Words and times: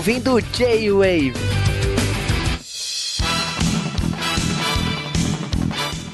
ouvindo 0.00 0.40
J-Wave. 0.40 1.34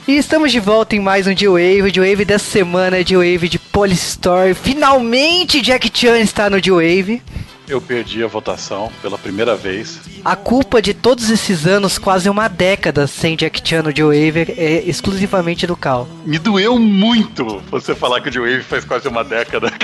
E 0.09 0.17
estamos 0.17 0.51
de 0.51 0.59
volta 0.59 0.97
em 0.97 0.99
mais 0.99 1.29
um 1.29 1.33
J-Wave, 1.33 1.93
J-Wave 1.93 2.25
dessa 2.25 2.51
semana, 2.51 3.05
J-Wave 3.05 3.49
de 3.49 3.61
Polystore. 3.61 4.55
Finalmente 4.55 5.61
Jack 5.61 5.89
Chan 5.95 6.19
está 6.19 6.51
no 6.51 6.61
J-Wave. 6.61 7.23
Eu 7.69 7.81
perdi 7.81 8.23
a 8.23 8.29
votação 8.29 8.93
pela 9.03 9.19
primeira 9.19 9.57
vez. 9.57 10.01
A 10.25 10.37
culpa 10.37 10.81
de 10.81 10.95
todos 10.95 11.31
esses 11.31 11.67
anos, 11.67 11.99
quase 11.99 12.31
uma 12.31 12.47
década 12.47 13.09
sem 13.09 13.37
Jack 13.37 13.61
Chan 13.67 13.83
no 13.83 13.93
J-Wave, 13.93 14.55
é 14.57 14.85
exclusivamente 14.87 15.67
do 15.67 15.77
Cal. 15.77 16.07
Me 16.25 16.39
doeu 16.39 16.79
muito 16.79 17.61
você 17.69 17.93
falar 17.95 18.21
que 18.21 18.29
o 18.29 18.33
Joe 18.33 18.49
Wave 18.51 18.63
faz 18.63 18.85
quase 18.85 19.09
uma 19.09 19.25
década. 19.25 19.73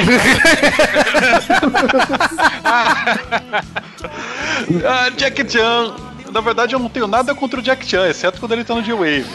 ah, 4.85 5.11
Jack 5.17 5.51
Chan. 5.51 5.97
Na 6.33 6.41
verdade, 6.41 6.75
eu 6.75 6.79
não 6.79 6.89
tenho 6.89 7.09
nada 7.09 7.35
contra 7.35 7.59
o 7.59 7.63
Jack 7.63 7.85
Chan, 7.85 8.09
exceto 8.09 8.39
quando 8.39 8.53
ele 8.53 8.65
tá 8.65 8.75
no 8.75 8.83
J-Wave. 8.83 9.27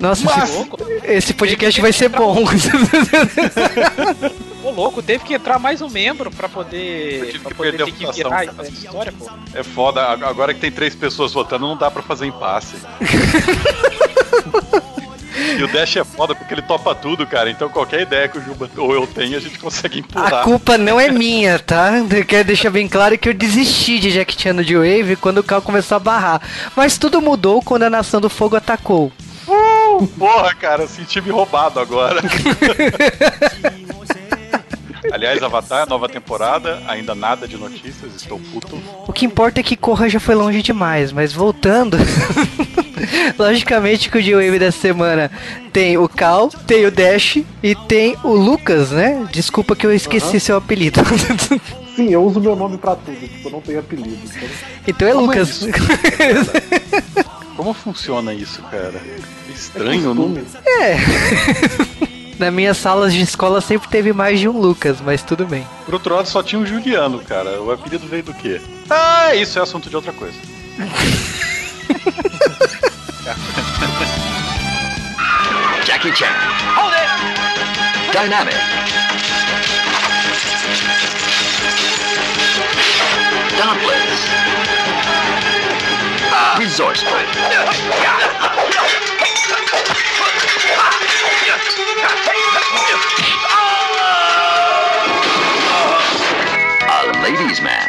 Nossa, 0.00 0.24
Mas- 0.24 0.50
esse, 0.50 0.66
esse 1.04 1.34
podcast 1.34 1.78
vai 1.80 1.92
ser 1.92 2.08
bom. 2.08 2.42
Ô 4.64 4.70
louco, 4.70 5.02
teve 5.02 5.24
que 5.24 5.34
entrar 5.34 5.58
mais 5.58 5.80
um 5.82 5.88
membro 5.88 6.30
pra 6.30 6.48
poder. 6.48 7.20
Eu 7.20 7.26
tive 7.26 7.38
pra 7.40 7.50
que 7.50 7.56
poder 7.56 7.70
perder 7.76 7.82
a 7.82 7.86
ter 7.86 7.92
que 7.92 8.04
votação, 8.06 8.30
virar 8.30 8.68
história, 8.68 9.12
pô. 9.12 9.28
É 9.54 9.62
foda, 9.62 10.00
a- 10.02 10.12
agora 10.28 10.54
que 10.54 10.60
tem 10.60 10.70
três 10.72 10.94
pessoas 10.94 11.32
votando, 11.32 11.66
não 11.66 11.76
dá 11.76 11.90
pra 11.90 12.02
fazer 12.02 12.26
impasse. 12.26 12.76
E 15.58 15.62
o 15.64 15.68
Dash 15.68 15.96
é 15.96 16.04
foda 16.04 16.34
porque 16.34 16.52
ele 16.54 16.62
topa 16.62 16.94
tudo, 16.94 17.26
cara. 17.26 17.50
Então 17.50 17.68
qualquer 17.68 18.02
ideia 18.02 18.28
que 18.28 18.38
o 18.38 18.42
Juba 18.42 18.70
ou 18.76 18.92
eu 18.94 19.06
tenha, 19.06 19.36
a 19.38 19.40
gente 19.40 19.58
consegue 19.58 19.96
A 19.96 20.00
empurrar. 20.00 20.44
culpa 20.44 20.76
não 20.78 20.98
é 21.00 21.10
minha, 21.10 21.58
tá? 21.58 21.92
Eu 21.98 22.24
quero 22.24 22.44
deixar 22.46 22.70
bem 22.70 22.86
claro 22.86 23.16
que 23.18 23.28
eu 23.28 23.34
desisti 23.34 23.98
de 23.98 24.12
Jack 24.12 24.40
Chan 24.40 24.52
no 24.52 24.62
J-Wave 24.64 25.16
quando 25.16 25.38
o 25.38 25.42
Cal 25.42 25.62
começou 25.62 25.96
a 25.96 25.98
barrar. 25.98 26.40
Mas 26.76 26.98
tudo 26.98 27.20
mudou 27.22 27.62
quando 27.62 27.84
a 27.84 27.90
Nação 27.90 28.20
do 28.20 28.28
Fogo 28.30 28.54
atacou. 28.56 29.10
Porra, 30.06 30.54
cara, 30.54 30.86
senti 30.86 31.20
me 31.20 31.30
roubado 31.30 31.80
agora. 31.80 32.20
Aliás, 35.12 35.42
Avatar, 35.42 35.88
nova 35.88 36.08
temporada, 36.08 36.80
ainda 36.86 37.14
nada 37.14 37.48
de 37.48 37.56
notícias, 37.56 38.14
estou 38.14 38.38
puto. 38.38 38.80
O 39.08 39.12
que 39.12 39.24
importa 39.24 39.60
é 39.60 39.62
que 39.62 39.76
Korra 39.76 40.08
já 40.08 40.20
foi 40.20 40.34
longe 40.34 40.62
demais, 40.62 41.10
mas 41.10 41.32
voltando. 41.32 41.96
Logicamente 43.38 44.10
que 44.10 44.18
o 44.18 44.22
J-Wave 44.22 44.58
dessa 44.58 44.78
semana 44.78 45.30
tem 45.72 45.96
o 45.96 46.08
Cal, 46.08 46.48
tem 46.66 46.86
o 46.86 46.90
Dash 46.90 47.38
e 47.62 47.74
tem 47.74 48.16
o 48.22 48.34
Lucas, 48.34 48.90
né? 48.90 49.26
Desculpa 49.32 49.74
que 49.74 49.86
eu 49.86 49.92
esqueci 49.92 50.38
seu 50.38 50.56
apelido. 50.56 51.00
Sim, 51.96 52.10
eu 52.10 52.22
uso 52.22 52.40
meu 52.40 52.54
nome 52.54 52.78
pra 52.78 52.94
tudo, 52.94 53.18
tipo, 53.18 53.48
eu 53.48 53.52
não 53.52 53.60
tenho 53.60 53.80
apelido. 53.80 54.16
Então... 54.24 54.48
então 54.86 55.08
é 55.08 55.12
Como 55.12 55.32
é 55.32 55.38
Lucas. 55.38 55.62
isso? 55.62 55.68
Como 57.56 57.74
funciona 57.74 58.32
isso, 58.32 58.62
cara? 58.62 59.00
Estranho, 59.60 60.14
não? 60.14 60.32
Costume. 60.34 60.46
é. 60.66 60.96
Na 62.40 62.50
minhas 62.50 62.78
salas 62.78 63.12
de 63.12 63.20
escola 63.20 63.60
sempre 63.60 63.90
teve 63.90 64.14
mais 64.14 64.40
de 64.40 64.48
um 64.48 64.58
Lucas, 64.58 64.96
mas 65.04 65.22
tudo 65.22 65.44
bem. 65.46 65.66
Por 65.84 65.92
outro 65.92 66.14
lado, 66.14 66.26
só 66.26 66.42
tinha 66.42 66.58
um 66.58 66.64
Juliano, 66.64 67.18
cara. 67.18 67.60
O 67.60 67.70
apelido 67.70 68.06
veio 68.08 68.22
do 68.22 68.32
quê? 68.32 68.58
Ah, 68.88 69.34
isso 69.34 69.58
é 69.58 69.62
assunto 69.62 69.90
de 69.90 69.96
outra 69.96 70.14
coisa. 70.14 70.38
Jackie 75.84 76.12
Chan. 76.14 76.32
Hold 76.76 76.94
it! 76.94 77.10
Dynamic. 78.12 78.56
Dauntless. 83.58 84.20
Resourceful. 86.58 87.10
Oh! 92.72 92.76
A 96.88 97.10
ladies' 97.22 97.60
man. 97.60 97.88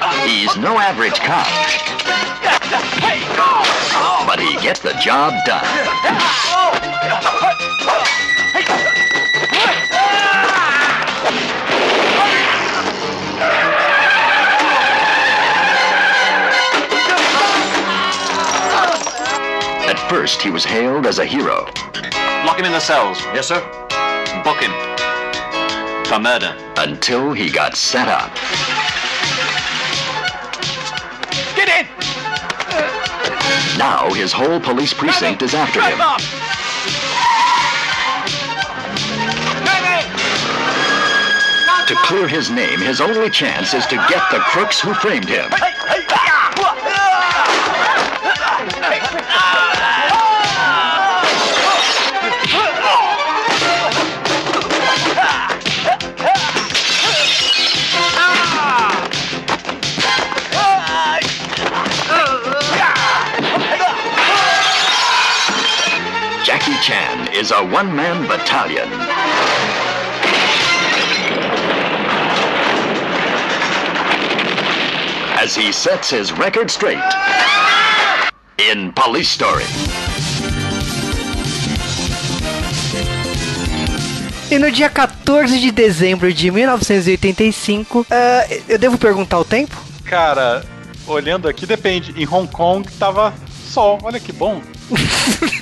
Ah, 0.00 0.24
he's 0.26 0.56
no 0.56 0.78
average 0.78 1.20
cop. 1.20 1.46
But 4.26 4.40
he 4.40 4.56
gets 4.56 4.80
the 4.80 4.94
job 4.94 5.34
done. 5.44 5.64
Oh! 6.48 7.95
First, 20.08 20.42
he 20.42 20.50
was 20.50 20.64
hailed 20.64 21.06
as 21.06 21.18
a 21.18 21.24
hero. 21.24 21.64
Lock 22.44 22.58
him 22.58 22.64
in 22.64 22.72
the 22.72 22.80
cells. 22.80 23.18
Yes, 23.34 23.48
sir. 23.48 23.60
Book 24.44 24.60
him. 24.60 24.72
For 26.06 26.18
murder. 26.18 26.56
Until 26.76 27.32
he 27.32 27.50
got 27.50 27.76
set 27.76 28.08
up. 28.08 28.34
Get 31.56 31.68
in! 31.68 31.86
Now 33.78 34.12
his 34.12 34.32
whole 34.32 34.60
police 34.60 34.92
precinct 34.92 35.42
is 35.42 35.54
after 35.54 35.80
him. 35.80 35.98
To 41.86 41.94
clear 42.02 42.26
his 42.26 42.50
name, 42.50 42.80
his 42.80 43.00
only 43.00 43.30
chance 43.30 43.72
is 43.72 43.86
to 43.86 43.96
get 44.08 44.22
the 44.32 44.40
crooks 44.40 44.80
who 44.80 44.92
framed 44.94 45.28
him. 45.28 45.50
A 67.56 67.64
one-man 67.64 68.28
battalion. 68.28 68.86
As 75.40 75.56
he 75.56 75.72
sets 75.72 76.10
his 76.10 76.32
record 76.32 76.70
straight 76.70 76.98
in 78.58 78.92
Police 78.92 79.30
Story. 79.30 79.64
E 84.50 84.58
no 84.58 84.70
dia 84.70 84.90
14 84.90 85.58
de 85.58 85.70
dezembro 85.70 86.30
de 86.34 86.50
1985, 86.50 88.06
ah, 88.10 88.46
eu 88.68 88.78
devo 88.78 88.98
perguntar 88.98 89.38
o 89.38 89.44
tempo? 89.46 89.74
Cara, 90.04 90.62
olhando 91.06 91.48
aqui, 91.48 91.64
depende. 91.64 92.12
Em 92.20 92.28
Hong 92.28 92.52
Kong 92.52 92.86
tava 92.98 93.32
sol, 93.66 93.98
olha 94.02 94.20
que 94.20 94.32
bom. 94.32 94.60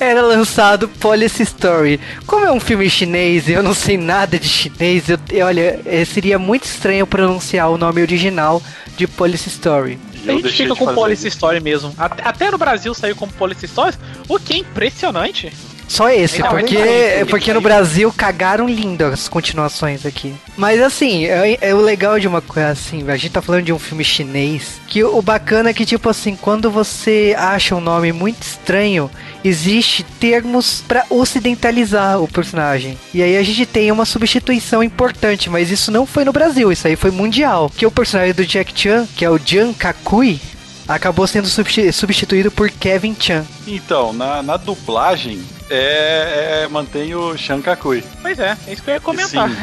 Era 0.00 0.22
lançado 0.22 0.88
Police 0.88 1.42
Story. 1.42 2.00
Como 2.26 2.44
é 2.46 2.50
um 2.50 2.58
filme 2.58 2.88
chinês 2.88 3.46
e 3.48 3.52
eu 3.52 3.62
não 3.62 3.74
sei 3.74 3.98
nada 3.98 4.38
de 4.38 4.48
chinês, 4.48 5.08
eu, 5.10 5.18
eu- 5.30 5.46
olha, 5.46 5.78
eh, 5.84 6.04
seria 6.06 6.38
muito 6.38 6.64
estranho 6.64 7.06
pronunciar 7.06 7.70
o 7.70 7.76
nome 7.76 8.00
original 8.00 8.62
de 8.96 9.06
Police 9.06 9.48
Story. 9.50 9.98
E 10.24 10.30
A 10.30 10.32
eu 10.32 10.40
gente 10.40 10.52
fica 10.52 10.74
com 10.74 10.94
Police 10.94 11.26
isso. 11.28 11.36
Story 11.36 11.60
mesmo. 11.60 11.94
Até, 11.98 12.22
até 12.26 12.50
no 12.50 12.56
Brasil 12.58 12.94
saiu 12.94 13.14
como 13.14 13.30
Police 13.32 13.66
Stories, 13.68 13.98
o 14.26 14.38
que 14.38 14.54
é 14.54 14.56
impressionante. 14.58 15.52
Só 15.90 16.08
esse, 16.08 16.40
porque, 16.44 16.76
que- 16.76 17.24
porque 17.28 17.52
no 17.52 17.60
Brasil 17.60 18.12
cagaram 18.16 18.68
lindo 18.68 19.04
as 19.06 19.28
continuações 19.28 20.06
aqui. 20.06 20.32
Mas 20.56 20.80
assim, 20.80 21.24
é, 21.26 21.58
é 21.60 21.74
o 21.74 21.80
legal 21.80 22.20
de 22.20 22.28
uma 22.28 22.40
coisa 22.40 22.68
assim, 22.68 23.02
a 23.10 23.16
gente 23.16 23.32
tá 23.32 23.42
falando 23.42 23.64
de 23.64 23.72
um 23.72 23.78
filme 23.78 24.04
chinês, 24.04 24.80
que 24.86 25.02
o 25.02 25.20
bacana 25.20 25.70
é 25.70 25.74
que, 25.74 25.84
tipo 25.84 26.08
assim, 26.08 26.36
quando 26.40 26.70
você 26.70 27.34
acha 27.36 27.74
um 27.74 27.80
nome 27.80 28.12
muito 28.12 28.40
estranho, 28.40 29.10
existe 29.42 30.04
termos 30.04 30.84
pra 30.86 31.04
ocidentalizar 31.10 32.20
o 32.22 32.28
personagem. 32.28 32.96
E 33.12 33.20
aí 33.20 33.36
a 33.36 33.42
gente 33.42 33.66
tem 33.66 33.90
uma 33.90 34.04
substituição 34.04 34.84
importante, 34.84 35.50
mas 35.50 35.70
isso 35.72 35.90
não 35.90 36.06
foi 36.06 36.24
no 36.24 36.32
Brasil, 36.32 36.70
isso 36.70 36.86
aí 36.86 36.94
foi 36.94 37.10
mundial. 37.10 37.68
Que 37.76 37.84
o 37.84 37.90
personagem 37.90 38.32
do 38.32 38.46
Jack 38.46 38.72
Chan, 38.80 39.08
que 39.16 39.24
é 39.24 39.30
o 39.30 39.40
Jan 39.44 39.72
Kakui, 39.72 40.40
acabou 40.86 41.26
sendo 41.26 41.48
substi- 41.48 41.92
substituído 41.92 42.48
por 42.50 42.70
Kevin 42.70 43.16
Chan. 43.18 43.44
Então, 43.66 44.12
na, 44.12 44.40
na 44.42 44.56
dublagem, 44.56 45.40
é, 45.70 46.62
é, 46.64 46.68
mantém 46.68 47.14
o 47.14 47.36
Shankakui. 47.36 48.02
Pois 48.20 48.38
é, 48.38 48.56
é 48.66 48.72
isso 48.72 48.82
que 48.82 48.90
eu 48.90 48.94
ia 48.94 49.00
comentar. 49.00 49.48
Sim. 49.48 49.56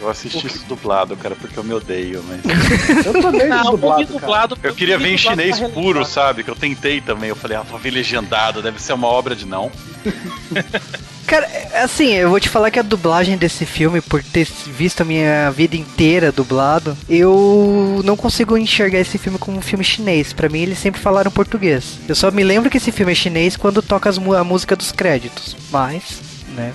Eu 0.00 0.08
assisti 0.08 0.46
isso 0.46 0.64
dublado, 0.66 1.16
cara, 1.16 1.34
porque 1.34 1.58
eu 1.58 1.64
me 1.64 1.74
odeio, 1.74 2.24
mas. 2.28 2.40
Eu 3.04 3.20
também 3.20 3.48
Não, 3.48 3.72
dublado, 3.72 4.04
dublado. 4.04 4.58
Eu 4.62 4.72
queria 4.72 4.96
ver 4.96 5.12
em 5.12 5.18
chinês 5.18 5.58
puro, 5.72 6.04
sabe? 6.04 6.44
Que 6.44 6.50
eu 6.50 6.54
tentei 6.54 7.00
também. 7.00 7.30
Eu 7.30 7.34
falei, 7.34 7.56
ah, 7.56 7.62
vou 7.62 7.80
ver 7.80 7.90
legendado, 7.90 8.62
deve 8.62 8.80
ser 8.80 8.92
uma 8.92 9.08
obra 9.08 9.34
de 9.34 9.44
não. 9.44 9.72
Cara, 11.28 11.46
assim, 11.74 12.14
eu 12.14 12.30
vou 12.30 12.40
te 12.40 12.48
falar 12.48 12.70
que 12.70 12.78
a 12.78 12.82
dublagem 12.82 13.36
desse 13.36 13.66
filme, 13.66 14.00
por 14.00 14.24
ter 14.24 14.48
visto 14.66 15.02
a 15.02 15.04
minha 15.04 15.50
vida 15.50 15.76
inteira 15.76 16.32
dublado, 16.32 16.96
eu 17.06 18.00
não 18.02 18.16
consigo 18.16 18.56
enxergar 18.56 18.98
esse 18.98 19.18
filme 19.18 19.38
como 19.38 19.58
um 19.58 19.60
filme 19.60 19.84
chinês. 19.84 20.32
Pra 20.32 20.48
mim, 20.48 20.60
eles 20.62 20.78
sempre 20.78 21.02
falaram 21.02 21.30
português. 21.30 21.98
Eu 22.08 22.14
só 22.14 22.30
me 22.30 22.42
lembro 22.42 22.70
que 22.70 22.78
esse 22.78 22.90
filme 22.90 23.12
é 23.12 23.14
chinês 23.14 23.58
quando 23.58 23.82
toca 23.82 24.08
a 24.08 24.42
música 24.44 24.74
dos 24.74 24.90
créditos. 24.90 25.54
Mas, 25.70 26.18
né? 26.56 26.72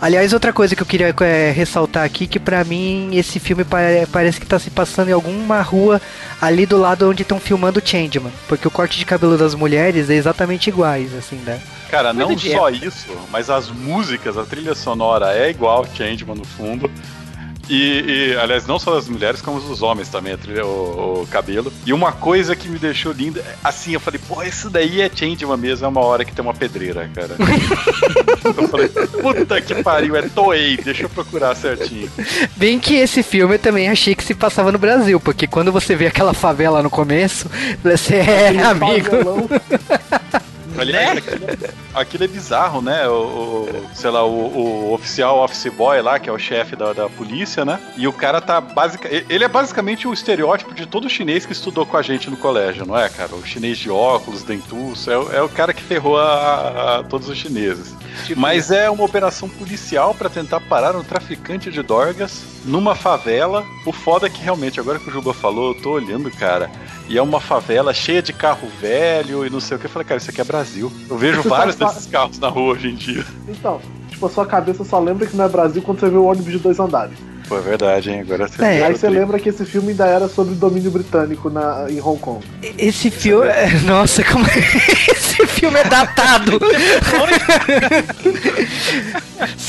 Aliás, 0.00 0.32
outra 0.32 0.52
coisa 0.52 0.74
que 0.76 0.82
eu 0.82 0.86
queria 0.86 1.14
é, 1.20 1.50
ressaltar 1.50 2.04
aqui, 2.04 2.26
que 2.26 2.38
pra 2.38 2.62
mim 2.64 3.10
esse 3.16 3.38
filme 3.40 3.64
pare- 3.64 4.06
parece 4.12 4.40
que 4.40 4.46
tá 4.46 4.58
se 4.58 4.70
passando 4.70 5.08
em 5.08 5.12
alguma 5.12 5.60
rua 5.62 6.00
ali 6.40 6.66
do 6.66 6.76
lado 6.78 7.08
onde 7.08 7.22
estão 7.22 7.40
filmando 7.40 7.80
o 7.80 7.86
Changeman. 7.86 8.32
Porque 8.48 8.66
o 8.68 8.70
corte 8.70 8.98
de 8.98 9.04
cabelo 9.04 9.36
das 9.38 9.54
mulheres 9.54 10.10
é 10.10 10.14
exatamente 10.14 10.68
iguais, 10.68 11.14
assim, 11.14 11.36
né? 11.36 11.60
Cara, 11.90 12.12
não 12.12 12.28
só 12.38 12.68
isso, 12.70 13.06
mas 13.30 13.48
as 13.48 13.68
músicas, 13.70 14.36
a 14.36 14.44
trilha 14.44 14.74
sonora 14.74 15.32
é 15.36 15.48
igual 15.50 15.86
Changeman 15.94 16.36
no 16.36 16.44
fundo. 16.44 16.90
E, 17.68 18.32
e, 18.32 18.36
aliás, 18.36 18.66
não 18.66 18.78
só 18.78 18.94
das 18.94 19.08
mulheres, 19.08 19.40
como 19.42 19.60
dos 19.60 19.82
homens 19.82 20.08
também, 20.08 20.32
a 20.32 20.38
trilha, 20.38 20.64
o, 20.64 21.22
o 21.22 21.26
cabelo. 21.26 21.72
E 21.86 21.92
uma 21.92 22.12
coisa 22.12 22.54
que 22.54 22.68
me 22.68 22.78
deixou 22.78 23.12
linda, 23.12 23.44
assim, 23.62 23.92
eu 23.92 24.00
falei, 24.00 24.20
pô, 24.26 24.42
isso 24.42 24.70
daí 24.70 25.00
é 25.00 25.10
Changeman 25.12 25.56
mesmo, 25.56 25.86
é 25.86 25.88
uma 25.88 26.00
hora 26.00 26.24
que 26.24 26.32
tem 26.32 26.44
uma 26.44 26.54
pedreira, 26.54 27.08
cara. 27.14 27.36
eu 28.44 28.68
falei, 28.68 28.88
puta 28.88 29.60
que 29.60 29.82
pariu, 29.82 30.16
é 30.16 30.22
Toei, 30.22 30.76
deixa 30.76 31.04
eu 31.04 31.08
procurar 31.08 31.54
certinho. 31.54 32.10
Bem 32.56 32.78
que 32.78 32.94
esse 32.94 33.22
filme 33.22 33.54
eu 33.54 33.58
também 33.58 33.88
achei 33.88 34.14
que 34.14 34.24
se 34.24 34.34
passava 34.34 34.70
no 34.70 34.78
Brasil, 34.78 35.18
porque 35.18 35.46
quando 35.46 35.72
você 35.72 35.96
vê 35.96 36.06
aquela 36.06 36.34
favela 36.34 36.82
no 36.82 36.90
começo, 36.90 37.50
você 37.82 38.16
é 38.16 38.44
Aquele 38.44 38.62
amigo. 38.62 39.10
favelão. 40.74 41.00
Aliás, 41.00 41.18
aquilo, 41.18 41.44
é- 41.50 42.00
aquilo 42.00 42.24
é 42.24 42.28
bizarro, 42.28 42.82
né? 42.82 43.08
O, 43.08 43.12
o- 43.12 43.88
sei 43.94 44.10
lá, 44.10 44.24
o, 44.24 44.30
o 44.88 44.92
oficial 44.94 45.38
office 45.42 45.72
boy 45.72 46.00
lá, 46.02 46.18
que 46.18 46.28
é 46.28 46.32
o 46.32 46.38
chefe 46.38 46.76
da, 46.76 46.92
da 46.92 47.08
polícia, 47.08 47.64
né? 47.64 47.80
E 47.96 48.06
o 48.08 48.12
cara 48.12 48.40
tá 48.40 48.60
basic, 48.60 49.06
ele 49.28 49.44
é 49.44 49.48
basicamente 49.48 50.06
o 50.08 50.12
estereótipo 50.12 50.74
de 50.74 50.86
todo 50.86 51.08
chinês 51.08 51.46
que 51.46 51.52
estudou 51.52 51.86
com 51.86 51.96
a 51.96 52.02
gente 52.02 52.28
no 52.30 52.36
colégio, 52.36 52.84
não 52.86 52.98
é, 52.98 53.08
cara? 53.08 53.34
O 53.34 53.44
chinês 53.46 53.78
de 53.78 53.90
óculos, 53.90 54.42
dentuço, 54.42 55.10
é, 55.10 55.18
o- 55.18 55.32
é 55.32 55.42
o 55.42 55.48
cara 55.48 55.72
que 55.72 55.82
ferrou 55.82 56.18
a, 56.18 56.98
a 56.98 57.02
todos 57.04 57.28
os 57.28 57.36
chineses. 57.38 57.94
Tipo, 58.26 58.40
Mas 58.40 58.70
é 58.70 58.88
uma 58.90 59.04
operação 59.04 59.48
policial 59.48 60.14
pra 60.14 60.28
tentar 60.28 60.60
parar 60.60 60.94
um 60.96 61.02
traficante 61.02 61.70
de 61.70 61.82
dorgas 61.82 62.42
numa 62.64 62.94
favela. 62.94 63.64
O 63.84 63.92
foda 63.92 64.26
é 64.26 64.30
que 64.30 64.40
realmente, 64.42 64.78
agora 64.80 64.98
que 64.98 65.08
o 65.08 65.12
Juba 65.12 65.34
falou, 65.34 65.74
eu 65.74 65.82
tô 65.82 65.90
olhando, 65.92 66.30
cara, 66.30 66.70
e 67.08 67.18
é 67.18 67.22
uma 67.22 67.40
favela 67.40 67.92
cheia 67.92 68.22
de 68.22 68.32
carro 68.32 68.68
velho 68.80 69.46
e 69.46 69.50
não 69.50 69.60
sei 69.60 69.76
o 69.76 69.80
que. 69.80 69.86
Eu 69.86 69.90
falei, 69.90 70.06
cara, 70.06 70.18
isso 70.18 70.30
aqui 70.30 70.40
é 70.40 70.44
Brasil. 70.44 70.90
Eu 71.08 71.18
vejo 71.18 71.42
Você 71.42 71.48
vários 71.48 71.76
só 71.76 71.86
desses 71.88 72.06
carros 72.06 72.38
na 72.38 72.48
rua 72.48 72.74
hoje 72.74 72.88
em 72.88 72.94
dia. 72.94 73.24
Então, 73.48 73.80
tipo, 74.08 74.26
a 74.26 74.30
sua 74.30 74.46
cabeça 74.46 74.84
só 74.84 74.98
lembra 74.98 75.26
que 75.26 75.36
não 75.36 75.44
é 75.44 75.48
Brasil 75.48 75.82
quando 75.82 76.00
você 76.00 76.08
vê 76.08 76.16
o 76.16 76.24
ônibus 76.24 76.52
de 76.52 76.58
dois 76.58 76.78
andares. 76.80 77.16
Pô, 77.48 77.58
é 77.58 77.60
verdade, 77.60 78.10
hein? 78.10 78.20
Agora 78.22 78.48
você. 78.48 78.64
É, 78.64 78.86
Aí 78.86 78.96
você 78.96 79.08
lembra 79.08 79.38
que 79.38 79.50
esse 79.50 79.66
filme 79.66 79.90
ainda 79.90 80.06
era 80.06 80.28
sobre 80.28 80.54
domínio 80.54 80.90
britânico 80.90 81.50
na, 81.50 81.86
em 81.90 82.00
Hong 82.00 82.18
Kong. 82.18 82.42
Esse 82.78 83.10
filme. 83.10 83.46
é- 83.48 83.68
Nossa, 83.84 84.24
como. 84.24 84.46
Esse 84.48 85.46
filme 85.46 85.78
é 85.78 85.84
datado! 85.84 86.58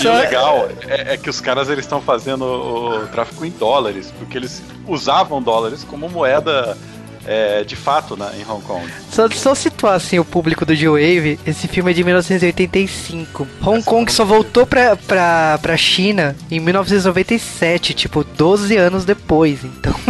E 0.02 0.08
o 0.08 0.14
legal 0.14 0.70
é, 0.88 1.14
é 1.14 1.18
que 1.18 1.30
os 1.30 1.42
caras 1.42 1.70
eles 1.70 1.86
estão 1.86 2.00
fazendo 2.00 2.44
o, 2.46 3.04
o 3.04 3.08
tráfico 3.08 3.44
em 3.46 3.50
dólares, 3.52 4.14
porque 4.20 4.38
eles 4.38 4.62
usavam 4.88 5.42
dólares 5.42 5.84
como 5.84 6.08
moeda 6.08 6.78
é, 7.26 7.64
de 7.64 7.76
fato 7.76 8.16
né, 8.18 8.32
em 8.40 8.50
Hong 8.50 8.62
Kong. 8.64 8.86
Só, 9.12 9.30
só 9.30 9.56
situar 9.56 9.96
assim 9.96 10.20
o 10.20 10.26
público 10.26 10.66
do 10.66 10.76
G-Wave, 10.76 11.40
esse 11.46 11.68
filme 11.68 11.92
é 11.92 11.94
de 11.94 12.04
1985. 12.04 13.48
Hong 13.62 13.84
Kong 13.84 14.12
só 14.12 14.24
voltou 14.26 14.66
pra, 14.66 14.96
pra, 14.96 15.58
pra 15.62 15.78
China 15.78 16.36
em 16.52 16.60
1997, 16.60 17.94
tipo, 17.94 18.24
12 18.24 18.76
anos 18.78 19.06
depois. 19.06 19.60
Então. 19.64 19.94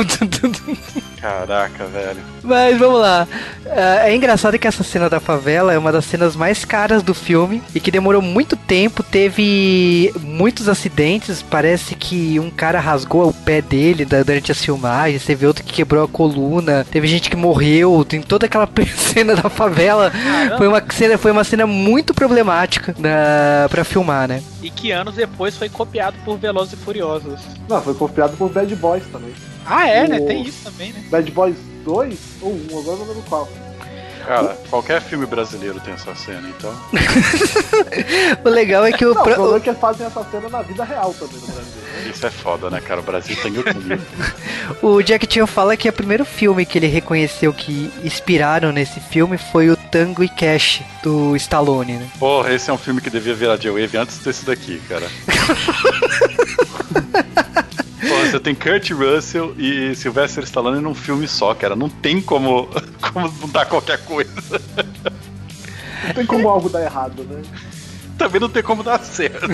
Caraca, 1.19 1.85
velho. 1.85 2.19
Mas 2.44 2.77
vamos 2.77 3.00
lá. 3.00 3.27
Ah, 3.68 4.07
é 4.07 4.15
engraçado 4.15 4.59
que 4.59 4.68
essa 4.68 4.83
cena 4.83 5.09
da 5.09 5.19
favela 5.19 5.73
é 5.73 5.77
uma 5.77 5.91
das 5.91 6.06
cenas 6.06 6.35
mais 6.35 6.63
caras 6.63 7.01
do 7.01 7.15
filme 7.15 7.63
e 7.73 7.79
que 7.79 7.89
demorou 7.89 8.21
muito 8.21 8.56
tempo, 8.56 9.01
teve 9.01 10.13
muitos 10.21 10.69
acidentes. 10.69 11.41
Parece 11.41 11.95
que 11.95 12.39
um 12.39 12.51
cara 12.51 12.79
rasgou 12.79 13.27
o 13.27 13.33
pé 13.33 13.59
dele 13.61 14.06
da- 14.06 14.21
durante 14.21 14.51
as 14.51 14.63
filmagens, 14.63 15.25
teve 15.25 15.47
outro 15.47 15.63
que 15.63 15.73
quebrou 15.73 16.03
a 16.03 16.07
coluna, 16.07 16.85
teve 16.91 17.05
gente 17.06 17.30
que 17.30 17.36
morreu. 17.36 18.06
Tem 18.07 18.22
toda 18.22 18.46
aquela 18.46 18.68
cena 18.96 19.36
da 19.36 19.50
favela. 19.50 20.12
Foi 20.57 20.68
uma 20.68 20.84
cena, 20.92 21.18
foi 21.18 21.31
uma 21.31 21.44
cena 21.44 21.66
muito 21.68 22.13
problemática 22.13 22.94
da, 22.98 23.68
pra 23.69 23.84
filmar, 23.84 24.28
né? 24.28 24.42
E 24.62 24.69
que 24.69 24.92
anos 24.92 25.16
depois 25.16 25.56
foi 25.57 25.69
copiado 25.69 26.16
por 26.25 26.38
Velozes 26.38 26.74
e 26.74 26.78
Furiosos. 26.78 27.40
Não, 27.69 27.81
foi 27.81 27.94
copiado 27.94 28.36
por 28.38 28.50
Bad 28.50 28.75
Boys 28.75 29.04
também. 29.12 29.34
Ah, 29.66 29.88
é, 29.88 30.07
né? 30.07 30.19
O- 30.19 30.25
Tem 30.25 30.42
isso 30.44 30.63
também, 30.63 30.92
né? 30.94 31.04
Bad 31.10 31.31
Boys 31.31 31.56
2 31.84 32.18
ou 32.42 32.52
1, 32.72 32.80
agora 32.80 32.98
não 32.98 33.07
lembro 33.07 33.24
qual. 33.28 33.48
Cara, 34.25 34.57
qualquer 34.69 35.01
filme 35.01 35.25
brasileiro 35.25 35.80
tem 35.80 35.94
essa 35.94 36.13
cena, 36.16 36.48
então. 36.50 36.74
O 38.44 38.50
legal 38.50 38.86
é 38.86 38.92
que 38.92 39.06
o. 39.06 39.13
Não, 39.13 39.22
o 39.22 39.24
pro- 39.24 39.33
problema 39.36 39.57
é 39.57 39.60
que 39.62 39.69
eles 39.69 39.80
fazem 39.80 40.06
essa 40.07 40.24
cena 40.25 40.50
na 40.50 40.62
vida 40.62 40.83
real 40.83 41.13
também 41.13 41.36
no 41.39 41.48
Brasil. 41.48 41.63
né? 42.04 42.12
Isso 42.13 42.25
é 42.25 42.30
foda, 42.31 42.69
né, 42.69 42.80
cara? 42.81 43.00
O 43.01 43.04
Brasil 43.04 43.36
tem 43.42 43.57
outro 43.57 43.74
nível. 43.80 44.00
O 44.81 45.01
Jack 45.01 45.31
Chan 45.31 45.45
fala 45.45 45.77
que 45.77 45.88
o 45.88 45.94
primeiro 45.94 46.25
filme 46.25 46.66
que 46.66 46.77
ele 46.77 46.88
reconheceu 46.88 47.54
que 47.54 47.92
inspiraram 48.04 48.72
nesse 48.72 49.00
filme 49.00 49.38
foi 49.38 49.69
o 49.69 49.77
Tango 49.77 50.24
e 50.24 50.30
Cash 50.30 50.81
do 51.04 51.36
Stallone, 51.36 51.94
né? 51.94 52.07
Porra, 52.19 52.51
esse 52.54 52.69
é 52.69 52.74
um 52.74 52.78
filme 52.78 53.00
que 53.00 53.10
devia 53.12 53.33
virar 53.36 53.57
J-Wave 53.57 53.98
antes 53.98 54.18
desse 54.19 54.44
daqui, 54.45 54.81
cara. 54.89 55.06
Porra, 58.07 58.26
você 58.30 58.40
tem 58.40 58.54
Kurt 58.56 58.92
Russell 58.92 59.56
e 59.57 59.95
Sylvester 59.95 60.44
Stallone 60.44 60.81
num 60.81 60.94
filme 60.95 61.28
só, 61.28 61.54
cara. 61.54 61.76
Não 61.76 61.90
tem 61.90 62.21
como, 62.21 62.69
como 63.14 63.31
mudar 63.31 63.66
qualquer 63.66 64.00
coisa. 64.06 64.31
Não 66.07 66.14
tem 66.14 66.26
como 66.26 66.47
algo 66.50 66.69
dar 66.69 66.81
errado, 66.83 67.24
né? 67.24 67.42
Também 68.18 68.40
não 68.40 68.50
tem 68.50 68.64
como 68.64 68.83
dar 68.83 69.00
certo. 69.04 69.45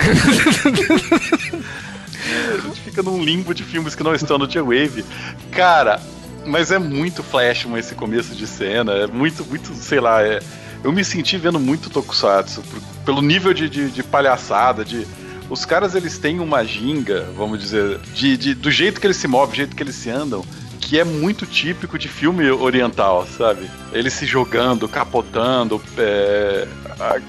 a 2.53 2.57
gente 2.67 2.81
fica 2.81 3.01
num 3.01 3.23
limbo 3.23 3.53
de 3.53 3.63
filmes 3.63 3.95
que 3.95 4.03
não 4.03 4.13
estão 4.13 4.37
no 4.37 4.47
J-Wave. 4.47 5.03
Cara, 5.51 5.99
mas 6.45 6.71
é 6.71 6.77
muito 6.79 7.23
Flashman 7.23 7.79
esse 7.79 7.95
começo 7.95 8.35
de 8.35 8.45
cena. 8.47 8.91
É 8.93 9.07
muito, 9.07 9.43
muito, 9.45 9.73
sei 9.75 9.99
lá. 9.99 10.21
é- 10.23 10.41
eu 10.83 10.91
me 10.91 11.03
senti 11.05 11.37
vendo 11.37 11.59
muito 11.59 11.89
Tokusatsu. 11.89 12.61
por- 12.61 12.81
pelo 13.05 13.21
nível 13.21 13.53
de, 13.53 13.69
de, 13.69 13.89
de 13.91 14.03
palhaçada, 14.03 14.83
de. 14.85 15.05
Os 15.51 15.65
caras 15.65 15.93
eles 15.95 16.17
têm 16.17 16.39
uma 16.39 16.63
ginga, 16.63 17.27
vamos 17.37 17.59
dizer, 17.59 17.99
de, 18.13 18.37
de- 18.37 18.53
do 18.55 18.71
jeito 18.71 18.99
que 18.99 19.05
eles 19.05 19.17
se 19.17 19.27
movem, 19.27 19.51
do 19.51 19.55
jeito 19.57 19.75
que 19.75 19.83
eles 19.83 19.95
se 19.95 20.09
andam, 20.09 20.43
que 20.79 20.97
é 20.99 21.03
muito 21.03 21.45
típico 21.45 21.99
de 21.99 22.07
filme 22.07 22.49
oriental, 22.49 23.27
sabe? 23.37 23.69
Eles 23.93 24.13
se 24.13 24.25
jogando, 24.25 24.87
capotando, 24.87 25.79
é, 25.97 26.67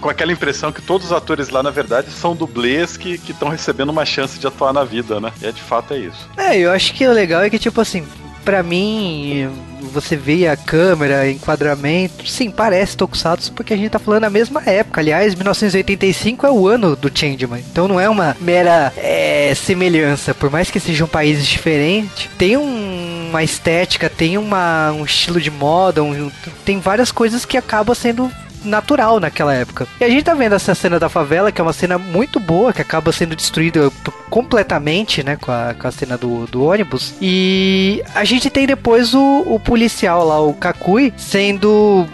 com 0.01 0.09
aquela 0.09 0.33
impressão 0.33 0.71
que 0.73 0.81
todos 0.81 1.09
os 1.09 1.13
atores 1.13 1.49
lá, 1.49 1.63
na 1.63 1.71
verdade, 1.71 2.11
são 2.11 2.35
dublês 2.35 2.97
que 2.97 3.21
estão 3.29 3.49
recebendo 3.49 3.91
uma 3.91 4.05
chance 4.05 4.39
de 4.39 4.47
atuar 4.47 4.73
na 4.73 4.85
vida, 4.85 5.21
né? 5.21 5.33
E 5.43 5.47
é, 5.47 5.53
de 5.53 5.61
fato 5.61 5.93
é 5.93 5.99
isso. 5.99 6.29
É, 6.37 6.57
eu 6.59 6.71
acho 6.71 6.95
que 6.95 7.07
o 7.07 7.13
legal 7.13 7.43
é 7.43 7.51
que, 7.51 7.59
tipo 7.59 7.81
assim, 7.81 8.07
pra 8.45 8.63
mim, 8.63 9.49
você 9.93 10.17
vê 10.17 10.47
a 10.49 10.57
câmera, 10.57 11.31
enquadramento, 11.31 12.27
sim, 12.27 12.51
parece 12.51 12.97
Tokusatsu 12.97 13.53
porque 13.53 13.73
a 13.75 13.77
gente 13.77 13.91
tá 13.91 13.99
falando 13.99 14.23
na 14.23 14.31
mesma 14.31 14.63
época. 14.65 15.01
Aliás, 15.01 15.35
1985 15.35 16.47
é 16.47 16.51
o 16.51 16.67
ano 16.67 16.95
do 16.97 17.11
Changeman, 17.13 17.63
então 17.71 17.87
não 17.89 17.99
é 18.01 18.09
uma 18.09 18.37
mera 18.41 18.93
é, 18.97 19.53
semelhança. 19.55 20.35
Por 20.35 20.51
mais 20.51 20.71
que 20.71 20.81
sejam 20.81 21.07
países 21.09 21.47
diferentes, 21.47 22.29
tem 22.39 22.57
um- 22.57 23.29
uma 23.31 23.43
estética, 23.43 24.11
tem 24.11 24.37
uma, 24.37 24.93
um 24.93 25.05
estilo 25.05 25.41
de 25.41 25.51
moda, 25.51 26.03
um- 26.03 26.31
tem 26.65 26.79
várias 26.79 27.11
coisas 27.11 27.45
que 27.45 27.57
acabam 27.57 27.95
sendo 27.95 28.31
natural 28.65 29.21
naquela 29.21 29.55
época. 29.55 29.87
E 30.01 30.05
a 30.05 30.09
gente 30.09 30.25
tá 30.25 30.35
vendo 30.35 30.55
essa 30.55 30.75
cena 30.75 30.99
da 30.99 31.09
favela, 31.09 31.53
que 31.53 31.61
é 31.61 31.65
uma 31.65 31.73
cena 31.73 31.99
muito 31.99 32.39
boa, 32.41 32.73
que 32.73 32.83
acaba 32.83 33.13
sendo 33.13 33.37
destruída 33.37 33.91
completamente, 34.31 35.23
né, 35.23 35.37
com 35.37 35.51
a, 35.51 35.75
com 35.79 35.87
a 35.87 35.91
cena 35.91 36.17
do, 36.17 36.47
do 36.47 36.65
ônibus. 36.65 37.15
E 37.21 38.03
a 38.15 38.25
gente 38.25 38.51
tem 38.51 38.67
depois 38.67 39.15
o, 39.15 39.45
o 39.47 39.61
policial 39.61 40.27
lá, 40.27 40.41
o 40.41 40.55
Kakui, 40.55 41.13
sendo 41.17 42.07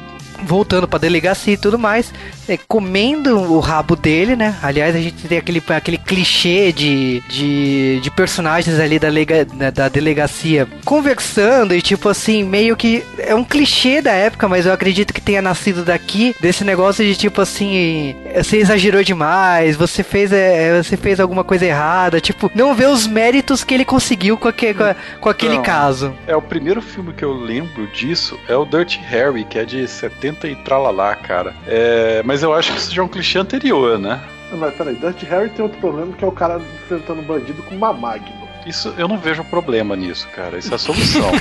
voltando 0.45 0.87
pra 0.87 0.99
delegacia 0.99 1.55
e 1.55 1.57
tudo 1.57 1.78
mais, 1.78 2.12
comendo 2.57 3.38
o 3.52 3.61
rabo 3.61 3.95
dele, 3.97 4.37
né? 4.37 4.57
Aliás, 4.62 4.95
a 4.95 5.00
gente 5.00 5.26
tem 5.26 5.38
aquele, 5.38 5.62
aquele 5.69 5.99
clichê 5.99 6.73
de, 6.73 7.21
de, 7.28 8.00
de 8.00 8.11
personagens 8.11 8.78
ali 8.78 8.99
da, 8.99 9.09
lega, 9.09 9.45
da, 9.45 9.88
delegacia 9.88 10.67
conversando 10.85 11.75
e 11.75 11.83
tipo 11.83 12.09
assim, 12.09 12.43
meio 12.45 12.76
que 12.76 13.02
é 13.19 13.35
um 13.35 13.45
clichê 13.45 14.00
da 14.00 14.12
época, 14.12 14.49
mas 14.49 14.67
eu 14.67 14.73
acredito 14.73 15.12
que 15.12 15.21
tenha 15.21 15.43
nascido 15.43 15.85
daqui, 15.85 16.35
desse 16.40 16.64
negócio 16.64 17.05
de 17.05 17.14
tipo 17.17 17.40
assim, 17.40 18.14
você 18.35 18.59
exagerou 18.59 19.02
demais, 19.02 19.76
você 19.76 20.02
fez, 20.02 20.33
é, 20.33 20.83
você 20.83 20.97
fez 20.97 21.21
alguma 21.21 21.45
coisa 21.45 21.67
errada, 21.67 22.21
tipo, 22.21 22.50
não 22.55 22.75
vê 22.75 22.87
os 22.87 23.07
méritos 23.07 23.64
que 23.64 23.75
ele 23.75 23.85
conseguiu 23.85 24.37
com, 24.37 24.49
aque, 24.49 24.75
com, 24.75 24.85
a- 24.85 24.97
com 25.21 25.28
aquele 25.28 25.57
Não. 25.57 25.62
caso. 25.62 26.14
É, 26.26 26.35
o 26.37 26.43
primeiro 26.43 26.81
filme 26.83 27.12
que 27.12 27.25
eu 27.25 27.33
lembro 27.33 27.87
disso 27.88 28.38
é 28.49 28.55
o 28.57 28.64
Dirty 28.64 28.99
Harry, 29.09 29.45
que 29.45 29.59
é 29.59 29.64
de 29.64 29.87
70 29.87 30.49
e 30.49 30.57
tralalá, 30.57 31.14
cara. 31.14 31.55
É, 31.67 32.23
mas 32.25 32.38
eu 32.42 32.52
acho 32.52 32.73
que 32.73 32.78
isso 32.78 32.95
já 32.95 33.02
é 33.02 33.04
um 33.04 33.09
clichê 33.09 33.38
anterior, 33.38 33.99
né? 33.99 34.21
Mas 34.52 34.75
peraí, 34.75 34.95
Dirty 34.97 35.26
Harry 35.26 35.50
tem 35.50 35.62
outro 35.62 35.78
problema 35.78 36.12
que 36.12 36.25
é 36.25 36.26
o 36.26 36.33
cara 36.33 36.61
enfrentando 36.85 37.23
bandido 37.23 37.62
com 37.62 37.75
uma 37.75 37.92
Magnum. 37.92 38.49
Isso 38.66 38.95
eu 38.97 39.07
não 39.07 39.18
vejo 39.18 39.45
problema 39.45 39.95
nisso, 39.95 40.26
cara. 40.35 40.59
Isso 40.59 40.73
é 40.73 40.75
a 40.75 40.78
solução. 40.78 41.30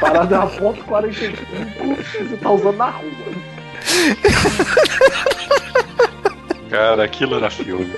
Parada 0.00 0.34
é 0.34 0.38
a 0.38 0.46
ponto 0.46 0.82
45 0.84 1.36
e 2.20 2.24
você 2.24 2.36
tá 2.36 2.50
usando 2.50 2.76
na 2.76 2.90
rua. 2.90 3.10
cara, 6.72 7.04
aquilo 7.04 7.36
era 7.36 7.50
filme. 7.50 7.92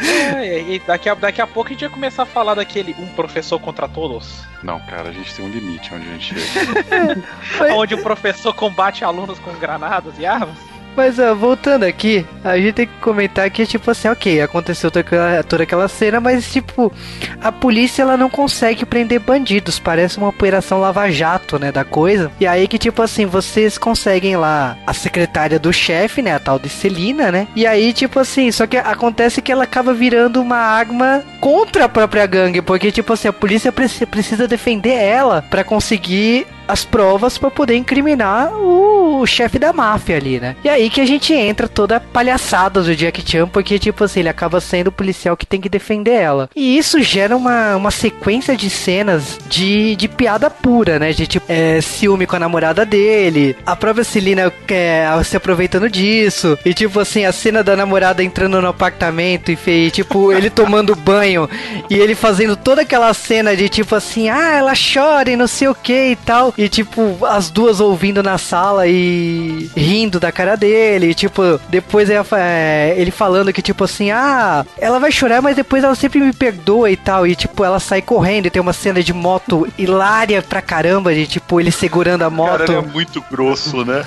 É, 0.00 0.62
e 0.62 0.78
daqui 0.80 1.10
a, 1.10 1.14
daqui 1.14 1.42
a 1.42 1.46
pouco 1.46 1.68
a 1.68 1.72
gente 1.72 1.82
vai 1.82 1.90
começar 1.90 2.22
a 2.22 2.26
falar 2.26 2.54
daquele 2.54 2.96
Um 2.98 3.06
Professor 3.08 3.60
contra 3.60 3.86
Todos. 3.86 4.42
Não, 4.62 4.80
cara, 4.80 5.10
a 5.10 5.12
gente 5.12 5.32
tem 5.34 5.44
um 5.44 5.50
limite 5.50 5.92
onde 5.94 6.08
a 6.08 6.12
gente 6.12 6.34
chega. 6.40 7.22
Onde 7.76 7.94
o 7.94 8.02
professor 8.02 8.54
combate 8.54 9.04
alunos 9.04 9.38
com 9.38 9.52
granadas 9.54 10.18
e 10.18 10.24
armas. 10.24 10.56
Mas 10.96 11.18
ó, 11.18 11.34
voltando 11.34 11.84
aqui, 11.84 12.24
a 12.44 12.56
gente 12.56 12.72
tem 12.72 12.86
que 12.86 12.92
comentar 13.00 13.50
que, 13.50 13.66
tipo 13.66 13.90
assim, 13.90 14.08
ok, 14.08 14.40
aconteceu 14.40 14.90
toda 14.90 15.00
aquela, 15.00 15.42
toda 15.42 15.62
aquela 15.64 15.88
cena, 15.88 16.20
mas, 16.20 16.52
tipo, 16.52 16.92
a 17.40 17.50
polícia 17.50 18.02
ela 18.02 18.16
não 18.16 18.30
consegue 18.30 18.84
prender 18.86 19.18
bandidos. 19.20 19.78
Parece 19.78 20.18
uma 20.18 20.28
operação 20.28 20.80
lava-jato, 20.80 21.58
né, 21.58 21.72
da 21.72 21.84
coisa. 21.84 22.30
E 22.40 22.46
aí 22.46 22.68
que, 22.68 22.78
tipo 22.78 23.02
assim, 23.02 23.26
vocês 23.26 23.76
conseguem 23.76 24.36
lá 24.36 24.76
a 24.86 24.92
secretária 24.94 25.58
do 25.58 25.72
chefe, 25.72 26.22
né, 26.22 26.34
a 26.34 26.38
tal 26.38 26.58
de 26.58 26.68
Celina, 26.68 27.30
né? 27.32 27.48
E 27.56 27.66
aí, 27.66 27.92
tipo 27.92 28.18
assim, 28.20 28.50
só 28.52 28.66
que 28.66 28.76
acontece 28.76 29.42
que 29.42 29.50
ela 29.50 29.64
acaba 29.64 29.92
virando 29.92 30.40
uma 30.40 30.56
arma 30.58 31.22
contra 31.40 31.86
a 31.86 31.88
própria 31.88 32.26
gangue, 32.26 32.62
porque, 32.62 32.92
tipo 32.92 33.12
assim, 33.12 33.28
a 33.28 33.32
polícia 33.32 33.72
preci- 33.72 34.06
precisa 34.06 34.46
defender 34.46 34.94
ela 34.94 35.42
pra 35.42 35.64
conseguir 35.64 36.46
as 36.66 36.84
provas 36.84 37.38
pra 37.38 37.50
poder 37.50 37.76
incriminar 37.76 38.52
o 38.52 39.26
chefe 39.26 39.58
da 39.58 39.72
máfia 39.72 40.16
ali, 40.16 40.40
né? 40.40 40.56
E 40.64 40.68
aí 40.68 40.90
que 40.90 41.00
a 41.00 41.06
gente 41.06 41.32
entra 41.32 41.68
toda 41.68 42.00
palhaçada 42.00 42.82
do 42.82 42.94
Jack 42.94 43.22
Chan, 43.28 43.48
porque, 43.48 43.78
tipo 43.78 44.04
assim, 44.04 44.20
ele 44.20 44.28
acaba 44.28 44.60
sendo 44.60 44.88
o 44.88 44.92
policial 44.92 45.36
que 45.36 45.46
tem 45.46 45.60
que 45.60 45.68
defender 45.68 46.12
ela. 46.12 46.48
E 46.54 46.76
isso 46.76 47.02
gera 47.02 47.36
uma, 47.36 47.76
uma 47.76 47.90
sequência 47.90 48.56
de 48.56 48.70
cenas 48.70 49.38
de, 49.48 49.96
de 49.96 50.08
piada 50.08 50.50
pura, 50.50 50.98
né? 50.98 51.12
De, 51.12 51.26
tipo, 51.26 51.44
é, 51.48 51.80
ciúme 51.80 52.26
com 52.26 52.36
a 52.36 52.40
namorada 52.40 52.84
dele, 52.84 53.56
a 53.64 53.76
própria 53.76 54.04
Celina 54.04 54.52
é, 54.68 55.06
se 55.24 55.36
aproveitando 55.36 55.88
disso, 55.88 56.58
e, 56.64 56.72
tipo 56.74 57.00
assim, 57.00 57.24
a 57.24 57.32
cena 57.32 57.62
da 57.62 57.76
namorada 57.76 58.22
entrando 58.22 58.60
no 58.60 58.68
apartamento 58.68 59.50
e, 59.50 59.58
e, 59.66 59.90
tipo, 59.90 60.32
ele 60.32 60.50
tomando 60.50 60.94
banho, 60.94 61.48
e 61.90 61.94
ele 61.94 62.14
fazendo 62.14 62.56
toda 62.56 62.82
aquela 62.82 63.12
cena 63.14 63.56
de, 63.56 63.68
tipo 63.68 63.94
assim, 63.94 64.28
ah, 64.28 64.54
ela 64.54 64.72
chora 64.74 65.30
e 65.30 65.36
não 65.36 65.46
sei 65.46 65.68
o 65.68 65.74
que 65.74 66.10
e 66.10 66.16
tal, 66.16 66.53
e, 66.56 66.68
tipo, 66.68 67.24
as 67.26 67.50
duas 67.50 67.80
ouvindo 67.80 68.22
na 68.22 68.38
sala 68.38 68.86
e 68.86 69.70
rindo 69.76 70.20
da 70.20 70.30
cara 70.32 70.56
dele, 70.56 71.08
e, 71.10 71.14
tipo, 71.14 71.42
depois 71.68 72.08
é, 72.10 72.94
ele 72.96 73.10
falando 73.10 73.52
que, 73.52 73.62
tipo 73.62 73.84
assim, 73.84 74.10
ah, 74.10 74.64
ela 74.78 74.98
vai 74.98 75.10
chorar, 75.12 75.42
mas 75.42 75.56
depois 75.56 75.82
ela 75.84 75.94
sempre 75.94 76.20
me 76.20 76.32
perdoa 76.32 76.90
e 76.90 76.96
tal, 76.96 77.26
e, 77.26 77.34
tipo, 77.34 77.64
ela 77.64 77.80
sai 77.80 78.00
correndo 78.02 78.46
e 78.46 78.50
tem 78.50 78.62
uma 78.62 78.72
cena 78.72 79.02
de 79.02 79.12
moto 79.12 79.66
hilária 79.78 80.42
pra 80.42 80.62
caramba, 80.62 81.14
de, 81.14 81.26
tipo, 81.26 81.60
ele 81.60 81.70
segurando 81.72 82.22
a 82.22 82.28
O 82.28 82.30
moto. 82.30 82.50
cara 82.58 82.64
ele 82.64 82.74
é 82.76 82.80
muito 82.82 83.22
grosso, 83.30 83.84
né? 83.84 84.04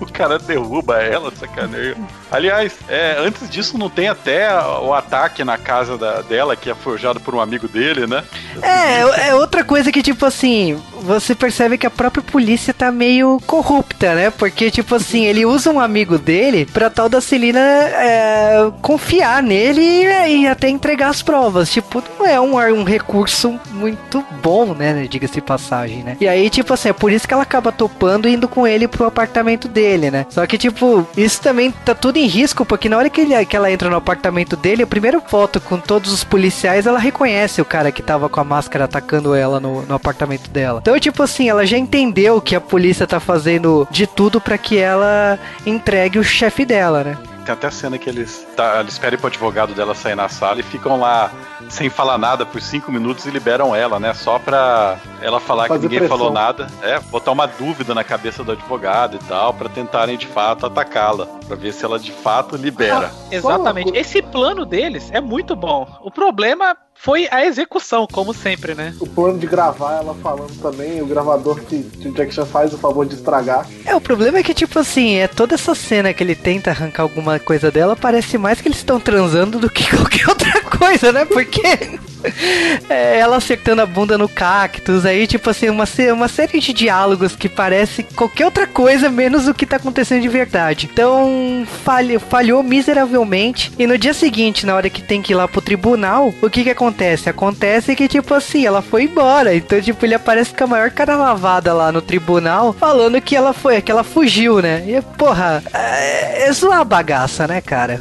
O 0.00 0.06
cara 0.06 0.40
derruba 0.40 1.00
ela, 1.00 1.32
sacaneio. 1.38 1.96
Aliás, 2.30 2.72
é, 2.88 3.16
antes 3.20 3.48
disso 3.48 3.78
não 3.78 3.88
tem 3.88 4.08
até 4.08 4.52
o 4.82 4.92
ataque 4.92 5.44
na 5.44 5.56
casa 5.56 5.96
da- 5.96 6.20
dela, 6.20 6.56
que 6.56 6.68
é 6.68 6.74
forjado 6.74 7.20
por 7.20 7.32
um 7.32 7.40
amigo 7.40 7.68
dele, 7.68 8.04
né? 8.04 8.24
É, 8.60 9.28
é 9.28 9.34
outra 9.36 9.62
coisa 9.62 9.92
que, 9.92 10.02
tipo 10.02 10.26
assim, 10.26 10.76
você 11.04 11.34
percebe 11.34 11.78
que 11.78 11.86
a 11.86 11.90
própria 11.90 12.22
polícia 12.22 12.72
tá 12.72 12.90
meio 12.90 13.40
corrupta, 13.46 14.14
né? 14.14 14.30
Porque, 14.30 14.70
tipo 14.70 14.94
assim, 14.94 15.26
ele 15.26 15.44
usa 15.44 15.70
um 15.70 15.80
amigo 15.80 16.18
dele 16.18 16.66
pra 16.66 16.90
tal 16.90 17.08
da 17.08 17.20
Celina 17.20 17.60
é, 17.60 18.70
confiar 18.80 19.42
nele 19.42 19.80
e, 19.80 20.42
e 20.42 20.46
até 20.48 20.68
entregar 20.68 21.08
as 21.08 21.22
provas. 21.22 21.70
Tipo, 21.70 22.02
não 22.18 22.26
é 22.26 22.40
um, 22.40 22.56
um 22.56 22.84
recurso 22.84 23.58
muito 23.70 24.24
bom, 24.42 24.74
né? 24.74 25.06
Diga-se 25.08 25.34
de 25.34 25.40
passagem, 25.40 26.02
né? 26.02 26.16
E 26.20 26.26
aí, 26.26 26.48
tipo 26.48 26.72
assim, 26.72 26.88
é 26.88 26.92
por 26.92 27.12
isso 27.12 27.28
que 27.28 27.34
ela 27.34 27.42
acaba 27.42 27.70
topando 27.70 28.28
e 28.28 28.34
indo 28.34 28.48
com 28.48 28.66
ele 28.66 28.88
pro 28.88 29.06
apartamento 29.06 29.68
dele, 29.68 30.10
né? 30.10 30.26
Só 30.30 30.46
que, 30.46 30.56
tipo, 30.56 31.06
isso 31.16 31.40
também 31.40 31.70
tá 31.70 31.94
tudo 31.94 32.16
em 32.16 32.26
risco, 32.26 32.64
porque 32.64 32.88
na 32.88 32.96
hora 32.96 33.10
que, 33.10 33.20
ele, 33.20 33.44
que 33.46 33.56
ela 33.56 33.70
entra 33.70 33.90
no 33.90 33.96
apartamento 33.96 34.56
dele, 34.56 34.82
a 34.82 34.86
primeira 34.86 35.20
foto 35.20 35.60
com 35.60 35.78
todos 35.78 36.12
os 36.12 36.24
policiais, 36.24 36.86
ela 36.86 36.98
reconhece 36.98 37.60
o 37.60 37.64
cara 37.64 37.92
que 37.92 38.02
tava 38.02 38.28
com 38.28 38.40
a 38.40 38.44
máscara 38.44 38.84
atacando 38.84 39.34
ela 39.34 39.60
no, 39.60 39.82
no 39.82 39.94
apartamento 39.94 40.48
dela. 40.50 40.80
Então, 40.80 40.93
tipo 41.00 41.22
assim, 41.22 41.48
ela 41.48 41.64
já 41.66 41.76
entendeu 41.78 42.40
que 42.40 42.54
a 42.56 42.60
polícia 42.60 43.06
tá 43.06 43.18
fazendo 43.20 43.86
de 43.90 44.06
tudo 44.06 44.40
pra 44.40 44.58
que 44.58 44.78
ela 44.78 45.38
entregue 45.66 46.18
o 46.18 46.24
chefe 46.24 46.64
dela, 46.64 47.02
né? 47.04 47.18
Tem 47.44 47.52
até 47.52 47.66
a 47.66 47.70
cena 47.70 47.98
que 47.98 48.08
eles, 48.08 48.46
tá, 48.56 48.80
eles 48.80 48.96
pedem 48.98 49.18
pro 49.18 49.26
advogado 49.26 49.74
dela 49.74 49.94
sair 49.94 50.14
na 50.14 50.30
sala 50.30 50.60
e 50.60 50.62
ficam 50.62 50.98
lá 50.98 51.30
sem 51.68 51.90
falar 51.90 52.16
nada 52.16 52.46
por 52.46 52.58
cinco 52.62 52.90
minutos 52.90 53.26
e 53.26 53.30
liberam 53.30 53.76
ela, 53.76 54.00
né? 54.00 54.14
Só 54.14 54.38
pra 54.38 54.96
ela 55.20 55.38
falar 55.38 55.68
Fazer 55.68 55.80
que 55.80 55.84
ninguém 55.84 55.98
pressão. 55.98 56.16
falou 56.16 56.32
nada. 56.32 56.66
É, 56.82 56.98
botar 57.00 57.32
uma 57.32 57.46
dúvida 57.46 57.94
na 57.94 58.02
cabeça 58.02 58.42
do 58.42 58.52
advogado 58.52 59.16
e 59.16 59.24
tal, 59.28 59.52
pra 59.52 59.68
tentarem 59.68 60.16
de 60.16 60.26
fato 60.26 60.64
atacá-la. 60.64 61.26
Pra 61.46 61.54
ver 61.54 61.72
se 61.74 61.84
ela 61.84 61.98
de 61.98 62.12
fato 62.12 62.56
libera. 62.56 63.10
Exatamente. 63.30 63.90
coisa- 63.92 63.98
Esse 64.00 64.22
plano 64.22 64.64
deles 64.64 65.10
é 65.12 65.20
muito 65.20 65.54
bom. 65.54 65.86
O 66.02 66.10
problema 66.10 66.74
foi 66.94 67.28
a 67.30 67.44
execução, 67.44 68.06
como 68.10 68.32
sempre, 68.32 68.74
né? 68.74 68.94
O 69.00 69.06
plano 69.06 69.38
de 69.38 69.46
gravar 69.46 69.96
ela 69.96 70.14
falando 70.14 70.58
também, 70.60 71.02
o 71.02 71.06
gravador 71.06 71.60
que, 71.60 71.86
o 72.06 72.12
Jack 72.12 72.32
Chan 72.32 72.46
faz 72.46 72.72
o 72.72 72.78
favor 72.78 73.04
de 73.04 73.14
estragar. 73.14 73.68
É, 73.84 73.94
o 73.94 74.00
problema 74.00 74.38
é 74.38 74.42
que, 74.42 74.54
tipo 74.54 74.78
assim, 74.78 75.16
é 75.16 75.28
toda 75.28 75.54
essa 75.54 75.74
cena 75.74 76.14
que 76.14 76.22
ele 76.22 76.34
tenta 76.34 76.70
arrancar 76.70 77.02
alguma 77.02 77.38
coisa 77.38 77.70
dela, 77.70 77.94
parece 77.94 78.38
mais 78.38 78.60
que 78.60 78.68
eles 78.68 78.78
estão 78.78 78.98
transando 78.98 79.58
do 79.58 79.68
que 79.68 79.84
qualquer 79.94 80.28
outra 80.28 80.60
coisa, 80.62 81.12
né? 81.12 81.24
Porque 81.24 81.60
é, 82.88 83.18
ela 83.18 83.36
acertando 83.36 83.82
a 83.82 83.86
bunda 83.86 84.16
no 84.18 84.28
cactus, 84.28 85.04
aí, 85.04 85.26
tipo 85.26 85.50
assim, 85.50 85.68
uma, 85.68 85.84
uma 86.12 86.28
série 86.28 86.60
de 86.60 86.72
diálogos 86.72 87.36
que 87.36 87.48
parece 87.48 88.02
qualquer 88.02 88.46
outra 88.46 88.66
coisa 88.66 89.08
menos 89.08 89.46
o 89.48 89.54
que 89.54 89.66
tá 89.66 89.76
acontecendo 89.76 90.22
de 90.22 90.28
verdade. 90.28 90.88
Então, 90.92 91.66
falhou, 91.84 92.20
falhou 92.20 92.62
miseravelmente. 92.62 93.72
E 93.78 93.86
no 93.86 93.98
dia 93.98 94.14
seguinte, 94.14 94.66
na 94.66 94.74
hora 94.74 94.90
que 94.90 95.02
tem 95.02 95.22
que 95.22 95.32
ir 95.32 95.36
lá 95.36 95.46
pro 95.48 95.60
tribunal, 95.60 96.34
o 96.40 96.50
que 96.50 96.64
que 96.64 96.70
acontece? 96.70 97.28
Acontece 97.28 97.96
que, 97.96 98.08
tipo 98.08 98.34
assim, 98.34 98.66
ela 98.66 98.82
foi 98.82 99.04
embora. 99.04 99.54
Então, 99.54 99.80
tipo, 99.80 100.04
ele 100.04 100.14
aparece 100.14 100.52
com 100.54 100.64
a 100.64 100.68
maior 100.68 100.90
cara 100.90 101.16
lavada 101.16 101.72
lá 101.72 101.92
no 101.92 102.02
tribunal, 102.02 102.72
falando 102.72 103.20
que 103.20 103.36
ela 103.36 103.52
foi, 103.52 103.80
que 103.80 103.90
ela 103.90 104.04
fugiu, 104.04 104.60
né? 104.60 104.84
E, 104.86 105.00
porra, 105.16 105.62
é, 105.72 106.48
é 106.48 106.52
zoar 106.52 106.80
a 106.80 106.84
bagaça, 106.84 107.46
né, 107.46 107.60
cara? 107.60 108.00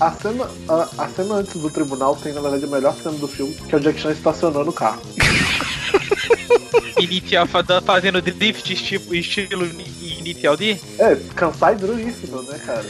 A 0.00 0.10
cena, 0.12 0.48
a, 0.68 1.04
a 1.04 1.08
cena 1.08 1.34
antes 1.34 1.60
do 1.60 1.68
tribunal 1.70 2.16
tem, 2.16 2.32
na 2.32 2.40
verdade, 2.40 2.64
a 2.64 2.68
melhor 2.68 2.94
cena 2.94 3.16
do 3.18 3.28
filme, 3.28 3.54
que 3.54 3.74
é 3.74 3.78
o 3.78 3.80
Jack 3.80 4.00
Chan 4.00 4.12
estacionando 4.12 4.70
o 4.70 4.72
carro. 4.72 5.02
Initial, 7.00 7.46
fa- 7.46 7.64
fazendo 7.84 8.20
drift 8.20 8.72
estilo, 8.72 9.14
estilo 9.14 9.64
Initial 10.18 10.56
D. 10.56 10.76
É, 10.98 11.16
cansar 11.34 11.72
e 11.74 11.76
duríssimo, 11.76 12.42
né, 12.42 12.58
cara? 12.64 12.84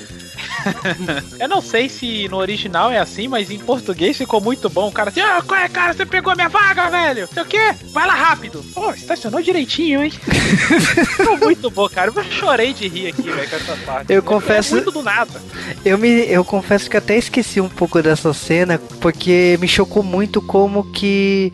Eu 1.39 1.49
não 1.49 1.61
sei 1.63 1.89
se 1.89 2.29
no 2.29 2.37
original 2.39 2.91
é 2.91 2.99
assim, 2.99 3.29
mas 3.29 3.51
em 3.51 3.59
português 3.59 4.17
ficou 4.17 4.41
muito 4.41 4.69
bom. 4.69 4.89
O 4.89 4.93
cara 4.93 5.11
assim, 5.11 5.21
ah, 5.21 5.43
qual 5.47 5.59
é, 5.61 5.69
cara? 5.69 5.93
Você 5.93 6.05
pegou 6.05 6.35
minha 6.35 6.49
vaga, 6.49 6.89
velho? 6.91 7.29
Sei 7.33 7.43
o 7.43 7.47
quê? 7.47 7.75
Vai 7.93 8.07
lá 8.07 8.15
rápido. 8.15 8.65
Pô, 8.75 8.91
estacionou 8.93 9.41
direitinho, 9.43 10.03
hein? 10.05 10.11
ficou 11.17 11.39
muito 11.39 11.71
bom, 11.71 11.89
cara. 11.89 12.13
Eu 12.15 12.25
chorei 12.25 12.73
de 12.73 12.89
rir 12.89 13.09
aqui, 13.09 13.23
velho, 13.23 13.49
com 13.49 13.57
essa 13.57 13.77
parte. 13.87 14.13
Eu 14.13 14.23
confesso- 14.23 14.75
É 14.75 14.77
muito 14.83 14.91
do 14.93 15.03
nada. 15.03 15.41
Eu, 15.85 15.97
me, 15.97 16.09
eu 16.29 16.45
confesso 16.45 16.91
que 16.91 16.97
até 16.97 17.17
esqueci 17.17 17.61
um 17.61 17.69
pouco 17.69 18.03
dessa 18.03 18.33
cena, 18.35 18.79
porque 19.01 19.57
me 19.61 19.69
chocou 19.69 20.03
muito 20.03 20.43
como 20.43 20.85
que 20.93 21.53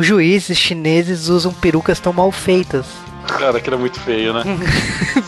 os 0.00 0.06
juízes 0.06 0.56
chineses 0.56 1.28
usam 1.28 1.52
perucas 1.52 2.00
tão 2.00 2.12
mal 2.12 2.32
feitas. 2.32 2.86
Cara, 3.26 3.58
aquilo 3.58 3.76
é 3.76 3.78
muito 3.78 4.00
feio, 4.00 4.32
né? 4.32 4.42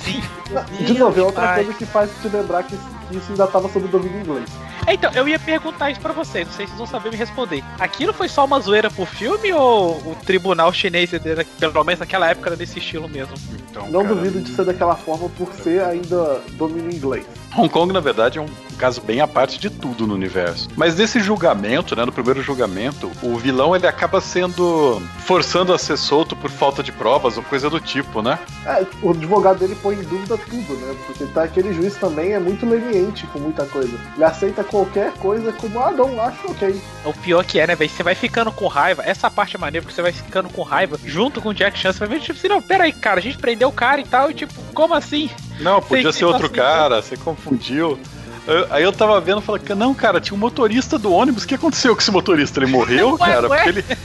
Sim. 0.03 0.23
De 0.85 0.99
novo, 0.99 1.19
é 1.19 1.23
outra 1.23 1.55
coisa 1.55 1.73
que 1.75 1.87
faz 1.87 2.11
te 2.21 2.29
lembrar 2.29 2.63
que, 2.63 2.77
que 3.09 3.17
isso 3.17 3.31
ainda 3.31 3.47
tava 3.47 3.69
sob 3.71 3.87
domínio 3.89 4.21
inglês. 4.21 4.49
É, 4.87 4.95
Então, 4.95 5.11
eu 5.13 5.27
ia 5.29 5.39
perguntar 5.39 5.91
isso 5.91 6.01
pra 6.01 6.13
vocês, 6.13 6.47
não 6.47 6.55
sei 6.55 6.67
se 6.67 6.73
vocês 6.73 6.79
vão 6.79 6.87
saber 6.87 7.11
me 7.11 7.17
responder. 7.17 7.63
Aquilo 7.79 8.13
foi 8.13 8.29
só 8.29 8.45
uma 8.45 8.61
zoeira 8.61 8.91
pro 8.91 9.07
filme 9.07 9.53
ou 9.53 9.97
o 9.99 10.17
tribunal 10.25 10.73
chinês, 10.73 11.11
pelo 11.59 11.85
menos 11.85 12.01
naquela 12.01 12.31
época, 12.31 12.51
era 12.51 12.57
desse 12.57 12.79
estilo 12.79 13.09
mesmo? 13.09 13.35
Então, 13.71 13.89
Não 13.89 14.03
cara, 14.03 14.15
duvido 14.15 14.41
de 14.41 14.51
ser 14.51 14.65
daquela 14.65 14.95
forma 14.97 15.29
por 15.31 15.53
ser 15.55 15.83
ainda 15.83 16.41
domínio 16.53 16.93
inglês. 16.93 17.25
Hong 17.57 17.69
Kong, 17.69 17.93
na 17.93 18.01
verdade, 18.01 18.39
é 18.39 18.43
um 18.43 18.49
caso 18.79 19.01
bem 19.01 19.21
à 19.21 19.29
parte 19.29 19.59
de 19.59 19.69
tudo 19.71 20.07
no 20.07 20.15
universo. 20.15 20.69
Mas 20.77 20.97
nesse 20.97 21.21
julgamento, 21.21 21.95
né, 21.95 22.05
no 22.05 22.13
primeiro 22.13 22.43
julgamento, 22.43 23.11
o 23.23 23.37
vilão 23.37 23.77
ele 23.77 23.87
acaba 23.87 24.21
sendo 24.21 25.01
forçando 25.19 25.73
a 25.73 25.79
ser 25.79 25.97
solto 25.97 26.35
por 26.35 26.51
falta 26.51 26.83
de 26.83 26.91
provas 26.91 27.37
ou 27.37 27.43
coisa 27.43 27.69
do 27.71 27.79
tipo, 27.79 28.23
né? 28.23 28.39
É, 28.67 28.85
o 29.03 29.11
advogado 29.11 29.59
dele 29.59 29.77
põe 29.83 29.97
em 29.97 30.03
dúvida 30.03 30.37
tudo, 30.39 30.75
né? 30.75 30.95
Porque 31.07 31.25
tá, 31.27 31.45
aquele 31.45 31.73
juiz 31.75 31.95
também 31.97 32.33
é 32.33 32.39
muito 32.39 32.67
leniente 32.67 33.27
com 33.29 33.39
muita 33.39 33.67
coisa. 33.67 33.97
Ele 34.15 34.25
aceita 34.25 34.65
qualquer 34.73 35.13
coisa 35.13 35.53
como, 35.53 35.79
ah, 35.81 35.91
não, 35.93 36.21
acho 36.21 36.51
ok. 36.51 36.81
O 37.05 37.13
pior 37.13 37.45
que 37.45 37.61
é, 37.61 37.67
né, 37.67 37.77
velho? 37.77 37.89
Você 37.91 38.03
vai 38.03 38.15
ficando 38.17 38.51
com 38.51 38.67
raiva. 38.67 39.03
Essa 39.07 39.31
parte 39.31 39.55
é 39.55 39.59
maneira, 39.59 39.85
porque 39.85 39.95
você 39.95 40.03
vai 40.03 40.11
ficando 40.13 40.49
com 40.49 40.63
raiva 40.63 40.99
junto 41.05 41.41
com 41.41 41.51
o 41.51 41.55
Jack 41.55 41.79
Chan. 41.79 41.93
Você 41.93 41.99
vai 42.01 42.09
ver, 42.09 42.21
tipo 42.21 42.37
assim, 42.39 42.49
não, 42.49 42.61
peraí, 42.63 42.93
cara, 42.93 43.21
a 43.21 43.23
gente 43.23 43.37
prendeu 43.39 43.69
o 43.69 43.73
cara 43.73 44.01
e 44.01 44.05
tal, 44.05 44.31
e 44.31 44.35
tipo, 44.35 44.53
como 44.75 44.95
assim? 44.95 45.31
Não, 45.61 45.81
podia 45.81 46.11
ser 46.13 46.25
outro 46.25 46.47
assim, 46.47 46.55
cara, 46.57 47.01
você 47.03 47.17
confundiu. 47.17 48.01
Eu- 48.47 48.67
Aí 48.71 48.83
eu 48.83 48.93
tava 48.93 49.21
vendo 49.21 49.41
e 49.41 49.45
falei, 49.45 49.63
não, 49.77 49.95
cara, 49.95 50.21
tinha 50.21 50.35
um 50.35 50.41
motorista 50.41 50.99
do 50.99 51.13
ônibus. 51.13 51.45
O 51.45 51.47
que 51.47 51.55
aconteceu 51.55 51.95
com 51.95 52.01
esse 52.01 52.11
motorista? 52.11 52.59
Ele 52.59 52.73
morreu, 52.73 53.13
Ué, 53.21 53.29
cara? 53.33 53.49
ué? 53.49 53.57
Porque 53.63 53.69
ele. 53.69 53.85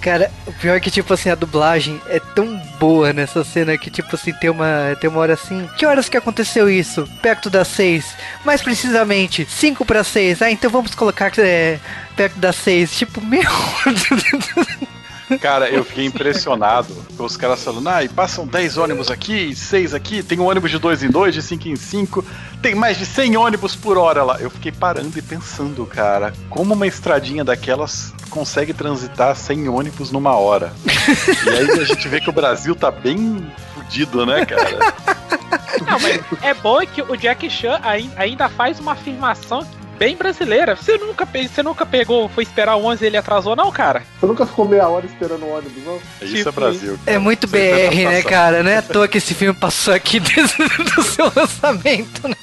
Cara, 0.00 0.30
o 0.46 0.52
pior 0.52 0.76
é 0.76 0.80
que, 0.80 0.92
tipo 0.92 1.12
assim, 1.12 1.28
a 1.28 1.34
dublagem 1.34 2.00
é 2.08 2.20
tão 2.20 2.57
boa 2.78 3.12
nessa 3.12 3.44
cena 3.44 3.76
que, 3.76 3.90
tipo 3.90 4.14
assim, 4.14 4.32
tem 4.32 4.50
uma, 4.50 4.96
tem 5.00 5.08
uma 5.10 5.20
hora 5.20 5.34
assim. 5.34 5.68
Que 5.76 5.86
horas 5.86 6.08
que 6.08 6.16
aconteceu 6.16 6.68
isso? 6.68 7.08
Perto 7.20 7.50
das 7.50 7.68
seis. 7.68 8.14
Mais 8.44 8.62
precisamente, 8.62 9.46
cinco 9.48 9.84
para 9.84 10.04
seis. 10.04 10.40
Ah, 10.42 10.50
então 10.50 10.70
vamos 10.70 10.94
colocar 10.94 11.32
é, 11.38 11.78
perto 12.16 12.38
das 12.38 12.56
seis. 12.56 12.96
Tipo, 12.96 13.20
meu. 13.24 13.42
Cara, 15.40 15.68
eu 15.68 15.84
fiquei 15.84 16.06
impressionado 16.06 16.94
com 17.16 17.24
os 17.24 17.36
caras 17.36 17.62
falando, 17.62 17.88
ah, 17.88 18.02
e 18.02 18.08
passam 18.08 18.46
10 18.46 18.78
ônibus 18.78 19.10
aqui, 19.10 19.54
6 19.54 19.92
aqui, 19.94 20.22
tem 20.22 20.38
um 20.40 20.46
ônibus 20.48 20.70
de 20.70 20.78
2 20.78 21.02
em 21.02 21.10
2, 21.10 21.34
de 21.34 21.42
5 21.42 21.68
em 21.68 21.76
5, 21.76 22.24
tem 22.62 22.74
mais 22.74 22.96
de 22.98 23.04
100 23.04 23.36
ônibus 23.36 23.76
por 23.76 23.98
hora 23.98 24.22
lá. 24.22 24.36
Eu 24.40 24.48
fiquei 24.50 24.72
parando 24.72 25.18
e 25.18 25.22
pensando, 25.22 25.84
cara, 25.86 26.32
como 26.48 26.74
uma 26.74 26.86
estradinha 26.86 27.44
daquelas 27.44 28.12
consegue 28.30 28.72
transitar 28.72 29.34
100 29.34 29.68
ônibus 29.68 30.10
numa 30.10 30.34
hora? 30.36 30.72
e 31.46 31.48
aí 31.50 31.70
a 31.80 31.84
gente 31.84 32.08
vê 32.08 32.20
que 32.20 32.30
o 32.30 32.32
Brasil 32.32 32.74
tá 32.74 32.90
bem 32.90 33.46
fudido, 33.74 34.24
né, 34.26 34.44
cara? 34.46 34.78
Não, 35.86 35.98
mas 36.00 36.20
é 36.42 36.54
bom 36.54 36.78
que 36.86 37.00
o 37.02 37.16
Jack 37.16 37.48
Chan 37.48 37.78
ai- 37.82 38.10
ainda 38.16 38.48
faz 38.48 38.78
uma 38.80 38.92
afirmação 38.92 39.66
bem 39.98 40.16
brasileira. 40.16 40.76
Você 40.76 40.96
nunca, 40.96 41.26
você 41.26 41.62
nunca 41.62 41.84
pegou, 41.84 42.28
foi 42.28 42.44
esperar 42.44 42.76
o 42.76 42.84
11 42.86 43.02
e 43.04 43.06
ele 43.06 43.16
atrasou, 43.16 43.56
não, 43.56 43.70
cara? 43.72 44.02
Você 44.20 44.26
nunca 44.26 44.46
ficou 44.46 44.66
meia 44.68 44.88
hora 44.88 45.04
esperando 45.06 45.42
o 45.44 45.50
ônibus, 45.56 45.84
não? 45.84 45.98
Isso 46.22 46.36
Tipo, 46.36 46.48
é 46.48 46.52
Brasil. 46.52 46.98
É 47.04 47.10
cara. 47.12 47.20
muito 47.20 47.46
aí 47.46 47.50
foi 47.50 47.88
BR, 47.88 48.10
né, 48.10 48.22
cara? 48.22 48.62
Não 48.62 48.70
é 48.70 48.76
à 48.78 48.82
toa 48.82 49.08
que 49.08 49.18
esse 49.18 49.34
filme 49.34 49.58
passou 49.58 49.92
aqui 49.92 50.20
desde 50.20 50.62
o 50.98 51.02
seu 51.02 51.30
lançamento, 51.34 52.28
né? 52.28 52.36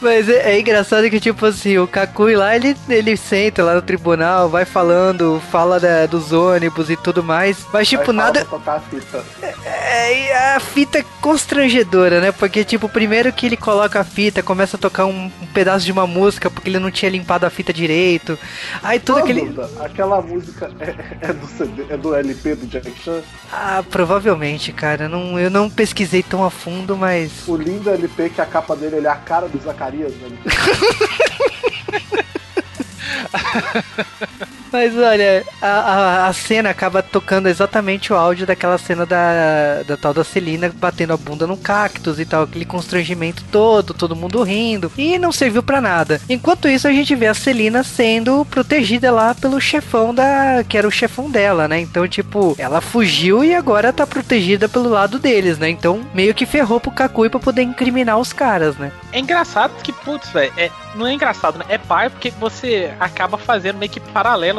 Mas 0.00 0.28
é, 0.28 0.52
é 0.52 0.60
engraçado 0.60 1.08
que, 1.08 1.18
tipo 1.18 1.46
assim, 1.46 1.78
o 1.78 1.86
Kakui 1.86 2.36
lá, 2.36 2.54
ele, 2.54 2.76
ele 2.88 3.16
senta 3.16 3.62
lá 3.64 3.74
no 3.74 3.80
tribunal, 3.82 4.48
vai 4.48 4.64
falando, 4.66 5.40
fala 5.50 5.80
da- 5.80 6.04
dos 6.06 6.32
ônibus 6.32 6.90
e 6.90 6.96
tudo 6.96 7.22
mais. 7.22 7.56
Mas, 7.72 7.88
tipo, 7.88 8.04
fala 8.04 8.18
nada. 8.24 8.46
a 8.66 8.80
fita. 8.80 9.24
É, 9.64 10.18
e 10.26 10.32
a 10.32 10.60
fita 10.60 10.98
é 10.98 11.04
constrangedora, 11.20 12.20
né? 12.20 12.30
Porque, 12.32 12.64
tipo, 12.64 12.88
primeiro 12.88 13.32
que 13.32 13.46
ele 13.46 13.56
coloca 13.56 14.00
a 14.00 14.04
fita, 14.04 14.42
começa 14.42 14.76
a 14.76 14.80
tocar 14.80 15.06
um, 15.06 15.30
um 15.40 15.46
pedaço 15.54 15.84
de 15.86 15.92
uma 15.92 16.06
música 16.06 16.50
porque 16.50 16.68
ele 16.68 16.78
não 16.78 16.90
tinha 16.96 17.10
limpado 17.10 17.46
a 17.46 17.50
fita 17.50 17.72
direito. 17.72 18.38
Aí 18.82 18.98
tudo 18.98 19.16
Uma 19.16 19.24
aquele. 19.24 19.40
dúvida, 19.42 19.70
aquela 19.84 20.20
música 20.22 20.70
é, 20.80 21.28
é 21.28 21.32
do 21.32 21.46
CD, 21.46 21.84
é 21.90 21.96
do 21.96 22.14
LP 22.14 22.54
do 22.56 22.66
Jack 22.66 22.92
Chan? 23.02 23.22
Ah, 23.52 23.84
provavelmente, 23.90 24.72
cara. 24.72 25.08
Não, 25.08 25.38
eu 25.38 25.50
não 25.50 25.70
pesquisei 25.70 26.22
tão 26.22 26.44
a 26.44 26.50
fundo, 26.50 26.96
mas. 26.96 27.46
O 27.46 27.56
lindo 27.56 27.90
LP 27.90 28.30
que 28.30 28.40
a 28.40 28.46
capa 28.46 28.74
dele 28.74 28.96
ele 28.96 29.06
é 29.06 29.10
a 29.10 29.16
cara 29.16 29.48
do 29.48 29.58
Zacarias, 29.58 30.12
né? 30.14 30.28
Mas 34.76 34.94
olha, 34.94 35.42
a, 35.62 35.66
a, 35.66 36.26
a 36.26 36.32
cena 36.34 36.68
acaba 36.68 37.02
tocando 37.02 37.48
exatamente 37.48 38.12
o 38.12 38.16
áudio 38.16 38.46
daquela 38.46 38.76
cena 38.76 39.06
da, 39.06 39.82
da 39.88 39.96
tal 39.96 40.12
da 40.12 40.22
Celina 40.22 40.70
batendo 40.70 41.14
a 41.14 41.16
bunda 41.16 41.46
no 41.46 41.56
cactus 41.56 42.20
e 42.20 42.26
tal, 42.26 42.42
aquele 42.42 42.66
constrangimento 42.66 43.42
todo, 43.50 43.94
todo 43.94 44.14
mundo 44.14 44.42
rindo, 44.42 44.92
e 44.94 45.18
não 45.18 45.32
serviu 45.32 45.62
pra 45.62 45.80
nada. 45.80 46.20
Enquanto 46.28 46.68
isso, 46.68 46.86
a 46.86 46.92
gente 46.92 47.14
vê 47.14 47.26
a 47.26 47.32
Celina 47.32 47.82
sendo 47.82 48.44
protegida 48.50 49.10
lá 49.10 49.34
pelo 49.34 49.58
chefão 49.58 50.14
da. 50.14 50.62
que 50.68 50.76
era 50.76 50.86
o 50.86 50.90
chefão 50.90 51.30
dela, 51.30 51.66
né? 51.66 51.80
Então, 51.80 52.06
tipo, 52.06 52.54
ela 52.58 52.82
fugiu 52.82 53.42
e 53.42 53.54
agora 53.54 53.94
tá 53.94 54.06
protegida 54.06 54.68
pelo 54.68 54.90
lado 54.90 55.18
deles, 55.18 55.56
né? 55.56 55.70
Então, 55.70 56.02
meio 56.12 56.34
que 56.34 56.44
ferrou 56.44 56.78
pro 56.78 56.90
Kakui 56.90 57.30
pra 57.30 57.40
poder 57.40 57.62
incriminar 57.62 58.18
os 58.18 58.34
caras, 58.34 58.76
né? 58.76 58.92
É 59.10 59.20
engraçado 59.20 59.72
que, 59.82 59.90
putz, 59.90 60.28
velho, 60.28 60.52
é, 60.58 60.70
não 60.94 61.06
é 61.06 61.14
engraçado, 61.14 61.58
né? 61.58 61.64
É 61.70 61.78
pai 61.78 62.10
porque 62.10 62.30
você 62.30 62.92
acaba 63.00 63.38
fazendo 63.38 63.78
meio 63.78 63.90
que 63.90 64.00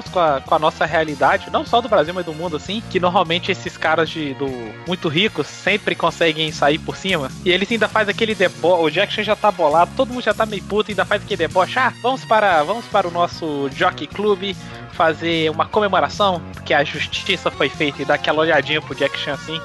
com 0.07 0.19
a, 0.19 0.41
com 0.41 0.55
a 0.55 0.59
nossa 0.59 0.85
realidade, 0.85 1.49
não 1.51 1.65
só 1.65 1.81
do 1.81 1.89
Brasil, 1.89 2.13
mas 2.13 2.25
do 2.25 2.33
mundo, 2.33 2.57
assim, 2.57 2.81
que 2.89 2.99
normalmente 2.99 3.51
esses 3.51 3.77
caras 3.77 4.09
de, 4.09 4.33
do 4.35 4.47
muito 4.87 5.07
ricos 5.07 5.47
sempre 5.47 5.95
conseguem 5.95 6.51
sair 6.51 6.79
por 6.79 6.95
cima, 6.95 7.29
e 7.45 7.51
eles 7.51 7.71
ainda 7.71 7.87
faz 7.87 8.09
aquele 8.09 8.35
deboche, 8.35 8.83
o 8.83 8.89
Jackson 8.89 9.23
já 9.23 9.35
tá 9.35 9.51
bolado, 9.51 9.91
todo 9.95 10.13
mundo 10.13 10.23
já 10.23 10.33
tá 10.33 10.45
meio 10.45 10.63
puto, 10.63 10.91
ainda 10.91 11.05
faz 11.05 11.21
aquele 11.21 11.47
deboche, 11.47 11.79
ah, 11.79 11.93
vamos 12.01 12.25
para, 12.25 12.63
vamos 12.63 12.85
para 12.85 13.07
o 13.07 13.11
nosso 13.11 13.69
Jockey 13.75 14.07
Club 14.07 14.55
fazer 14.91 15.51
uma 15.51 15.65
comemoração, 15.65 16.41
porque 16.53 16.73
a 16.73 16.83
justiça 16.83 17.51
foi 17.51 17.69
feita 17.69 18.01
e 18.01 18.05
dar 18.05 18.15
aquela 18.15 18.41
olhadinha 18.41 18.81
pro 18.81 18.95
Jack 18.95 19.17
Chan 19.19 19.33
assim, 19.33 19.61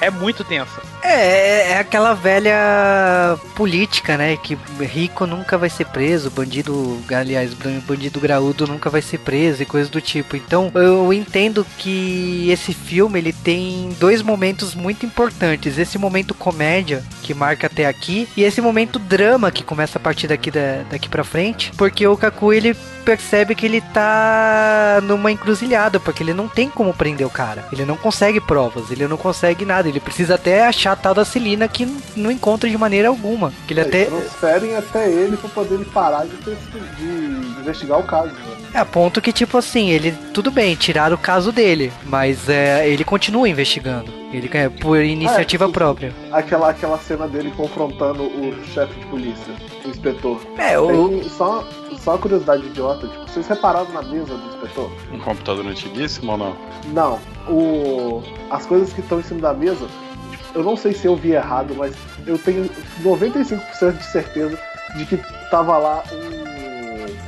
é 0.00 0.10
muito 0.10 0.44
tenso. 0.44 0.80
É, 1.02 1.72
é 1.72 1.78
aquela 1.78 2.14
velha 2.14 3.38
política, 3.54 4.16
né? 4.16 4.36
Que 4.36 4.58
rico 4.80 5.26
nunca 5.26 5.56
vai 5.56 5.70
ser 5.70 5.86
preso, 5.86 6.30
bandido, 6.30 6.98
aliás, 7.12 7.54
bandido 7.86 8.20
graúdo 8.20 8.66
nunca 8.66 8.90
vai 8.90 9.00
ser 9.00 9.18
preso 9.18 9.62
e 9.62 9.66
coisas 9.66 9.88
do 9.88 10.00
tipo. 10.00 10.36
Então, 10.36 10.70
eu 10.74 11.12
entendo 11.12 11.66
que 11.78 12.50
esse 12.50 12.74
filme 12.74 13.18
ele 13.18 13.32
tem 13.32 13.90
dois 14.00 14.22
momentos 14.22 14.74
muito 14.74 15.06
importantes. 15.06 15.78
Esse 15.78 15.96
momento 15.96 16.34
comédia, 16.34 17.02
que 17.22 17.32
marca 17.32 17.66
até 17.66 17.86
aqui, 17.86 18.28
e 18.36 18.42
esse 18.42 18.60
momento 18.60 18.98
drama, 18.98 19.50
que 19.50 19.62
começa 19.62 19.98
a 19.98 20.00
partir 20.00 20.26
daqui, 20.26 20.50
da, 20.50 20.82
daqui 20.90 21.08
pra 21.08 21.24
frente, 21.24 21.72
porque 21.76 22.06
o 22.06 22.16
Kaku 22.16 22.52
ele 22.52 22.76
percebe 23.04 23.54
que 23.54 23.64
ele 23.64 23.80
tá 23.80 25.00
numa 25.04 25.30
encruzilhada, 25.30 26.00
porque 26.00 26.22
ele 26.22 26.34
não 26.34 26.48
tem 26.48 26.68
como 26.68 26.92
prender 26.92 27.26
o 27.26 27.30
cara. 27.30 27.64
Ele 27.72 27.84
não 27.84 27.96
consegue 27.96 28.40
provas, 28.40 28.90
ele 28.90 29.06
não 29.06 29.16
consegue 29.16 29.64
nada. 29.64 29.85
Ele 29.88 30.00
precisa 30.00 30.34
até 30.34 30.66
achar 30.66 30.92
a 30.92 30.96
tal 30.96 31.14
da 31.14 31.24
Celina 31.24 31.68
que 31.68 31.86
não 32.16 32.30
encontra 32.30 32.68
de 32.68 32.76
maneira 32.76 33.08
alguma. 33.08 33.52
Que 33.66 33.72
ele 33.72 33.80
até. 33.80 34.02
Eles 34.02 34.30
transferem 34.30 34.76
até 34.76 35.10
ele 35.10 35.36
pra 35.36 35.48
poder 35.48 35.74
ele 35.74 35.84
parar 35.86 36.26
de, 36.26 36.36
de 36.36 37.60
investigar 37.60 37.98
o 37.98 38.02
caso. 38.02 38.32
Né? 38.32 38.55
É 38.76 38.80
a 38.80 38.84
ponto 38.84 39.22
que, 39.22 39.32
tipo 39.32 39.56
assim, 39.56 39.88
ele. 39.88 40.12
Tudo 40.34 40.50
bem, 40.50 40.74
tiraram 40.74 41.14
o 41.14 41.18
caso 41.18 41.50
dele, 41.50 41.90
mas 42.04 42.46
é, 42.46 42.86
ele 42.86 43.04
continua 43.04 43.48
investigando. 43.48 44.12
Ele 44.30 44.50
é 44.52 44.68
por 44.68 45.02
iniciativa 45.02 45.64
É, 45.64 45.66
sim. 45.66 45.72
própria. 45.72 46.12
Aquela, 46.30 46.68
aquela 46.68 46.98
cena 46.98 47.26
dele 47.26 47.50
confrontando 47.56 48.24
o 48.24 48.54
chefe 48.74 48.92
de 49.00 49.06
polícia, 49.06 49.54
o 49.82 49.88
inspetor. 49.88 50.42
É, 50.58 50.78
o. 50.78 51.08
Tem 51.08 51.22
só, 51.26 51.66
só 51.98 52.10
uma 52.10 52.18
curiosidade 52.18 52.66
idiota, 52.66 53.08
tipo, 53.08 53.26
vocês 53.26 53.46
repararam 53.48 53.90
na 53.94 54.02
mesa 54.02 54.36
do 54.36 54.46
inspetor? 54.46 54.90
Um 55.10 55.20
computador 55.20 55.66
antiguíssimo 55.66 56.32
ou 56.32 56.36
não? 56.36 56.56
Não, 56.88 57.18
o, 57.48 58.22
as 58.50 58.66
coisas 58.66 58.92
que 58.92 59.00
estão 59.00 59.20
em 59.20 59.22
cima 59.22 59.40
da 59.40 59.54
mesa, 59.54 59.86
tipo, 60.30 60.44
eu 60.54 60.62
não 60.62 60.76
sei 60.76 60.92
se 60.92 61.06
eu 61.06 61.16
vi 61.16 61.30
errado, 61.30 61.74
mas 61.74 61.94
eu 62.26 62.36
tenho 62.36 62.68
95% 63.02 63.96
de 63.96 64.04
certeza 64.04 64.58
de 64.98 65.06
que 65.06 65.16
tava 65.50 65.78
lá 65.78 66.02
um, 66.12 66.45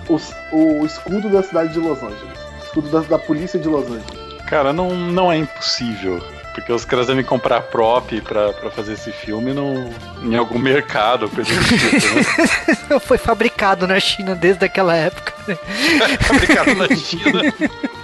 o, 0.08 0.18
o 0.52 0.86
escudo 0.86 1.28
da 1.28 1.42
cidade 1.42 1.72
de 1.72 1.78
Los 1.78 2.02
Angeles. 2.02 2.38
Escudo 2.64 2.88
da, 2.88 3.00
da 3.00 3.18
polícia 3.18 3.58
de 3.58 3.68
Los 3.68 3.86
Angeles. 3.86 4.28
Cara, 4.46 4.72
não, 4.72 4.94
não 4.94 5.30
é 5.30 5.38
impossível. 5.38 6.22
Porque 6.54 6.72
os 6.72 6.84
caras 6.84 7.06
devem 7.06 7.24
comprar 7.24 7.60
prop 7.62 8.20
pra, 8.22 8.52
pra 8.52 8.70
fazer 8.70 8.94
esse 8.94 9.12
filme 9.12 9.52
no, 9.52 9.90
em 10.22 10.34
algum 10.34 10.58
mercado, 10.58 11.28
tipo, 11.28 11.42
né? 11.42 12.98
Foi 13.00 13.16
fabricado 13.16 13.86
na 13.86 14.00
China 14.00 14.34
desde 14.34 14.64
aquela 14.64 14.96
época. 14.96 15.32
Fabricado 16.20 16.74
na 16.74 16.88
China. 16.96 17.42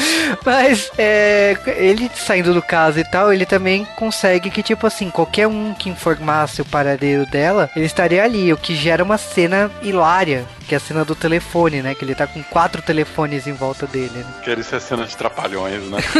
Mas 0.44 0.90
é, 0.98 1.56
ele 1.76 2.10
saindo 2.14 2.52
do 2.54 2.62
caso 2.62 2.98
e 2.98 3.04
tal, 3.04 3.32
ele 3.32 3.46
também 3.46 3.84
consegue 3.96 4.50
que, 4.50 4.62
tipo 4.62 4.86
assim, 4.86 5.10
qualquer 5.10 5.46
um 5.46 5.74
que 5.74 5.88
informasse 5.88 6.60
o 6.62 6.64
paradeiro 6.64 7.26
dela, 7.26 7.70
ele 7.74 7.86
estaria 7.86 8.22
ali, 8.22 8.52
o 8.52 8.56
que 8.56 8.74
gera 8.74 9.02
uma 9.02 9.18
cena 9.18 9.70
hilária, 9.82 10.44
que 10.66 10.74
é 10.74 10.76
a 10.76 10.80
cena 10.80 11.04
do 11.04 11.14
telefone, 11.14 11.82
né? 11.82 11.94
Que 11.94 12.04
ele 12.04 12.14
tá 12.14 12.26
com 12.26 12.42
quatro 12.44 12.80
telefones 12.82 13.46
em 13.46 13.52
volta 13.52 13.86
dele, 13.86 14.10
né? 14.14 14.26
Quero 14.44 14.60
é 14.60 14.80
cena 14.80 15.04
de 15.06 15.16
trapalhões, 15.16 15.82
né? 15.90 15.98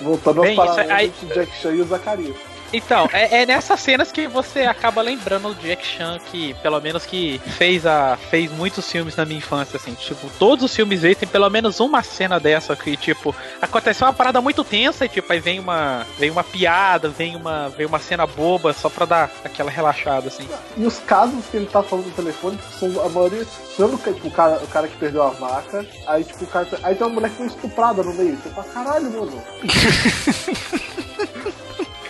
Voltando 0.00 0.42
Bem, 0.42 0.58
aos 0.58 0.68
paralelos 0.70 0.92
aí- 0.92 1.12
de 1.20 1.26
Jack 1.34 1.52
Chan 1.60 1.72
e 1.74 1.80
o 1.80 1.84
Zacarias. 1.86 2.51
Então, 2.72 3.08
é, 3.12 3.42
é 3.42 3.46
nessas 3.46 3.80
cenas 3.80 4.10
que 4.10 4.26
você 4.26 4.60
acaba 4.60 5.02
lembrando 5.02 5.48
o 5.48 5.54
Jack 5.54 5.86
Chan, 5.86 6.18
que 6.30 6.54
pelo 6.54 6.80
menos 6.80 7.04
que 7.04 7.40
fez 7.58 7.84
a 7.84 8.16
fez 8.30 8.50
muitos 8.50 8.90
filmes 8.90 9.14
na 9.16 9.24
minha 9.24 9.38
infância, 9.38 9.76
assim. 9.76 9.94
Tipo, 9.94 10.28
todos 10.38 10.64
os 10.64 10.74
filmes 10.74 11.02
dele 11.02 11.14
tem 11.14 11.28
pelo 11.28 11.48
menos 11.50 11.80
uma 11.80 12.02
cena 12.02 12.40
dessa 12.40 12.74
que, 12.74 12.96
tipo, 12.96 13.34
aconteceu 13.60 14.06
uma 14.06 14.12
parada 14.12 14.40
muito 14.40 14.64
tensa 14.64 15.04
e, 15.04 15.08
tipo, 15.08 15.30
aí 15.32 15.40
vem 15.40 15.60
uma, 15.60 16.06
vem 16.18 16.30
uma 16.30 16.42
piada, 16.42 17.08
vem 17.08 17.36
uma, 17.36 17.68
vem 17.68 17.86
uma 17.86 17.98
cena 17.98 18.26
boba 18.26 18.72
só 18.72 18.88
pra 18.88 19.04
dar 19.04 19.30
aquela 19.44 19.70
relaxada, 19.70 20.28
assim. 20.28 20.48
E 20.76 20.86
os 20.86 20.98
casos 21.00 21.44
que 21.50 21.58
ele 21.58 21.66
tá 21.66 21.82
falando 21.82 22.06
no 22.06 22.12
telefone 22.12 22.58
são 22.78 22.88
a 23.04 23.08
maioria. 23.08 23.44
Sendo 23.76 23.98
que, 23.98 24.12
tipo, 24.12 24.28
o 24.28 24.30
cara, 24.30 24.56
o 24.62 24.66
cara 24.66 24.88
que 24.88 24.96
perdeu 24.96 25.22
a 25.22 25.30
vaca, 25.30 25.86
aí 26.06 26.24
tipo, 26.24 26.44
o 26.44 26.46
cara. 26.46 26.66
Aí 26.82 26.94
tem 26.94 27.06
uma 27.06 27.14
mulher 27.14 27.30
que 27.30 27.36
foi 27.36 27.46
estuprada 27.46 28.02
no 28.02 28.14
meio. 28.14 28.36
Você 28.36 28.50
fala, 28.50 28.66
caralho, 28.68 29.10
mano. 29.10 29.42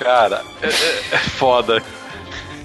Cara, 0.03 0.43
é, 0.61 0.67
é- 0.67 1.15
é 1.15 1.19
foda. 1.19 1.83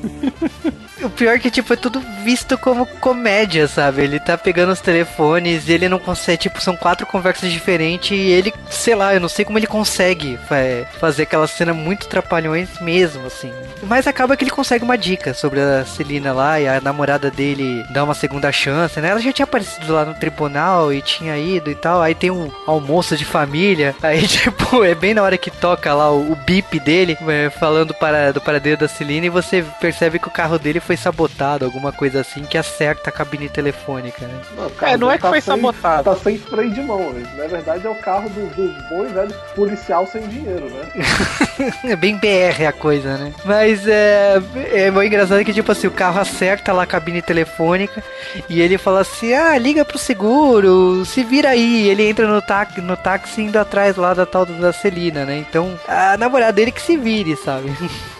O 1.04 1.10
pior 1.10 1.36
é 1.36 1.40
que, 1.40 1.52
tipo, 1.52 1.72
é 1.74 1.76
tudo 1.76 2.00
visto 2.24 2.58
como 2.58 2.86
comédia, 2.86 3.68
sabe? 3.68 4.04
Ele 4.04 4.20
tá 4.20 4.38
pegando 4.38 4.72
os 4.72 4.82
telefones 4.82 5.68
e 5.68 5.74
ele 5.74 5.88
não 5.88 6.00
consegue, 6.00 6.38
tipo, 6.38 6.62
são 6.62 6.76
quatro 6.76 7.06
conversas 7.06 7.52
diferentes 7.52 8.12
e 8.12 8.30
ele, 8.32 8.54
sei 8.70 8.96
lá, 8.96 9.14
eu 9.14 9.20
não 9.20 9.30
sei 9.30 9.46
como 9.46 9.58
ele 9.60 9.68
consegue 9.68 10.40
fazer 11.00 11.24
aquela 11.24 11.48
cena 11.48 11.74
muito 11.74 12.08
trapalhões 12.08 12.70
mesmo, 12.82 13.28
assim. 13.28 13.52
Mas 13.84 14.08
acaba 14.08 14.36
que 14.36 14.44
ele 14.44 14.52
consegue 14.52 14.84
uma 14.84 14.98
dica 14.98 15.34
sobre 15.34 15.60
a 15.60 15.86
Celina 15.86 16.34
lá 16.34 16.60
e 16.60 16.68
a 16.68 16.82
namorada 16.82 17.30
dele 17.30 17.86
dá 17.92 18.04
uma 18.04 18.16
segunda 18.16 18.52
chance, 18.52 19.00
né? 19.00 19.10
Ela 19.10 19.20
já 19.20 19.32
tinha 19.32 19.44
aparecido 19.44 19.94
lá 19.94 20.04
no 20.04 20.16
tribunal 20.16 20.92
e 20.92 21.02
tinha 21.02 21.38
ido 21.38 21.70
e 21.70 21.76
tal. 21.76 22.02
Aí 22.02 22.16
tem 22.16 22.32
um 22.32 22.52
almoço 22.66 23.16
de 23.16 23.26
família. 23.26 23.96
Aí, 24.02 24.28
tipo, 24.28 24.84
é 24.84 24.96
bem 24.96 25.14
na 25.14 25.22
hora 25.22 25.38
que 25.38 25.52
toca 25.52 25.94
lá 25.94 26.12
o, 26.12 26.32
o 26.32 26.36
bip 26.36 26.80
dele, 26.80 27.18
é, 27.28 27.50
falando 27.50 27.94
para, 27.94 28.32
do 28.32 28.42
paradeiro 28.42 28.80
da 28.80 28.88
Celina, 28.88 29.28
e 29.28 29.30
você 29.30 29.64
percebe 29.80 30.20
que 30.20 30.28
o 30.28 30.32
carro 30.32 30.58
dele 30.58 30.80
foi 30.88 30.96
sabotado, 30.96 31.66
alguma 31.66 31.92
coisa 31.92 32.22
assim, 32.22 32.44
que 32.44 32.58
acerta 32.58 33.10
a 33.10 33.14
cabine 33.14 33.50
telefônica, 33.50 34.26
né? 34.26 34.42
Não, 34.56 34.68
o 34.68 34.70
carro 34.70 34.94
É, 34.94 34.98
não 34.98 35.12
é 35.12 35.18
que 35.18 35.28
foi 35.28 35.42
sem, 35.42 35.54
sabotado. 35.54 36.04
Tá 36.06 36.16
sem 36.16 36.38
freio 36.38 36.72
de 36.74 36.82
mão, 36.82 37.12
né? 37.12 37.30
Na 37.36 37.46
verdade 37.46 37.86
é 37.86 37.90
o 37.90 37.96
carro 37.96 38.30
do, 38.30 38.48
do 38.56 38.90
bom 38.90 39.06
e 39.06 39.10
velho 39.10 39.34
policial 39.54 40.08
sem 40.08 40.26
dinheiro, 40.28 40.70
né? 40.70 40.90
É 41.84 41.96
bem 41.96 42.16
BR 42.16 42.66
a 42.68 42.72
coisa, 42.72 43.18
né? 43.18 43.34
Mas 43.44 43.86
é, 43.88 44.40
é 44.72 44.92
muito 44.92 45.08
engraçado 45.08 45.44
que, 45.44 45.54
tipo 45.54 45.72
assim, 45.72 45.88
o 45.88 45.92
carro 45.92 46.20
acerta 46.20 46.72
lá 46.72 46.84
a 46.84 46.88
cabine 46.88 47.22
telefônica 47.22 48.04
e 48.48 48.62
ele 48.62 48.78
fala 48.78 49.02
assim: 49.02 49.34
ah, 49.34 49.58
liga 49.58 49.84
pro 49.84 49.98
seguro, 49.98 51.04
se 51.04 51.24
vira 51.24 51.50
aí. 51.50 51.90
Ele 51.90 52.08
entra 52.08 52.28
no, 52.28 52.42
táxi, 52.42 52.80
no 52.80 52.96
táxi 52.96 53.42
indo 53.42 53.58
atrás 53.58 53.96
lá 53.96 54.14
da 54.14 54.26
tal 54.26 54.46
da 54.46 54.72
Celina, 54.72 55.26
né? 55.26 55.38
Então, 55.38 55.78
a 55.88 56.16
namorada 56.16 56.54
dele 56.54 56.72
que 56.72 56.82
se 56.82 56.96
vire, 56.96 57.36
sabe? 57.36 57.76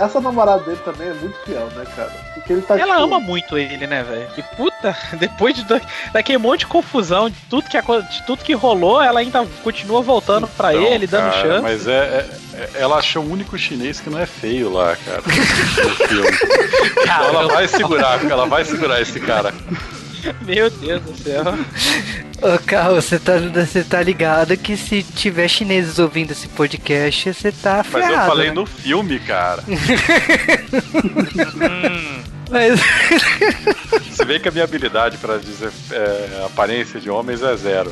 Essa 0.00 0.18
namorada 0.18 0.62
dele 0.64 0.80
também 0.82 1.08
é 1.08 1.12
muito 1.12 1.36
fiel, 1.44 1.68
né, 1.76 1.84
cara? 1.94 2.10
Porque 2.32 2.54
ele 2.54 2.62
tá 2.62 2.74
Ela 2.78 2.94
tipo, 2.94 3.04
ama 3.04 3.20
muito 3.20 3.58
ele, 3.58 3.86
né, 3.86 4.02
velho? 4.02 4.28
E 4.36 4.42
puta, 4.56 4.96
depois 5.20 5.54
de 5.54 5.62
dois, 5.64 5.82
daquele 6.10 6.38
monte 6.38 6.60
de 6.60 6.66
confusão, 6.68 7.28
de 7.28 7.36
tudo 7.50 7.68
que, 7.68 7.78
de 7.78 8.26
tudo 8.26 8.42
que 8.42 8.54
rolou, 8.54 9.02
ela 9.02 9.20
ainda 9.20 9.44
continua 9.62 10.00
voltando 10.00 10.48
pra 10.48 10.72
Então, 10.72 10.86
ele, 10.86 11.06
dando 11.06 11.30
cara, 11.30 11.42
chance. 11.42 11.62
Mas 11.62 11.86
é, 11.86 11.92
é- 11.92 12.30
é- 12.54 12.70
ela 12.76 12.96
achou 12.96 13.22
o 13.22 13.30
único 13.30 13.58
chinês 13.58 14.00
que 14.00 14.08
não 14.08 14.18
é 14.18 14.24
feio 14.24 14.72
lá, 14.72 14.96
cara. 14.96 15.22
Então 17.02 17.24
ela 17.28 17.46
vai 17.48 17.68
segurar, 17.68 18.24
ela 18.24 18.46
vai 18.46 18.64
segurar 18.64 19.02
esse 19.02 19.20
cara. 19.20 19.52
Meu 20.42 20.70
Deus 20.70 21.02
do 21.02 21.16
céu. 21.16 21.44
Ô, 22.42 22.58
Carl, 22.66 22.94
você 22.94 23.18
tá, 23.18 23.34
você 23.38 23.84
tá 23.84 24.02
ligado 24.02 24.56
que 24.56 24.76
se 24.76 25.02
tiver 25.02 25.46
chineses 25.48 25.98
ouvindo 25.98 26.30
esse 26.32 26.48
podcast, 26.48 27.34
você 27.34 27.52
tá 27.52 27.84
Mas 27.90 28.04
ferrado, 28.06 28.22
eu 28.24 28.26
falei 28.28 28.48
né? 28.48 28.54
no 28.54 28.64
filme, 28.66 29.18
cara. 29.20 29.62
Mas... 32.50 32.80
Você 34.10 34.24
vê 34.24 34.38
que 34.40 34.48
a 34.48 34.50
minha 34.52 34.64
habilidade 34.64 35.16
pra 35.18 35.36
dizer 35.38 35.70
é, 35.92 36.44
aparência 36.44 36.98
de 37.00 37.08
homens 37.08 37.42
é 37.42 37.56
zero. 37.56 37.90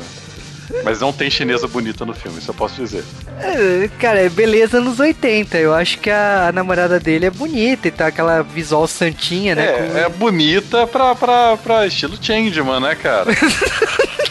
Mas 0.83 0.99
não 0.99 1.11
tem 1.11 1.29
chinesa 1.31 1.67
bonita 1.67 2.05
no 2.05 2.13
filme, 2.13 2.37
isso 2.37 2.51
eu 2.51 2.55
posso 2.55 2.75
dizer. 2.75 3.03
É, 3.39 3.89
Cara, 3.99 4.19
é 4.19 4.29
beleza 4.29 4.79
nos 4.79 4.99
80. 4.99 5.57
Eu 5.57 5.73
acho 5.73 5.97
que 5.97 6.09
a, 6.11 6.49
a 6.49 6.51
namorada 6.51 6.99
dele 6.99 7.25
é 7.25 7.31
bonita 7.31 7.87
e 7.87 7.91
tá 7.91 8.07
aquela 8.07 8.43
visual 8.43 8.85
santinha, 8.87 9.55
né? 9.55 9.65
com- 9.71 9.97
É, 9.97 10.01
é 10.03 10.09
bonita 10.09 10.85
pra, 10.85 11.15
pra, 11.15 11.57
pra 11.57 11.87
estilo 11.87 12.17
Changeman, 12.21 12.79
né, 12.81 12.95
cara? 12.95 13.31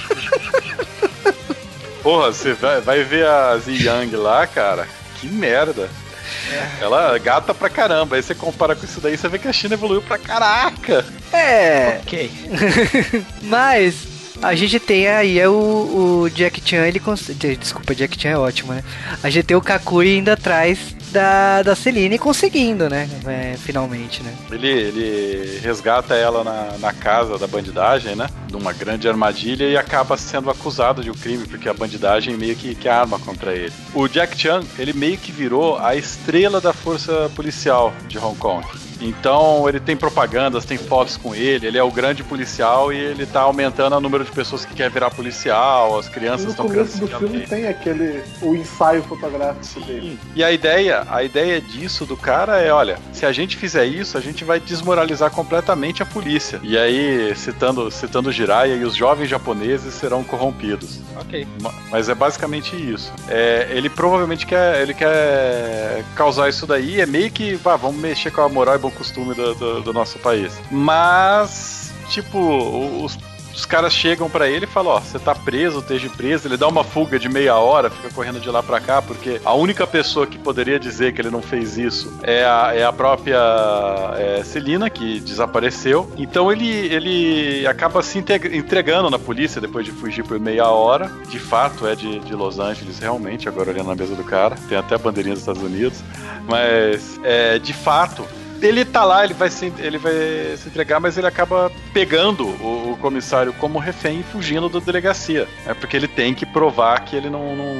Porra, 2.08 2.32
você 2.32 2.54
vai, 2.54 2.80
vai 2.80 3.04
ver 3.04 3.26
a 3.26 3.58
Zi 3.58 3.84
Yang 3.84 4.16
lá, 4.16 4.46
cara. 4.46 4.88
Que 5.20 5.26
merda. 5.26 5.90
Ela 6.80 7.14
é 7.14 7.18
gata 7.18 7.52
pra 7.52 7.68
caramba. 7.68 8.16
Aí 8.16 8.22
você 8.22 8.34
compara 8.34 8.74
com 8.74 8.82
isso 8.82 8.98
daí, 8.98 9.14
você 9.14 9.28
vê 9.28 9.38
que 9.38 9.46
a 9.46 9.52
China 9.52 9.74
evoluiu 9.74 10.00
pra 10.00 10.16
caraca. 10.16 11.04
É, 11.30 12.00
Ok. 12.00 12.30
mas 13.44 14.17
a 14.42 14.54
gente 14.54 14.78
tem 14.78 15.08
aí 15.08 15.38
é 15.38 15.48
o, 15.48 16.22
o 16.22 16.30
Jack 16.30 16.62
Chan, 16.64 16.86
ele. 16.86 17.00
Desculpa, 17.58 17.94
Jack 17.94 18.20
Chan 18.20 18.28
é 18.30 18.38
ótimo, 18.38 18.72
né? 18.72 18.82
A 19.22 19.30
gente 19.30 19.46
tem 19.46 19.56
o 19.56 19.60
Kakuri 19.60 20.18
indo 20.18 20.30
atrás 20.30 20.94
da, 21.10 21.62
da 21.62 21.74
Celine 21.74 22.18
conseguindo, 22.18 22.88
né? 22.88 23.08
É, 23.26 23.56
finalmente, 23.56 24.22
né? 24.22 24.34
Ele, 24.50 24.68
ele 24.68 25.58
resgata 25.60 26.14
ela 26.14 26.44
na, 26.44 26.78
na 26.78 26.92
casa 26.92 27.38
da 27.38 27.46
bandidagem, 27.46 28.14
né? 28.14 28.28
Numa 28.50 28.72
grande 28.72 29.08
armadilha 29.08 29.64
e 29.64 29.76
acaba 29.76 30.16
sendo 30.16 30.50
acusado 30.50 31.02
de 31.02 31.10
um 31.10 31.14
crime, 31.14 31.46
porque 31.46 31.68
a 31.68 31.74
bandidagem 31.74 32.36
meio 32.36 32.56
que, 32.56 32.74
que 32.74 32.88
arma 32.88 33.18
contra 33.18 33.54
ele. 33.54 33.72
O 33.94 34.06
Jack 34.08 34.38
Chan, 34.38 34.62
ele 34.78 34.92
meio 34.92 35.18
que 35.18 35.32
virou 35.32 35.78
a 35.78 35.96
estrela 35.96 36.60
da 36.60 36.72
força 36.72 37.30
policial 37.34 37.92
de 38.08 38.18
Hong 38.18 38.38
Kong. 38.38 38.66
Então 39.00 39.68
ele 39.68 39.80
tem 39.80 39.96
propagandas, 39.96 40.64
tem 40.64 40.76
fotos 40.78 41.16
com 41.16 41.34
ele, 41.34 41.66
ele 41.66 41.78
é 41.78 41.82
o 41.82 41.90
grande 41.90 42.22
policial 42.22 42.92
e 42.92 42.96
ele 42.96 43.26
tá 43.26 43.40
aumentando 43.42 43.96
o 43.96 44.00
número 44.00 44.24
de 44.24 44.30
pessoas 44.30 44.64
que 44.64 44.74
quer 44.74 44.90
virar 44.90 45.10
policial, 45.10 45.98
as 45.98 46.08
crianças 46.08 46.46
no 46.46 46.50
estão 46.50 46.66
começo 46.66 46.98
do 46.98 47.06
crescendo. 47.08 47.30
filme 47.30 47.46
tem 47.46 47.68
aquele. 47.68 48.22
o 48.42 48.54
ensaio 48.54 49.02
fotográfico 49.02 49.80
dele. 49.84 50.18
E 50.34 50.42
a 50.42 50.50
ideia, 50.50 51.04
a 51.10 51.22
ideia 51.22 51.60
disso 51.60 52.04
do 52.04 52.16
cara 52.16 52.58
é, 52.60 52.72
olha, 52.72 52.98
se 53.12 53.24
a 53.24 53.32
gente 53.32 53.56
fizer 53.56 53.84
isso, 53.86 54.16
a 54.18 54.20
gente 54.20 54.44
vai 54.44 54.58
desmoralizar 54.60 55.30
completamente 55.30 56.02
a 56.02 56.06
polícia. 56.06 56.60
E 56.62 56.76
aí, 56.76 57.34
citando, 57.36 57.90
citando 57.90 58.32
Jiraiya, 58.32 58.74
e 58.76 58.84
os 58.84 58.94
jovens 58.94 59.28
japoneses 59.28 59.94
serão 59.94 60.22
corrompidos. 60.24 61.00
Ok. 61.20 61.46
Ma- 61.62 61.74
Mas 61.90 62.08
é 62.08 62.14
basicamente 62.14 62.74
isso. 62.76 63.12
É, 63.28 63.68
ele 63.70 63.88
provavelmente 63.88 64.46
quer, 64.46 64.80
ele 64.82 64.94
quer 64.94 66.02
causar 66.14 66.48
isso 66.48 66.66
daí. 66.66 67.00
É 67.00 67.06
meio 67.06 67.30
que, 67.30 67.54
vá, 67.54 67.76
vamos 67.76 68.00
mexer 68.00 68.30
com 68.30 68.40
a 68.42 68.48
moral 68.48 68.74
e 68.76 68.78
costume 68.90 69.34
do, 69.34 69.54
do- 69.54 69.80
do 69.82 69.92
nosso 69.92 70.18
país. 70.18 70.52
Mas, 70.70 71.92
tipo, 72.08 72.38
os, 73.04 73.18
os 73.54 73.66
caras 73.66 73.92
chegam 73.92 74.28
pra 74.30 74.48
ele 74.48 74.64
e 74.64 74.68
falam: 74.68 74.92
Ó, 74.92 75.00
você 75.00 75.18
tá 75.18 75.34
preso, 75.34 75.80
esteja 75.80 76.08
preso. 76.10 76.46
Ele 76.48 76.56
dá 76.56 76.66
uma 76.68 76.84
fuga 76.84 77.18
de 77.18 77.28
meia 77.28 77.56
hora, 77.56 77.90
fica 77.90 78.08
correndo 78.10 78.40
de 78.40 78.48
lá 78.50 78.62
pra 78.62 78.80
cá, 78.80 79.02
porque 79.02 79.40
a 79.44 79.52
única 79.54 79.86
pessoa 79.86 80.26
que 80.26 80.38
poderia 80.38 80.78
dizer 80.78 81.12
que 81.12 81.20
ele 81.20 81.30
não 81.30 81.42
fez 81.42 81.76
isso 81.76 82.12
é 82.22 82.44
a, 82.44 82.72
é 82.74 82.84
a 82.84 82.92
própria 82.92 83.38
é, 84.16 84.42
Celina, 84.44 84.88
que 84.88 85.20
desapareceu. 85.20 86.10
Então 86.16 86.50
ele, 86.52 86.68
ele 86.68 87.66
acaba 87.66 88.02
se 88.02 88.18
entregando 88.18 89.10
na 89.10 89.18
polícia 89.18 89.60
depois 89.60 89.84
de 89.84 89.92
fugir 89.92 90.24
por 90.24 90.38
meia 90.38 90.66
hora. 90.68 91.10
De 91.28 91.38
fato, 91.38 91.86
é 91.86 91.94
de, 91.94 92.20
de 92.20 92.34
Los 92.34 92.58
Angeles, 92.58 92.98
realmente, 92.98 93.48
agora 93.48 93.70
olhando 93.70 93.88
na 93.88 93.94
mesa 93.94 94.14
do 94.14 94.24
cara. 94.24 94.56
Tem 94.68 94.78
até 94.78 94.94
a 94.94 94.98
bandeirinha 94.98 95.34
dos 95.34 95.42
Estados 95.42 95.62
Unidos. 95.62 95.98
Mas, 96.48 97.18
é, 97.24 97.58
de 97.58 97.72
fato, 97.74 98.24
ele 98.60 98.84
tá 98.84 99.04
lá, 99.04 99.24
ele 99.24 99.34
vai, 99.34 99.50
se, 99.50 99.72
ele 99.78 99.98
vai 99.98 100.12
se 100.56 100.68
entregar, 100.68 101.00
mas 101.00 101.16
ele 101.16 101.26
acaba 101.26 101.70
pegando 101.92 102.46
o, 102.46 102.92
o 102.92 102.98
comissário 103.00 103.52
como 103.54 103.78
refém 103.78 104.20
e 104.20 104.22
fugindo 104.22 104.68
da 104.68 104.78
delegacia. 104.78 105.46
É 105.66 105.74
porque 105.74 105.96
ele 105.96 106.08
tem 106.08 106.34
que 106.34 106.46
provar 106.46 107.00
que 107.04 107.16
ele 107.16 107.30
não, 107.30 107.54
não, 107.54 107.74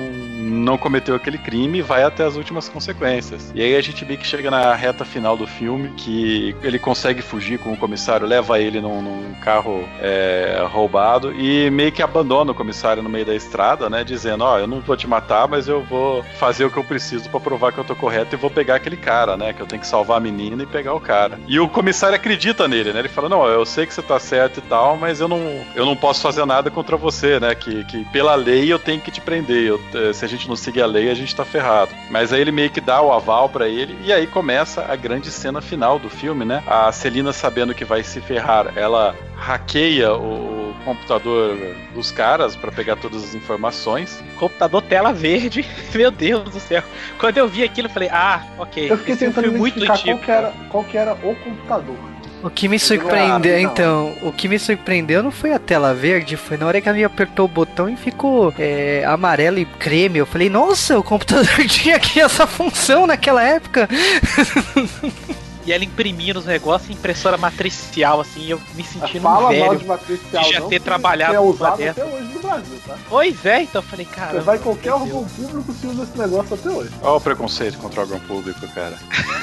não 0.48 0.78
cometeu 0.78 1.14
aquele 1.14 1.38
crime 1.38 1.78
e 1.78 1.82
vai 1.82 2.02
até 2.02 2.24
as 2.24 2.36
últimas 2.36 2.68
consequências. 2.68 3.52
E 3.54 3.62
aí 3.62 3.76
a 3.76 3.80
gente 3.80 4.04
meio 4.04 4.18
que 4.18 4.26
chega 4.26 4.50
na 4.50 4.74
reta 4.74 5.04
final 5.04 5.36
do 5.36 5.46
filme, 5.46 5.90
que 5.96 6.54
ele 6.62 6.78
consegue 6.78 7.22
fugir 7.22 7.58
com 7.58 7.72
o 7.72 7.76
comissário, 7.76 8.26
leva 8.26 8.58
ele 8.60 8.80
num, 8.80 9.02
num 9.02 9.34
carro 9.42 9.86
é, 10.00 10.64
roubado 10.70 11.32
e 11.32 11.70
meio 11.70 11.92
que 11.92 12.02
abandona 12.02 12.52
o 12.52 12.54
comissário 12.54 13.02
no 13.02 13.08
meio 13.08 13.24
da 13.26 13.34
estrada, 13.34 13.88
né? 13.90 14.04
Dizendo, 14.04 14.44
ó, 14.44 14.58
eu 14.58 14.66
não 14.66 14.80
vou 14.80 14.96
te 14.96 15.06
matar, 15.06 15.46
mas 15.48 15.68
eu 15.68 15.82
vou 15.82 16.22
fazer 16.38 16.64
o 16.64 16.70
que 16.70 16.76
eu 16.78 16.84
preciso 16.84 17.28
pra 17.30 17.40
provar 17.40 17.72
que 17.72 17.78
eu 17.78 17.84
tô 17.84 17.94
correto 17.94 18.34
e 18.34 18.38
vou 18.38 18.50
pegar 18.50 18.76
aquele 18.76 18.96
cara, 18.96 19.36
né? 19.36 19.52
Que 19.52 19.60
eu 19.60 19.66
tenho 19.66 19.80
que 19.80 19.86
salvar 19.88 20.16
a 20.18 20.20
menina 20.20 20.62
e 20.62 20.66
pegar 20.66 20.94
o 20.94 21.00
cara. 21.00 21.38
E 21.46 21.58
o 21.60 21.68
comissário 21.68 22.16
acredita 22.16 22.66
nele, 22.68 22.92
né? 22.92 23.00
Ele 23.00 23.08
fala, 23.08 23.28
não, 23.28 23.46
eu 23.46 23.64
sei 23.66 23.86
que 23.86 23.94
você 23.94 24.02
tá 24.02 24.18
certo 24.18 24.58
e 24.58 24.62
tal, 24.62 24.96
mas 24.96 25.20
eu 25.20 25.28
não, 25.28 25.64
eu 25.74 25.84
não 25.86 25.96
posso 25.96 26.20
fazer 26.22 26.44
nada 26.44 26.70
contra 26.70 26.96
você, 26.96 27.38
né? 27.40 27.54
Que, 27.54 27.84
que 27.84 28.04
pela 28.06 28.34
lei 28.34 28.72
eu 28.72 28.78
tenho 28.78 29.00
que 29.00 29.10
te 29.10 29.20
prender. 29.20 29.64
Eu- 29.66 29.80
eh, 29.94 30.12
se 30.12 30.24
a 30.24 30.28
gente 30.28 30.37
não 30.46 30.56
seguir 30.56 30.82
a 30.82 30.86
lei, 30.86 31.10
a 31.10 31.14
gente 31.14 31.34
tá 31.34 31.44
ferrado. 31.44 31.90
Mas 32.10 32.32
aí 32.32 32.42
ele 32.42 32.52
meio 32.52 32.68
que 32.68 32.80
dá 32.80 33.00
o 33.00 33.12
aval 33.12 33.48
pra 33.48 33.66
ele 33.66 33.96
e 34.04 34.12
aí 34.12 34.26
começa 34.26 34.84
a 34.86 34.94
grande 34.94 35.30
cena 35.30 35.62
final 35.62 35.98
do 35.98 36.10
filme, 36.10 36.44
né? 36.44 36.62
A 36.66 36.92
Celina 36.92 37.32
sabendo 37.32 37.74
que 37.74 37.84
vai 37.84 38.02
se 38.02 38.20
ferrar, 38.20 38.72
ela 38.76 39.16
hackeia 39.36 40.12
o 40.12 40.74
computador 40.84 41.56
dos 41.94 42.10
caras 42.10 42.56
pra 42.56 42.72
pegar 42.72 42.96
todas 42.96 43.22
as 43.22 43.34
informações. 43.34 44.22
Computador 44.38 44.82
tela 44.82 45.12
verde. 45.12 45.64
Meu 45.94 46.10
Deus 46.10 46.44
do 46.50 46.60
céu. 46.60 46.82
Quando 47.18 47.38
eu 47.38 47.48
vi 47.48 47.62
aquilo, 47.62 47.88
eu 47.88 47.92
falei, 47.92 48.08
ah, 48.10 48.42
ok. 48.58 48.90
Eu 48.90 48.98
fiquei 48.98 49.14
esse 49.14 49.24
é 49.24 49.28
tentando 49.28 49.44
filme 49.44 49.58
muito 49.58 49.78
identificar 49.78 50.12
qual 50.12 50.18
que, 50.18 50.30
era, 50.30 50.52
qual 50.70 50.84
que 50.84 50.96
era 50.96 51.12
o 51.14 51.34
computador. 51.36 51.96
O 52.42 52.48
que 52.48 52.68
me 52.68 52.76
Ah, 52.76 52.78
surpreendeu, 52.78 53.52
não. 53.54 53.60
então, 53.60 54.14
o 54.22 54.32
que 54.32 54.46
me 54.48 54.58
surpreendeu 54.58 55.22
não 55.22 55.30
foi 55.32 55.52
a 55.52 55.58
tela 55.58 55.92
verde, 55.92 56.36
foi 56.36 56.56
na 56.56 56.66
hora 56.66 56.80
que 56.80 56.88
a 56.88 56.92
minha 56.92 57.06
apertou 57.06 57.46
o 57.46 57.48
botão 57.48 57.88
e 57.88 57.96
ficou 57.96 58.54
é, 58.58 59.02
amarelo 59.06 59.58
e 59.58 59.64
creme. 59.64 60.18
Eu 60.18 60.26
falei, 60.26 60.48
nossa, 60.48 60.96
o 60.98 61.02
computador 61.02 61.48
tinha 61.66 61.96
aqui 61.96 62.20
essa 62.20 62.46
função 62.46 63.06
naquela 63.06 63.42
época. 63.42 63.88
E 65.68 65.72
ela 65.72 65.84
imprimindo 65.84 66.38
os 66.38 66.46
negócios 66.46 66.88
em 66.88 66.94
impressora 66.94 67.36
matricial, 67.36 68.22
assim, 68.22 68.46
eu 68.48 68.58
me 68.74 68.82
sentindo 68.82 69.20
um 69.20 69.30
mal 69.30 69.48
velho. 69.48 69.76
de 69.76 69.84
matricial, 69.84 70.42
de 70.42 70.50
já 70.50 70.62
ter 70.62 70.80
trabalhado 70.80 71.34
é 71.34 71.36
com 71.36 71.44
uma 71.44 71.52
usado 71.52 71.76
dessa. 71.76 72.00
até 72.00 72.04
hoje 72.10 72.24
no 72.32 72.40
Brasil, 72.40 72.80
tá? 72.86 72.94
Pois 73.06 73.44
é, 73.44 73.62
então 73.64 73.82
eu 73.82 73.86
falei, 73.86 74.06
Você 74.06 74.14
cara. 74.16 74.40
vai 74.40 74.56
em 74.56 74.60
qualquer 74.60 74.92
órgão 74.94 75.24
público 75.26 75.72
se 75.74 75.86
usa 75.86 76.04
esse 76.04 76.18
negócio 76.18 76.54
até 76.54 76.70
hoje. 76.70 76.90
Olha 77.02 77.12
o 77.12 77.20
preconceito 77.20 77.76
contra 77.76 78.00
o 78.00 78.02
órgão 78.04 78.18
público, 78.20 78.66
cara. 78.68 78.94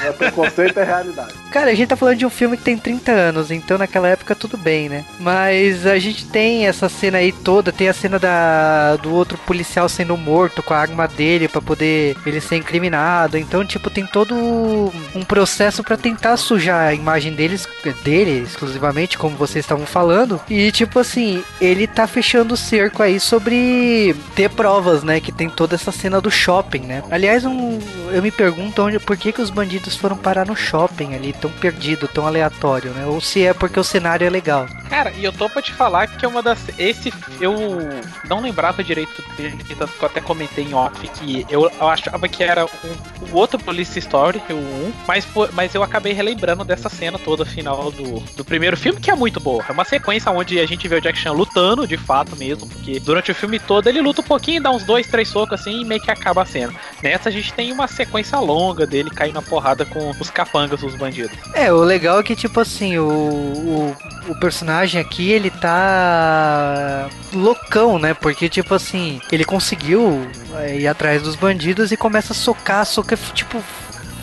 É 0.03 0.11
preconceito 0.13 0.79
é 0.79 0.83
realidade. 0.83 1.33
Cara, 1.51 1.69
a 1.69 1.75
gente 1.75 1.89
tá 1.89 1.95
falando 1.95 2.17
de 2.17 2.25
um 2.25 2.29
filme 2.31 2.57
que 2.57 2.63
tem 2.63 2.75
30 2.75 3.11
anos, 3.11 3.51
então 3.51 3.77
naquela 3.77 4.07
época 4.07 4.33
tudo 4.33 4.57
bem, 4.57 4.89
né? 4.89 5.05
Mas 5.19 5.85
a 5.85 5.99
gente 5.99 6.25
tem 6.25 6.65
essa 6.65 6.89
cena 6.89 7.19
aí 7.19 7.31
toda, 7.31 7.71
tem 7.71 7.87
a 7.87 7.93
cena 7.93 8.17
da, 8.17 8.95
do 8.95 9.13
outro 9.13 9.37
policial 9.45 9.87
sendo 9.87 10.17
morto 10.17 10.63
com 10.63 10.73
a 10.73 10.77
arma 10.79 11.07
dele 11.07 11.47
pra 11.47 11.61
poder 11.61 12.17
ele 12.25 12.41
ser 12.41 12.55
incriminado. 12.55 13.37
Então, 13.37 13.63
tipo, 13.63 13.91
tem 13.91 14.07
todo 14.07 14.33
um 14.33 15.23
processo 15.23 15.83
pra 15.83 15.95
tentar 15.95 16.14
sujar 16.37 16.87
a 16.89 16.93
imagem 16.93 17.33
deles, 17.33 17.67
dele 18.03 18.41
exclusivamente, 18.43 19.17
como 19.17 19.35
vocês 19.35 19.63
estavam 19.65 19.85
falando. 19.85 20.39
E, 20.49 20.71
tipo 20.71 20.99
assim, 20.99 21.43
ele 21.61 21.87
tá 21.87 22.07
fechando 22.07 22.53
o 22.53 22.57
cerco 22.57 23.01
aí 23.03 23.19
sobre 23.19 24.15
ter 24.35 24.49
provas, 24.49 25.03
né? 25.03 25.19
Que 25.19 25.31
tem 25.31 25.49
toda 25.49 25.75
essa 25.75 25.91
cena 25.91 26.19
do 26.21 26.31
shopping, 26.31 26.79
né? 26.79 27.03
Aliás, 27.11 27.45
um, 27.45 27.79
eu 28.11 28.21
me 28.21 28.31
pergunto 28.31 28.81
onde, 28.83 28.99
por 28.99 29.15
que, 29.17 29.31
que 29.31 29.41
os 29.41 29.49
bandidos 29.49 29.95
foram 29.95 30.17
parar 30.17 30.45
no 30.45 30.55
shopping 30.55 31.13
ali, 31.15 31.33
tão 31.33 31.51
perdido, 31.51 32.07
tão 32.07 32.25
aleatório, 32.27 32.91
né? 32.91 33.05
Ou 33.05 33.19
se 33.21 33.45
é 33.45 33.53
porque 33.53 33.79
o 33.79 33.83
cenário 33.83 34.25
é 34.25 34.29
legal. 34.29 34.67
Cara, 34.89 35.11
e 35.11 35.23
eu 35.23 35.33
tô 35.33 35.49
pra 35.49 35.61
te 35.61 35.73
falar 35.73 36.07
que 36.07 36.25
é 36.25 36.27
uma 36.27 36.41
das. 36.41 36.59
Esse. 36.77 37.13
Eu 37.41 37.53
não 38.29 38.39
lembrava 38.41 38.83
direito 38.83 39.23
dele, 39.35 39.57
tanto 39.77 39.93
que 39.93 40.01
eu 40.03 40.07
até 40.07 40.21
comentei 40.21 40.63
em 40.65 40.73
off 40.73 41.07
que 41.07 41.45
eu, 41.49 41.69
eu 41.79 41.87
achava 41.89 42.27
que 42.27 42.43
era 42.43 42.65
um- 42.65 43.29
o 43.31 43.35
outro 43.35 43.59
Police 43.59 43.97
Story, 43.99 44.41
o 44.49 44.53
1, 44.53 44.93
mas, 45.07 45.27
mas 45.53 45.73
eu 45.75 45.83
acabei 45.83 45.94
relembrando 45.99 46.63
dessa 46.63 46.89
cena 46.89 47.19
toda 47.19 47.45
final 47.45 47.91
do, 47.91 48.19
do 48.35 48.43
primeiro 48.43 48.75
filme, 48.75 48.99
que 48.99 49.11
é 49.11 49.15
muito 49.15 49.39
boa. 49.39 49.63
É 49.67 49.71
uma 49.71 49.85
sequência 49.85 50.31
onde 50.31 50.59
a 50.59 50.65
gente 50.65 50.87
vê 50.87 50.95
o 50.95 51.01
Jack 51.01 51.17
Chan 51.17 51.31
lutando, 51.31 51.87
de 51.87 51.97
fato 51.97 52.35
mesmo, 52.35 52.67
porque 52.67 52.99
durante 52.99 53.31
o 53.31 53.35
filme 53.35 53.59
todo 53.59 53.87
ele 53.87 54.01
luta 54.01 54.21
um 54.21 54.25
pouquinho, 54.25 54.61
dá 54.61 54.71
uns 54.71 54.83
dois, 54.83 55.07
três 55.07 55.27
socos 55.27 55.59
assim 55.61 55.81
e 55.81 55.85
meio 55.85 56.01
que 56.01 56.11
acaba 56.11 56.41
a 56.41 56.45
cena. 56.45 56.73
Nessa 57.01 57.29
a 57.29 57.31
gente 57.31 57.53
tem 57.53 57.71
uma 57.71 57.87
sequência 57.87 58.39
longa 58.39 58.85
dele 58.85 59.09
caindo 59.09 59.35
na 59.35 59.41
porrada 59.41 59.85
com 59.85 60.11
os 60.11 60.29
capangas, 60.29 60.81
os 60.81 60.95
bandidos. 60.95 61.37
É, 61.53 61.71
o 61.71 61.83
legal 61.83 62.19
é 62.19 62.23
que, 62.23 62.35
tipo 62.35 62.59
assim, 62.59 62.97
o, 62.97 63.05
o, 63.07 63.95
o 64.29 64.39
personagem 64.39 64.99
aqui, 64.99 65.29
ele 65.31 65.49
tá 65.51 67.09
loucão, 67.33 67.99
né? 67.99 68.13
Porque, 68.13 68.49
tipo 68.49 68.73
assim, 68.73 69.19
ele 69.31 69.43
conseguiu 69.43 70.25
é, 70.55 70.79
ir 70.79 70.87
atrás 70.87 71.21
dos 71.21 71.35
bandidos 71.35 71.91
e 71.91 71.97
começa 71.97 72.33
a 72.33 72.35
socar, 72.35 72.85
socar, 72.85 73.17
tipo. 73.33 73.61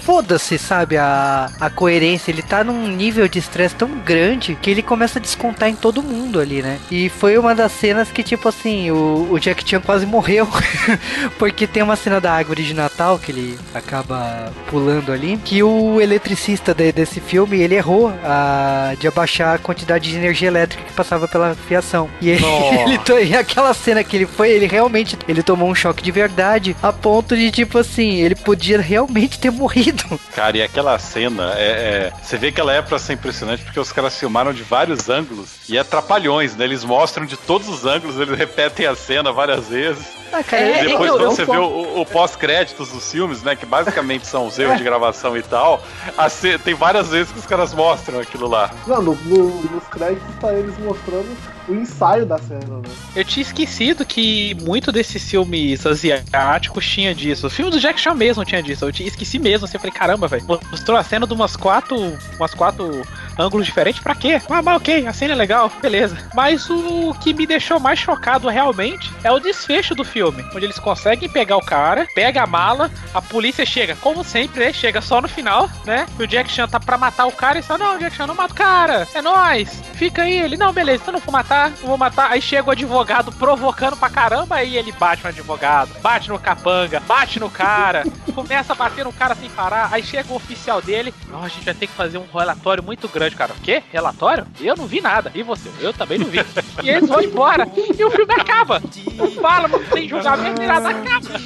Foda-se, 0.05 0.59
sabe? 0.59 0.97
A, 0.97 1.51
a 1.61 1.71
coerência. 1.71 2.31
Ele 2.31 2.43
tá 2.43 2.65
num 2.65 2.89
nível 2.89 3.29
de 3.29 3.39
estresse 3.39 3.75
tão 3.75 3.89
grande 3.99 4.57
que 4.61 4.71
ele 4.71 4.83
começa 4.83 5.19
a 5.19 5.23
descontar 5.23 5.69
em 5.69 5.75
todo 5.77 6.03
mundo 6.03 6.41
ali, 6.41 6.63
né? 6.63 6.79
E 6.91 7.09
foi 7.09 7.39
uma 7.39 7.55
das 7.55 7.73
cenas 7.73 8.11
que, 8.11 8.23
tipo 8.23 8.49
assim, 8.49 8.91
o, 8.91 9.29
o 9.31 9.39
Jack 9.39 9.69
Chan 9.69 9.81
quase 9.81 10.07
morreu. 10.07 10.49
porque 11.39 11.67
tem 11.67 11.83
uma 11.83 11.97
cena 11.97 12.21
da 12.21 12.33
árvore 12.33 12.63
de 12.63 12.75
Natal 12.75 13.19
que 13.19 13.33
ele 13.33 13.59
acaba 13.75 14.53
pulando 14.69 15.13
ali. 15.13 15.39
Que 15.45 15.63
o 15.63 16.01
eletricista 16.01 16.75
de- 16.75 16.93
desse 16.93 17.21
filme 17.21 17.61
ele 17.61 17.75
errou 17.75 18.13
a, 18.25 18.95
de 18.99 19.07
abaixar 19.07 19.55
a 19.55 19.59
quantidade 19.59 20.11
de 20.11 20.17
energia 20.17 20.49
elétrica 20.49 20.85
que 20.85 20.93
passava 20.93 21.29
pela 21.29 21.55
fiação. 21.55 22.09
E 22.21 22.31
ele, 22.31 22.43
ele 23.19 23.31
e 23.33 23.37
aquela 23.37 23.73
cena 23.73 24.03
que 24.03 24.17
ele 24.17 24.27
foi, 24.27 24.51
ele 24.51 24.67
realmente 24.67 25.17
ele 25.29 25.43
tomou 25.43 25.69
um 25.69 25.75
choque 25.75 26.03
de 26.03 26.11
verdade, 26.11 26.77
a 26.83 26.93
ponto 26.93 27.37
de 27.37 27.51
tipo 27.51 27.79
assim, 27.79 28.17
ele 28.17 28.35
podia 28.35 28.81
realmente 28.81 29.39
ter 29.39 29.51
morrido. 29.51 29.92
Cara, 30.35 30.57
e 30.57 30.63
aquela 30.63 30.99
cena, 30.99 31.53
é, 31.57 31.63
é- 32.11 32.13
você 32.23 32.37
vê 32.37 32.51
que 32.53 32.61
ela 32.61 32.73
é 32.73 32.81
pra 32.83 32.99
ser 32.99 33.15
impressionante 33.15 33.63
porque 33.65 33.79
os 33.81 33.93
caras 33.93 34.19
filmaram 34.19 34.53
de 34.53 34.63
vários 34.63 35.09
ângulos 35.09 35.49
e 35.69 35.77
é 35.77 35.85
trapalhões, 35.85 36.57
né? 36.57 36.65
Eles 36.65 36.85
mostram 36.85 37.25
de 37.27 37.37
todos 37.37 37.69
os 37.69 37.85
ângulos, 37.85 38.19
eles 38.19 38.37
repetem 38.37 38.87
a 38.87 38.95
cena 38.95 39.33
várias 39.33 39.67
vezes. 39.69 40.05
Ah, 40.33 40.43
cara, 40.43 40.63
É, 40.63 40.85
E 40.85 40.89
depois, 40.89 41.11
eu- 41.11 41.17
quando 41.19 41.25
eu 41.25 41.31
você 41.31 41.45
só- 41.45 41.53
vê 41.53 41.59
o, 41.59 42.01
o 42.01 42.07
pós-créditos 42.07 42.89
dos 42.91 43.11
filmes, 43.13 43.43
né? 43.43 43.55
Que 43.55 43.67
basicamente 43.67 44.27
são 44.27 44.47
os 44.47 44.59
erros 44.59 44.79
de 44.79 44.85
gravação 44.85 45.37
e 45.37 45.43
tal, 45.43 45.83
a 46.17 46.29
ce- 46.31 46.59
tem 46.59 46.73
várias 46.73 47.09
vezes 47.09 47.31
que 47.33 47.39
os 47.39 47.45
caras 47.47 47.75
mostram 47.75 48.19
aquilo 48.19 48.49
lá. 48.49 48.71
Não, 48.87 49.03
no- 49.03 49.15
no- 49.15 49.63
nos 49.71 49.85
créditos 49.89 50.35
tá 50.41 50.53
eles 50.55 50.77
mostrando 50.79 51.37
o 51.69 51.75
ensaio 51.75 52.27
da 52.27 52.39
cena, 52.39 52.79
né? 52.79 52.89
Eu 53.15 53.25
tinha 53.25 53.43
esquecido 53.43 54.05
que 54.05 54.57
muito 54.63 54.91
desses 54.91 55.29
filmes 55.29 55.85
asiáticos 55.87 56.87
tinha 56.87 57.15
disso. 57.15 57.47
O 57.47 57.51
filme 57.51 57.71
do 57.71 57.81
Jack 57.81 58.01
Chan 58.01 58.15
mesmo 58.15 58.45
tinha 58.45 58.63
disso. 58.63 58.85
Eu 58.85 58.91
esqueci 58.91 59.39
mesmo. 59.39 59.65
Assim, 59.65 59.77
eu 59.77 59.81
falei, 59.81 59.93
caramba, 59.93 60.27
velho. 60.27 60.45
Mostrou 60.47 60.97
a 60.97 61.05
cena 61.05 61.27
de 61.27 61.33
umas 61.33 61.57
quatro. 61.57 61.97
umas 62.37 62.55
quatro 62.55 63.03
ângulos 63.39 63.67
diferentes. 63.67 64.03
Pra 64.03 64.15
quê? 64.15 64.41
Ah, 64.49 64.63
mas 64.63 64.77
ok, 64.77 65.07
a 65.07 65.13
cena 65.13 65.33
é 65.33 65.37
legal, 65.37 65.71
beleza. 65.81 66.17
Mas 66.35 66.69
o 66.69 67.15
que 67.21 67.33
me 67.33 67.47
deixou 67.47 67.79
mais 67.81 67.99
chocado 67.99 68.49
realmente 68.49 69.11
é 69.23 69.31
o 69.31 69.39
desfecho 69.39 69.95
do 69.95 70.05
filme. 70.05 70.45
Onde 70.55 70.67
eles 70.67 70.79
conseguem 70.79 71.29
pegar 71.29 71.57
o 71.57 71.65
cara, 71.65 72.07
pega 72.15 72.43
a 72.43 72.47
mala, 72.47 72.91
a 73.15 73.23
polícia 73.23 73.65
chega, 73.65 73.97
como 73.97 74.25
sempre, 74.25 74.65
né? 74.65 74.73
Chega 74.73 75.01
só 75.01 75.21
no 75.21 75.29
final, 75.29 75.71
né? 75.85 76.07
E 76.19 76.23
o 76.23 76.27
Jack 76.27 76.51
Chan 76.51 76.69
tá 76.69 76.81
pra 76.81 76.99
matar 76.99 77.27
o 77.27 77.33
cara 77.33 77.59
e 77.59 77.63
só, 77.63 77.79
não, 77.79 77.99
Jack 77.99 78.17
Chan, 78.17 78.27
não 78.27 78.35
mata 78.35 78.53
o 78.53 78.57
cara. 78.57 79.09
É 79.15 79.23
nóis. 79.23 79.83
Fica 79.95 80.23
aí. 80.23 80.43
Ele, 80.43 80.57
não, 80.57 80.73
beleza, 80.73 81.03
então 81.03 81.13
não 81.13 81.21
vou 81.21 81.33
matar, 81.33 81.52
não 81.71 81.89
vou 81.89 81.99
matar. 81.99 82.31
Aí 82.31 82.41
chega 82.41 82.69
o 82.69 82.73
advogado 82.73 83.33
provocando 83.33 83.97
pra 83.97 84.11
caramba, 84.11 84.57
aí 84.57 84.77
ele 84.77 84.93
bate 84.93 85.23
no 85.23 85.29
advogado, 85.29 85.91
bate 86.01 86.29
no 86.29 86.39
capanga, 86.39 87.01
bate 87.01 87.39
no 87.39 87.51
cara, 87.51 88.05
começa 88.35 88.73
a 88.73 88.77
bater 88.77 89.05
no 89.05 89.13
cara 89.13 89.35
sem 89.35 89.51
parar. 89.51 89.89
Aí 89.93 90.03
chega 90.03 90.33
o 90.33 90.37
oficial 90.37 90.81
dele, 90.81 91.15
não, 91.29 91.43
a 91.43 91.49
gente 91.49 91.65
vai 91.65 91.75
ter 91.75 91.87
que 91.87 91.93
fazer 91.93 92.19
um 92.19 92.27
relatório 92.33 92.83
muito 92.83 93.09
grande, 93.09 93.37
cara. 93.37 93.53
O 93.53 93.61
quê? 93.61 93.83
Relatório? 93.93 94.47
Eu 94.61 94.77
não 94.77 94.87
vi 94.87 95.01
nada. 95.01 95.31
E 95.35 95.43
você? 95.43 95.71
Eu 95.81 95.93
também 95.93 96.19
não 96.19 96.27
vi. 96.27 96.39
E 96.83 96.91
eles 96.91 97.09
vão 97.09 97.21
embora. 97.21 97.67
E 97.77 98.05
o 98.05 98.11
filme 98.11 98.35
acaba. 98.35 98.83
Não 99.15 99.31
fala, 99.33 99.69
não 99.69 99.83
tem 99.85 100.09
julgamento, 100.09 100.63
nada, 100.63 100.91
acaba. 100.91 101.41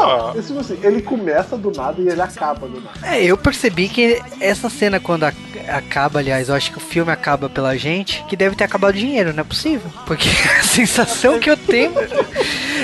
Ah, 0.00 0.32
Esse 0.36 0.48
filme 0.48 0.60
assim, 0.60 0.78
ele 0.82 1.02
começa 1.02 1.56
do 1.56 1.70
nada 1.72 2.00
e 2.00 2.08
ele 2.08 2.20
acaba 2.22 2.66
do 2.68 2.80
nada. 2.80 2.98
É, 3.02 3.22
eu 3.24 3.36
percebi 3.36 3.88
que 3.88 4.20
essa 4.40 4.68
cena 4.70 5.00
quando 5.00 5.24
a- 5.24 5.32
acaba, 5.68 6.18
aliás, 6.20 6.48
eu 6.48 6.54
acho 6.54 6.70
que 6.70 6.78
o 6.78 6.80
filme 6.80 7.10
acaba 7.10 7.48
pela 7.48 7.76
gente, 7.76 8.24
que 8.28 8.36
deve 8.36 8.54
ter 8.56 8.64
acabado 8.64 8.94
o 8.94 8.98
dinheiro, 8.98 9.32
não 9.32 9.40
é 9.40 9.44
possível? 9.44 9.90
Porque 10.06 10.28
a 10.58 10.62
sensação 10.62 11.38
que 11.38 11.50
eu 11.50 11.56
tenho 11.56 11.92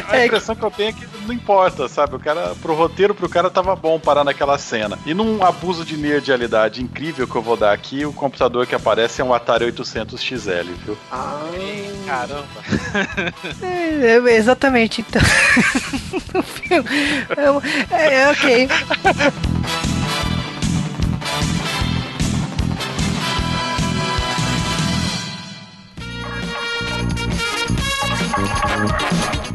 A 0.09 0.17
é 0.17 0.21
que 0.23 0.27
impressão 0.27 0.55
que 0.57 0.63
eu 0.65 0.71
tenho 0.71 0.89
é 0.91 0.93
que 0.93 1.07
não 1.27 1.33
importa, 1.33 1.89
sabe? 1.89 2.17
O 2.17 2.19
cara, 2.19 2.55
pro 2.61 2.75
roteiro, 2.75 3.15
pro 3.15 3.29
cara 3.29 3.49
tava 3.49 3.75
bom 3.75 3.99
parar 3.99 4.25
naquela 4.25 4.59
cena. 4.59 4.99
E 5.07 5.15
num 5.15 5.43
abuso 5.43 5.85
de 5.85 5.97
nerdialidade 5.97 6.83
incrível 6.83 7.27
que 7.27 7.35
eu 7.35 7.41
vou 7.41 7.57
dar 7.57 7.73
aqui, 7.73 8.05
o 8.05 8.13
computador 8.13 8.67
que 8.67 8.75
aparece 8.75 9.23
é 9.23 9.25
um 9.25 9.33
Atari 9.33 9.65
800 9.65 10.21
XL, 10.23 10.73
viu? 10.85 10.99
Ah, 11.11 11.41
Caramba. 12.07 12.45
É, 13.63 14.17
é, 14.19 14.37
exatamente, 14.37 15.01
então. 15.01 15.23
É, 17.91 18.15
é, 18.15 18.31
ok. 18.31 18.69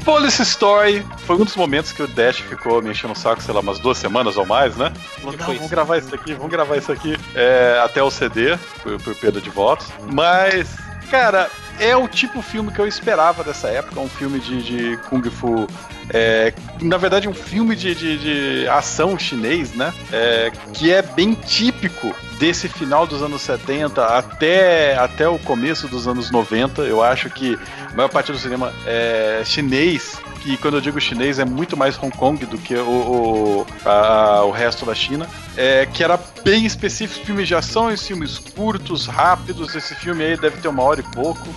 Police 0.09 0.41
Story 0.41 1.05
foi 1.19 1.35
um 1.35 1.45
dos 1.45 1.55
momentos 1.55 1.91
que 1.91 2.01
o 2.01 2.07
Dash 2.07 2.39
ficou 2.39 2.81
me 2.81 2.89
enchendo 2.89 3.13
o 3.13 3.15
saco, 3.15 3.43
sei 3.43 3.53
lá, 3.53 3.59
umas 3.59 3.77
duas 3.77 3.97
semanas 3.97 4.37
ou 4.37 4.45
mais, 4.45 4.75
né? 4.75 4.91
Falou, 5.19 5.37
não, 5.37 5.45
vamos 5.45 5.69
gravar 5.69 5.97
isso 5.99 6.15
aqui, 6.15 6.33
vamos 6.33 6.51
gravar 6.51 6.77
isso 6.77 6.91
aqui. 6.91 7.15
É, 7.35 7.79
até 7.83 8.01
o 8.01 8.09
CD, 8.09 8.57
por, 8.81 8.99
por 9.03 9.15
perda 9.15 9.39
de 9.39 9.51
votos. 9.51 9.87
Mas, 10.11 10.75
cara, 11.11 11.47
é 11.79 11.95
o 11.95 12.07
tipo 12.07 12.39
de 12.39 12.45
filme 12.45 12.71
que 12.71 12.79
eu 12.79 12.87
esperava 12.87 13.43
dessa 13.43 13.69
época, 13.69 13.99
um 13.99 14.09
filme 14.09 14.39
de, 14.39 14.63
de 14.63 14.97
Kung 15.09 15.23
Fu. 15.29 15.67
É, 16.11 16.53
na 16.81 16.97
verdade, 16.97 17.27
um 17.27 17.33
filme 17.33 17.75
de, 17.75 17.93
de- 17.95 18.17
de 18.63 18.67
ação 18.67 19.17
chinês, 19.17 19.73
né? 19.73 19.93
É, 20.11 20.51
que 20.73 20.91
é 20.91 21.01
bem 21.01 21.33
típico 21.33 22.13
desse 22.39 22.67
final 22.69 23.05
dos 23.05 23.21
anos 23.21 23.41
70 23.41 24.03
até, 24.05 24.95
até 24.97 25.27
o 25.27 25.37
começo 25.39 25.87
dos 25.87 26.07
anos 26.07 26.31
90. 26.31 26.81
Eu 26.83 27.03
acho 27.03 27.29
que 27.29 27.57
a 27.91 27.95
maior 27.95 28.09
parte 28.09 28.31
do 28.31 28.37
cinema 28.37 28.73
é 28.85 29.41
chinês. 29.45 30.17
E 30.45 30.55
quando 30.55 30.75
eu 30.75 30.81
digo 30.81 31.01
chinês, 31.01 31.37
é 31.37 31.43
muito 31.43 31.75
mais 31.75 32.01
Hong 32.01 32.15
Kong 32.15 32.45
do 32.45 32.57
que 32.57 32.73
o, 32.73 32.79
o, 32.81 33.67
a- 33.85 34.43
o 34.45 34.51
resto 34.51 34.85
da 34.85 34.95
China. 34.95 35.27
É, 35.57 35.85
que 35.85 36.01
era 36.03 36.17
bem 36.43 36.65
específico, 36.65 37.25
filmes 37.25 37.47
de 37.47 37.55
ação, 37.55 37.95
filmes 37.97 38.37
curtos, 38.37 39.05
rápidos. 39.05 39.75
Esse 39.75 39.93
filme 39.95 40.23
aí 40.23 40.37
deve 40.37 40.57
ter 40.61 40.69
uma 40.69 40.81
hora 40.83 41.01
e 41.01 41.03
pouco. 41.03 41.47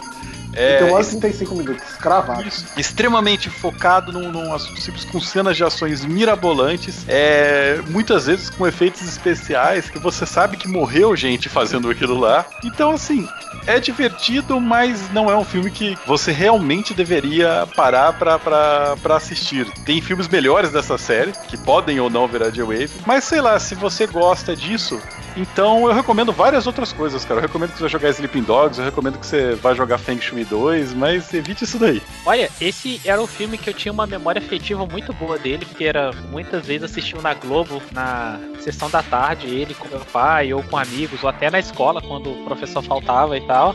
É, 0.54 0.78
Tem 0.78 0.92
mais 0.92 1.08
35 1.08 1.54
minutos, 1.54 1.84
cravado. 1.94 2.46
Isso. 2.46 2.66
Extremamente 2.76 3.48
focado 3.48 4.12
num, 4.12 4.30
num 4.30 4.54
assunto 4.54 4.80
simples, 4.80 5.04
com 5.04 5.20
cenas 5.20 5.56
de 5.56 5.64
ações 5.64 6.04
mirabolantes, 6.04 7.04
é, 7.08 7.80
muitas 7.88 8.26
vezes 8.26 8.50
com 8.50 8.66
efeitos 8.66 9.02
especiais 9.02 9.88
que 9.88 9.98
você 9.98 10.26
sabe 10.26 10.56
que 10.56 10.68
morreu 10.68 11.14
gente 11.16 11.48
fazendo 11.48 11.90
aquilo 11.90 12.18
lá. 12.18 12.44
Então, 12.64 12.90
assim, 12.90 13.26
é 13.66 13.78
divertido, 13.78 14.60
mas 14.60 15.10
não 15.12 15.30
é 15.30 15.36
um 15.36 15.44
filme 15.44 15.70
que 15.70 15.96
você 16.06 16.32
realmente 16.32 16.94
deveria 16.94 17.66
parar 17.74 18.12
pra, 18.12 18.38
pra, 18.38 18.96
pra 19.02 19.16
assistir. 19.16 19.66
Tem 19.84 20.00
filmes 20.00 20.28
melhores 20.28 20.70
dessa 20.70 20.98
série, 20.98 21.32
que 21.48 21.56
podem 21.56 21.98
ou 22.00 22.10
não 22.10 22.26
virar 22.26 22.50
J-Wave, 22.50 22.90
mas 23.06 23.24
sei 23.24 23.40
lá, 23.40 23.58
se 23.58 23.74
você 23.74 24.06
gosta 24.06 24.54
disso, 24.56 25.00
então 25.36 25.88
eu 25.88 25.94
recomendo 25.94 26.32
várias 26.32 26.66
outras 26.66 26.92
coisas, 26.92 27.24
cara. 27.24 27.38
Eu 27.40 27.42
recomendo 27.42 27.70
que 27.72 27.78
você 27.78 27.84
vá 27.84 27.88
jogar 27.88 28.10
Sleeping 28.10 28.42
Dogs, 28.42 28.78
eu 28.78 28.84
recomendo 28.84 29.18
que 29.18 29.26
você 29.26 29.54
vá 29.54 29.74
jogar 29.74 29.98
Feng 29.98 30.20
Shui 30.20 30.44
2, 30.44 30.94
mas 30.94 31.32
evite 31.32 31.64
isso 31.64 31.78
daí. 31.78 32.02
Olha, 32.24 32.50
esse 32.60 33.00
era 33.04 33.20
um 33.20 33.26
filme 33.26 33.58
que 33.58 33.68
eu 33.68 33.74
tinha 33.74 33.92
uma 33.92 34.06
memória 34.06 34.40
afetiva 34.40 34.86
muito 34.86 35.12
boa 35.12 35.38
dele, 35.38 35.64
porque 35.64 35.84
era 35.84 36.12
muitas 36.30 36.66
vezes 36.66 36.84
assistiu 36.84 37.20
na 37.20 37.34
Globo, 37.34 37.82
na 37.92 38.38
sessão 38.60 38.88
da 38.88 39.02
tarde, 39.02 39.48
ele 39.48 39.74
com 39.74 39.88
meu 39.88 40.04
pai, 40.12 40.52
ou 40.52 40.62
com 40.62 40.76
amigos, 40.76 41.22
ou 41.22 41.28
até 41.28 41.50
na 41.50 41.58
escola, 41.58 42.00
quando 42.00 42.30
o 42.30 42.44
professor 42.44 42.82
faltava 42.82 43.36
e 43.36 43.40
tal. 43.42 43.74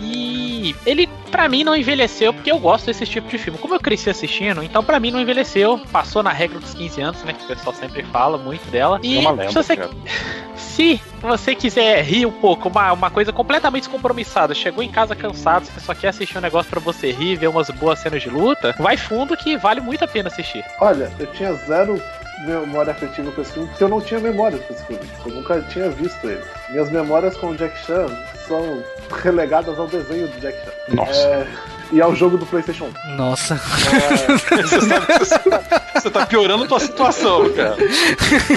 E 0.00 0.74
ele, 0.86 1.08
pra 1.30 1.48
mim, 1.48 1.64
não 1.64 1.74
envelheceu, 1.74 2.32
porque 2.32 2.50
eu 2.50 2.58
gosto 2.58 2.86
desse 2.86 3.06
tipo 3.06 3.28
de 3.28 3.38
filme. 3.38 3.58
Como 3.58 3.74
eu 3.74 3.80
cresci 3.80 4.10
assistindo, 4.10 4.62
então 4.62 4.84
pra 4.84 5.00
mim 5.00 5.10
não 5.10 5.20
envelheceu. 5.20 5.80
Passou 5.90 6.22
na 6.22 6.32
regra 6.32 6.58
dos 6.58 6.74
15 6.74 7.00
anos, 7.00 7.22
né? 7.22 7.32
Que 7.32 7.44
o 7.44 7.46
pessoal 7.46 7.74
sempre 7.74 8.02
fala 8.04 8.36
muito 8.36 8.68
dela. 8.70 9.00
E 9.02 9.16
É 9.16 9.20
uma 9.20 9.30
lenda, 9.30 9.48
se 9.48 9.54
você, 9.54 9.78
se 10.56 11.00
você 11.20 11.54
quiser 11.54 12.02
rir 12.02 12.26
um 12.26 12.32
pouco, 12.32 12.68
uma, 12.68 12.92
uma 12.92 13.10
coisa 13.10 13.32
completamente 13.32 13.84
descompromissada, 13.84 14.54
chegou 14.54 14.82
em 14.82 14.90
casa 14.90 15.14
cansado, 15.14 15.64
você 15.64 15.80
só 15.80 15.94
quer 15.94 16.08
assistir 16.08 16.36
um 16.36 16.40
negócio 16.40 16.68
pra 16.68 16.80
você 16.80 17.12
rir, 17.12 17.36
ver 17.36 17.48
umas 17.48 17.70
boas 17.70 17.98
cenas 17.98 18.22
de 18.22 18.28
luta, 18.28 18.74
vai 18.78 18.96
fundo 18.96 19.36
que 19.36 19.56
vale 19.56 19.80
muito 19.80 20.04
a 20.04 20.08
pena 20.08 20.28
assistir. 20.28 20.64
Olha, 20.80 21.10
eu 21.18 21.26
tinha 21.28 21.52
zero 21.54 22.00
memória 22.46 22.92
afetiva 22.92 23.30
com 23.32 23.42
esse 23.42 23.52
filme, 23.52 23.68
porque 23.68 23.84
eu 23.84 23.88
não 23.88 24.00
tinha 24.00 24.20
memória 24.20 24.58
com 24.58 24.72
esse 24.72 24.84
filme. 24.84 25.02
Eu 25.24 25.32
nunca 25.32 25.60
tinha 25.62 25.90
visto 25.90 26.26
ele. 26.26 26.42
Minhas 26.70 26.90
memórias 26.90 27.36
com 27.36 27.48
o 27.48 27.56
Jack 27.56 27.78
Chan 27.84 28.06
são 28.46 28.82
relegadas 29.22 29.78
ao 29.78 29.86
desenho 29.86 30.28
do 30.28 30.40
Jack 30.40 30.58
Chan. 30.64 30.94
Nossa. 30.94 31.20
É, 31.20 31.46
e 31.92 32.00
ao 32.00 32.14
jogo 32.14 32.38
do 32.38 32.46
PlayStation 32.46 32.90
1. 33.08 33.16
Nossa. 33.16 33.54
É, 33.54 34.60
Você, 35.18 35.38
que 35.38 36.00
você, 36.00 36.10
tá 36.10 36.24
piorando 36.24 36.64
a 36.64 36.66
tua 36.66 36.80
situação, 36.80 37.52
cara. 37.52 37.76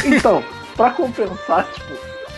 então, 0.05 0.43
pra 0.75 0.91
compensar, 0.91 1.67
tipo, 1.73 1.93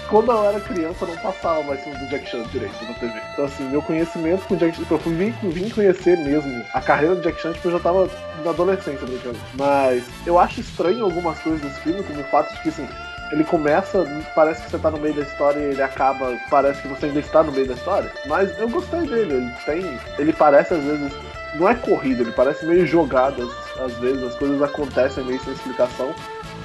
quando 0.09 0.31
eu 0.31 0.45
era 0.45 0.59
criança 0.59 1.03
eu 1.03 1.09
não 1.09 1.17
passava 1.17 1.63
mais 1.63 1.81
filme 1.83 1.97
do 1.97 2.07
Jack 2.07 2.29
Chan 2.29 2.43
direito 2.51 2.73
na 2.85 2.93
TV. 2.93 3.13
Então, 3.33 3.45
assim, 3.45 3.63
meu 3.69 3.81
conhecimento 3.81 4.45
com 4.47 4.53
o 4.53 4.57
Jack 4.57 4.77
Chan, 4.77 4.83
eu 4.89 4.99
fui 4.99 5.13
vim, 5.13 5.33
vim 5.49 5.69
conhecer 5.69 6.17
mesmo 6.17 6.63
a 6.73 6.81
carreira 6.81 7.15
do 7.15 7.21
Jack 7.21 7.41
Chan, 7.41 7.53
tipo, 7.53 7.67
eu 7.67 7.73
já 7.73 7.79
tava 7.79 8.09
na 8.43 8.51
adolescência 8.51 9.05
brincando. 9.05 9.37
Mas 9.55 10.03
eu 10.25 10.39
acho 10.39 10.61
estranho 10.61 11.03
algumas 11.03 11.39
coisas 11.39 11.61
desse 11.61 11.79
filme, 11.81 12.03
como 12.03 12.21
o 12.21 12.23
fato 12.25 12.53
de 12.53 12.61
que, 12.61 12.69
assim, 12.69 12.87
ele 13.31 13.43
começa, 13.43 14.05
parece 14.35 14.63
que 14.63 14.71
você 14.71 14.77
tá 14.77 14.91
no 14.91 14.99
meio 14.99 15.13
da 15.15 15.21
história 15.23 15.59
e 15.59 15.71
ele 15.71 15.81
acaba, 15.81 16.37
parece 16.49 16.81
que 16.81 16.87
você 16.87 17.07
ainda 17.07 17.19
está 17.19 17.43
no 17.43 17.51
meio 17.51 17.67
da 17.67 17.73
história. 17.73 18.11
Mas 18.27 18.57
eu 18.59 18.69
gostei 18.69 19.01
dele, 19.01 19.33
ele 19.33 19.51
tem. 19.65 19.99
Ele 20.17 20.33
parece 20.33 20.73
às 20.73 20.83
vezes. 20.83 21.11
Não 21.55 21.69
é 21.69 21.73
corrido, 21.75 22.21
ele 22.21 22.31
parece 22.33 22.65
meio 22.65 22.85
jogado 22.85 23.49
às, 23.79 23.93
vezes, 23.93 24.21
as 24.23 24.35
coisas 24.35 24.61
acontecem 24.61 25.23
meio 25.23 25.41
sem 25.43 25.53
explicação. 25.53 26.13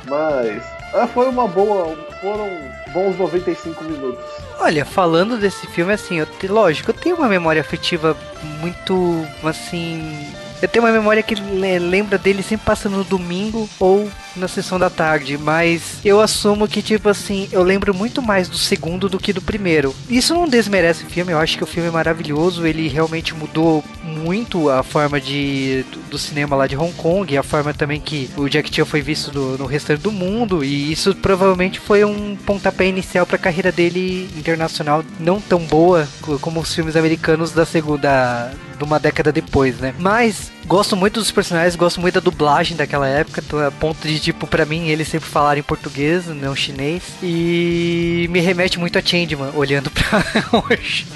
Mas 0.09 0.62
é, 0.94 1.07
foi 1.07 1.29
uma 1.29 1.46
boa. 1.46 1.96
Foram 2.20 2.51
bons 2.92 3.16
95 3.16 3.85
minutos. 3.85 4.25
Olha, 4.59 4.85
falando 4.85 5.38
desse 5.38 5.66
filme, 5.68 5.92
assim, 5.92 6.18
eu 6.18 6.27
lógico, 6.49 6.90
eu 6.90 6.94
tenho 6.94 7.16
uma 7.16 7.29
memória 7.29 7.61
afetiva 7.61 8.16
muito, 8.61 9.25
assim... 9.44 10.33
Eu 10.61 10.68
tenho 10.68 10.85
uma 10.85 10.92
memória 10.92 11.23
que 11.23 11.35
le- 11.35 11.79
lembra 11.79 12.18
dele 12.18 12.42
sempre 12.42 12.66
passando 12.66 12.99
no 12.99 13.05
domingo 13.05 13.66
ou 13.79 14.11
na 14.36 14.48
sessão 14.48 14.78
da 14.78 14.88
tarde, 14.90 15.36
mas 15.38 15.98
eu 16.04 16.20
assumo 16.20 16.68
que, 16.68 16.82
tipo 16.82 17.08
assim, 17.08 17.48
eu 17.52 17.62
lembro 17.62 17.92
muito 17.94 18.22
mais 18.22 18.48
do 18.48 18.56
segundo 18.56 19.08
do 19.08 19.18
que 19.18 19.32
do 19.32 19.42
primeiro. 19.42 19.94
Isso 20.08 20.34
não 20.34 20.48
desmerece 20.48 21.04
o 21.04 21.08
filme, 21.10 21.32
eu 21.32 21.38
acho 21.38 21.56
que 21.56 21.64
o 21.64 21.66
filme 21.66 21.88
é 21.88 21.92
maravilhoso, 21.92 22.66
ele 22.66 22.88
realmente 22.88 23.34
mudou 23.34 23.84
muito 24.04 24.68
a 24.70 24.82
forma 24.82 25.20
de, 25.20 25.84
do, 25.90 25.98
do 26.10 26.18
cinema 26.18 26.56
lá 26.56 26.66
de 26.66 26.76
Hong 26.76 26.92
Kong, 26.94 27.36
a 27.36 27.42
forma 27.42 27.72
também 27.74 28.00
que 28.00 28.30
o 28.36 28.48
Jack 28.48 28.74
Chan 28.74 28.84
foi 28.84 29.00
visto 29.00 29.32
no, 29.32 29.58
no 29.58 29.66
restante 29.66 30.00
do 30.02 30.12
mundo, 30.12 30.64
e 30.64 30.90
isso 30.92 31.14
provavelmente 31.14 31.78
foi 31.80 32.04
um 32.04 32.36
pontapé 32.36 32.86
inicial 32.86 33.26
para 33.26 33.36
a 33.36 33.38
carreira 33.38 33.70
dele 33.72 34.28
internacional, 34.36 35.04
não 35.18 35.40
tão 35.40 35.60
boa 35.60 36.08
co- 36.22 36.38
como 36.38 36.60
os 36.60 36.74
filmes 36.74 36.96
americanos 36.96 37.52
da 37.52 37.64
segunda, 37.66 38.52
de 38.76 38.84
uma 38.84 38.98
década 38.98 39.32
depois, 39.32 39.78
né? 39.78 39.94
Mas 39.98 40.50
gosto 40.66 40.96
muito 40.96 41.18
dos 41.20 41.30
personagens, 41.30 41.74
gosto 41.76 42.00
muito 42.00 42.14
da 42.14 42.20
dublagem 42.20 42.76
daquela 42.76 43.08
época, 43.08 43.42
a 43.66 43.70
ponto 43.70 44.06
de, 44.06 44.19
tipo, 44.20 44.46
pra 44.46 44.64
mim, 44.64 44.88
eles 44.88 45.09
sempre 45.09 45.28
falaram 45.28 45.61
em 45.61 45.62
português, 45.64 46.26
não 46.26 46.54
chinês, 46.54 47.02
e 47.22 48.26
me 48.30 48.40
remete 48.40 48.78
muito 48.78 48.98
a 48.98 49.02
Changeman, 49.02 49.50
olhando 49.54 49.90
pra 49.90 50.22
hoje. 50.68 51.06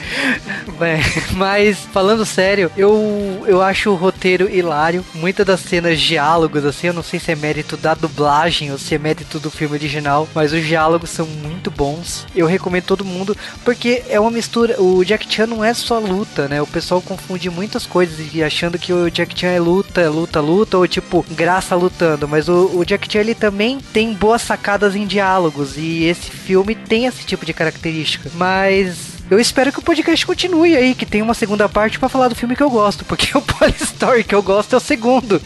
Mas, 1.33 1.79
falando 1.93 2.25
sério, 2.25 2.71
eu, 2.77 3.45
eu 3.47 3.63
acho 3.63 3.91
o 3.91 3.95
roteiro 3.95 4.49
hilário, 4.49 5.05
muitas 5.15 5.47
das 5.47 5.61
cenas 5.61 6.01
diálogos, 6.01 6.65
assim, 6.65 6.89
eu 6.89 6.93
não 6.93 7.03
sei 7.03 7.19
se 7.19 7.33
é 7.33 7.37
mérito 7.37 7.77
da 7.77 7.95
dublagem 7.95 8.71
ou 8.71 8.79
se 8.79 8.95
é 8.95 8.99
mérito 8.99 9.39
do 9.39 9.51
filme 9.51 9.75
original, 9.75 10.29
mas 10.35 10.53
os 10.53 10.65
diálogos 10.65 11.11
são 11.11 11.27
muito 11.27 11.71
bons, 11.71 12.27
eu 12.35 12.47
recomendo 12.47 12.85
todo 12.85 13.05
mundo, 13.05 13.37
porque 13.65 14.03
é 14.09 14.19
uma 14.19 14.31
mistura, 14.31 14.81
o 14.81 15.05
Jack 15.05 15.33
Chan 15.33 15.47
não 15.47 15.65
é 15.65 15.75
só 15.75 15.99
luta, 15.99 16.49
né, 16.49 16.61
o 16.61 16.67
pessoal 16.67 17.01
confunde 17.01 17.51
muitas 17.51 17.87
coisas 17.87 18.35
e 18.35 18.43
achando 18.43 18.79
que 18.79 18.93
o 18.93 19.11
Jack 19.11 19.39
Chan 19.39 19.49
é 19.49 19.61
luta, 19.61 20.09
luta, 20.09 20.41
luta, 20.41 20.79
ou 20.79 20.87
tipo, 20.87 21.25
graça 21.31 21.75
lutando, 21.75 22.29
mas 22.29 22.49
o, 22.49 22.79
o 22.79 22.85
Jack 22.85 22.94
Chan 23.09 23.21
ele 23.21 23.35
também 23.35 23.79
tem 23.93 24.13
boas 24.13 24.43
sacadas 24.43 24.95
em 24.95 25.07
diálogos 25.07 25.77
e 25.77 26.05
esse 26.05 26.31
filme 26.31 26.75
tem 26.75 27.07
esse 27.07 27.25
tipo 27.25 27.45
de 27.45 27.53
característica, 27.53 28.31
mas 28.35 29.15
eu 29.31 29.39
espero 29.39 29.73
que 29.73 29.79
o 29.79 29.83
podcast 29.83 30.27
continue 30.27 30.77
aí, 30.77 30.95
que 30.95 31.07
tem 31.07 31.23
uma 31.23 31.35
segunda 31.35 31.69
parte 31.69 31.99
pra 31.99 32.09
falar 32.09 32.29
do 32.29 32.35
filme 32.35 32.55
que 32.55 32.63
eu 32.63 32.71
gosto, 32.71 33.05
porque 33.05 33.27
o 33.37 33.43
Police 33.43 33.85
Story 33.85 34.25
que 34.25 34.35
eu 34.35 34.43
gosto 34.43 34.75
é 34.75 34.77
o 34.77 34.81
segundo. 34.81 35.41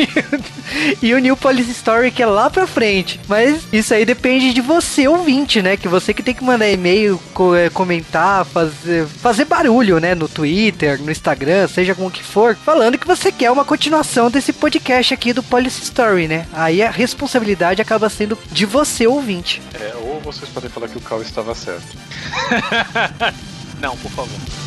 e 1.02 1.14
o 1.14 1.18
New 1.18 1.36
Police 1.36 1.70
Story 1.70 2.10
que 2.10 2.22
é 2.22 2.26
lá 2.26 2.50
pra 2.50 2.66
frente. 2.66 3.18
Mas 3.28 3.62
isso 3.72 3.94
aí 3.94 4.04
depende 4.04 4.52
de 4.52 4.60
você, 4.60 5.08
ouvinte, 5.08 5.62
né? 5.62 5.76
Que 5.76 5.88
você 5.88 6.12
que 6.12 6.22
tem 6.22 6.34
que 6.34 6.44
mandar 6.44 6.68
e-mail, 6.68 7.20
eh, 7.56 7.70
comentar, 7.70 8.44
fazer, 8.44 9.06
fazer 9.06 9.44
barulho, 9.44 9.98
né? 9.98 10.14
No 10.14 10.28
Twitter, 10.28 11.00
no 11.00 11.10
Instagram, 11.10 11.66
seja 11.68 11.94
como 11.94 12.10
que 12.10 12.22
for, 12.22 12.56
falando 12.56 12.98
que 12.98 13.06
você 13.06 13.32
quer 13.32 13.50
uma 13.50 13.64
continuação 13.64 14.30
desse 14.30 14.52
podcast 14.52 15.14
aqui 15.14 15.32
do 15.32 15.42
Police 15.42 15.82
Story, 15.82 16.28
né? 16.28 16.46
Aí 16.52 16.82
a 16.82 16.90
responsabilidade 16.90 17.80
acaba 17.80 18.08
sendo 18.08 18.38
de 18.50 18.66
você, 18.66 19.06
ouvinte. 19.06 19.62
É, 19.74 19.94
ou 19.96 20.20
vocês 20.20 20.48
podem 20.50 20.70
falar 20.70 20.88
que 20.88 20.98
o 20.98 21.00
Cal 21.00 21.22
estava 21.22 21.54
certo. 21.54 21.86
Não, 23.80 23.96
por 23.96 24.10
favor. 24.10 24.64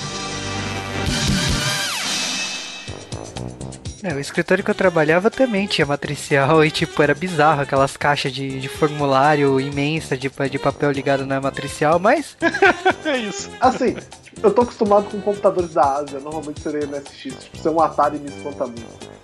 É, 4.04 4.14
o 4.14 4.20
escritório 4.20 4.64
que 4.64 4.70
eu 4.70 4.76
trabalhava 4.76 5.32
também 5.32 5.66
tinha 5.66 5.86
matricial 5.86 6.64
e, 6.66 6.72
tipo, 6.72 7.02
era 7.02 7.16
bizarro 7.16 7.62
aquelas 7.62 7.98
caixas 7.98 8.32
de, 8.32 8.60
de 8.60 8.70
formulário 8.70 9.60
imensa 9.60 10.16
de, 10.16 10.30
de 10.50 10.60
papel 10.60 10.92
ligado 10.92 11.26
na 11.26 11.42
matricial, 11.42 12.00
mas 12.00 12.38
É 13.04 13.18
isso. 13.18 13.50
Assim, 13.60 13.96
eu 14.42 14.52
tô 14.52 14.62
acostumado 14.62 15.10
com 15.10 15.20
computadores 15.20 15.74
da 15.74 15.96
Ásia, 15.96 16.20
normalmente 16.20 16.62
seria 16.62 16.86
MSX. 16.88 17.44
Tipo, 17.44 17.58
ser 17.58 17.70
um 17.70 17.82
Atari 17.82 18.20
me 18.20 18.30
espanta 18.30 18.66
muito. 18.66 19.18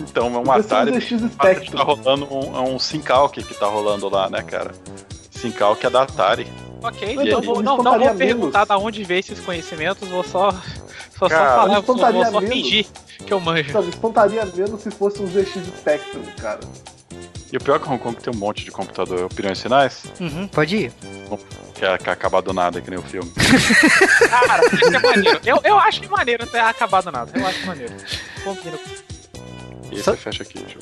Então, 0.00 0.26
é 0.34 0.38
um 0.38 0.44
ser 0.44 0.74
Atari. 0.74 0.92
um 0.92 1.00
ZX 1.00 1.70
Tá 1.72 1.82
rolando 1.82 2.34
um, 2.34 2.56
é 2.56 2.60
um 2.60 2.78
Syncalc 2.78 3.42
que 3.42 3.54
tá 3.54 3.66
rolando 3.66 4.08
lá, 4.08 4.28
né, 4.28 4.42
cara? 4.42 4.72
Syncalc 5.40 5.82
é 5.84 5.90
da 5.90 6.02
Atari. 6.02 6.46
Ok, 6.82 7.16
então 7.20 7.42
vou, 7.42 7.62
não, 7.62 7.76
não 7.78 7.98
vou 7.98 8.14
perguntar 8.14 8.58
menos. 8.58 8.68
da 8.68 8.78
onde 8.78 9.04
veio 9.04 9.20
esses 9.20 9.38
conhecimentos, 9.40 10.08
vou 10.08 10.24
só, 10.24 10.50
só, 11.18 11.28
Cara, 11.28 11.50
só 11.50 11.60
falar, 11.60 11.80
vou, 11.80 11.96
vou 11.96 11.98
só 11.98 12.40
menos. 12.40 12.48
fingir 12.48 12.86
que 13.26 13.32
eu 13.32 13.40
manjo. 13.40 13.70
Sabe, 13.70 13.88
espantaria 13.90 14.44
menos 14.46 14.80
se 14.82 14.90
fosse 14.90 15.20
um 15.22 15.26
ZX 15.26 15.66
Spectrum, 15.78 16.22
cara. 16.40 16.60
E 17.52 17.56
o 17.56 17.60
pior 17.60 17.76
é 17.76 17.78
que 17.80 17.88
Hong 17.88 17.98
Kong 17.98 18.16
tem 18.16 18.32
um 18.32 18.36
monte 18.36 18.64
de 18.64 18.70
computador. 18.70 19.24
Opiniões 19.24 19.58
sinais? 19.58 20.04
uhum, 20.20 20.46
pode 20.48 20.76
ir. 20.76 20.92
Que 21.74 21.84
é, 21.84 21.98
que 21.98 22.08
é 22.08 22.12
acabar 22.12 22.40
do 22.40 22.52
nada, 22.52 22.80
que 22.80 22.88
nem 22.88 22.98
o 22.98 23.02
filme. 23.02 23.30
Cara, 24.30 24.64
isso 24.72 24.84
é 24.86 24.98
maneiro. 25.00 25.40
Eu, 25.44 25.60
eu 25.64 25.78
acho 25.78 26.08
maneiro 26.08 26.44
não 26.44 26.52
ter 26.52 26.60
acabado 26.60 27.10
nada. 27.10 27.32
Eu 27.36 27.44
acho 27.46 27.66
maneiro. 27.66 27.92
Combina. 28.44 28.78
E 29.90 29.96
aí 29.96 30.02
você 30.02 30.16
fecha 30.16 30.42
aqui, 30.44 30.58
Ju. 30.60 30.78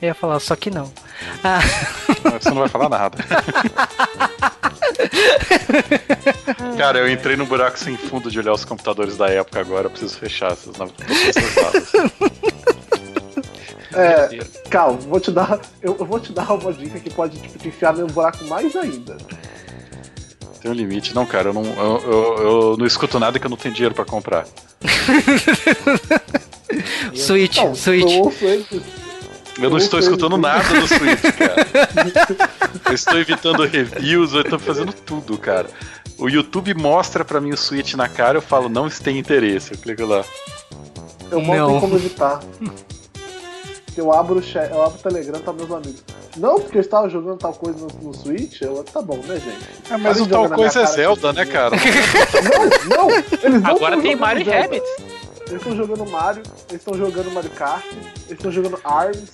Eu 0.00 0.08
ia 0.08 0.14
falar, 0.14 0.38
só 0.40 0.54
que 0.54 0.70
não. 0.70 0.92
Ah, 1.42 1.60
Você 2.40 2.50
não 2.50 2.58
vai 2.58 2.68
falar 2.68 2.88
nada. 2.88 3.16
Cara, 6.76 6.98
eu 6.98 7.10
entrei 7.10 7.36
num 7.36 7.46
buraco 7.46 7.78
sem 7.78 7.96
fundo 7.96 8.30
de 8.30 8.38
olhar 8.38 8.52
os 8.52 8.64
computadores 8.64 9.16
da 9.16 9.28
época 9.28 9.60
agora. 9.60 9.86
Eu 9.86 9.90
preciso 9.90 10.18
fechar 10.18 10.52
essas, 10.52 10.76
valas. 10.76 10.92
É, 13.94 14.38
Cal, 14.68 14.96
vou 14.98 15.18
te 15.20 15.30
dar. 15.30 15.58
Eu, 15.82 15.96
eu 15.98 16.04
vou 16.04 16.20
te 16.20 16.32
dar 16.32 16.50
uma 16.52 16.72
dica 16.72 16.98
que 17.00 17.10
pode 17.10 17.38
tipo, 17.40 17.58
te 17.58 17.68
enfiar 17.68 17.94
num 17.94 18.06
buraco 18.06 18.44
mais 18.44 18.74
ainda. 18.76 19.16
Tem 20.60 20.70
um 20.70 20.74
limite. 20.74 21.14
Não, 21.14 21.24
cara, 21.24 21.48
eu 21.48 21.54
não, 21.54 21.64
eu, 21.64 22.00
eu- 22.02 22.36
eu 22.38 22.76
não 22.76 22.86
escuto 22.86 23.18
nada 23.18 23.38
que 23.38 23.46
eu 23.46 23.50
não 23.50 23.56
tenho 23.56 23.74
dinheiro 23.74 23.94
pra 23.94 24.04
comprar. 24.04 24.46
Switch, 27.14 27.58
Switch. 27.74 28.12
eu 28.12 28.24
ouço 28.24 28.44
eles. 28.44 28.66
Eu 29.58 29.70
não 29.70 29.78
estou 29.78 29.98
escutando 29.98 30.36
nada 30.36 30.68
no 30.74 30.86
Switch, 30.86 31.22
cara. 31.36 31.66
Eu 32.86 32.94
estou 32.94 33.18
evitando 33.18 33.64
reviews, 33.64 34.32
eu 34.32 34.42
estou 34.42 34.58
fazendo 34.58 34.92
tudo, 34.92 35.36
cara. 35.36 35.68
O 36.18 36.28
YouTube 36.28 36.72
mostra 36.74 37.24
pra 37.24 37.40
mim 37.40 37.50
o 37.50 37.56
Switch 37.56 37.94
na 37.94 38.08
cara, 38.08 38.38
eu 38.38 38.42
falo, 38.42 38.68
não 38.68 38.88
tem 38.88 39.18
interesse. 39.18 39.72
Eu 39.72 39.78
clico 39.78 40.06
lá. 40.06 40.24
Eu 41.30 41.42
tenho 41.42 41.80
como 41.80 41.96
evitar. 41.96 42.40
Eu 43.96 44.12
abro 44.12 44.38
o 44.38 44.42
chat, 44.42 44.70
eu 44.70 44.82
abro 44.82 44.98
o 44.98 45.02
Telegram 45.02 45.40
para 45.40 45.52
meus 45.52 45.70
amigos. 45.70 46.04
Não, 46.36 46.60
porque 46.60 46.76
eu 46.76 46.82
estava 46.82 47.08
jogando 47.08 47.38
tal 47.38 47.54
coisa 47.54 47.78
no, 47.78 48.08
no 48.08 48.14
Switch, 48.14 48.60
eu, 48.60 48.84
tá 48.84 49.00
bom, 49.00 49.16
né, 49.16 49.36
gente? 49.36 49.58
Ah, 49.90 49.96
mas 49.96 50.18
Parem 50.18 50.22
o 50.22 50.26
tal 50.26 50.50
coisa 50.50 50.82
é 50.82 50.86
Zelda, 50.86 51.32
né, 51.32 51.46
cara? 51.46 51.74
Não, 52.86 53.08
não, 53.08 53.10
eles 53.42 53.62
não 53.62 53.70
Agora 53.70 54.00
tem 54.00 54.14
Mario 54.14 54.44
Zelda. 54.44 54.82
Eles 55.48 55.60
estão 55.62 55.76
jogando 55.76 56.10
Mario, 56.10 56.42
eles 56.68 56.80
estão 56.80 56.94
jogando 56.94 57.30
Mario 57.30 57.50
Kart, 57.50 57.84
eles 57.92 58.30
estão 58.30 58.50
jogando 58.50 58.78
ARMS. 58.84 59.30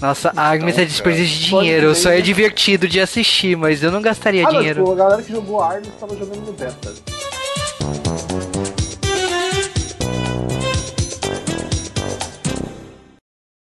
Nossa, 0.00 0.32
Arms 0.36 0.76
é 0.76 0.84
desperdício 0.84 1.38
de 1.38 1.44
dinheiro. 1.46 1.94
Só 1.94 2.10
é 2.10 2.20
divertido 2.20 2.86
de 2.88 3.00
assistir, 3.00 3.56
mas 3.56 3.82
eu 3.82 3.90
não 3.92 4.02
gastaria 4.02 4.42
Ah, 4.46 4.50
não, 4.52 4.58
dinheiro. 4.58 4.80
tipo, 4.80 4.92
a 4.92 4.96
galera 4.96 5.22
que 5.22 5.32
jogou 5.32 5.62
ARMS 5.62 5.88
estava 5.88 6.16
jogando 6.16 6.44
no 6.46 6.52
beta. 6.52 6.92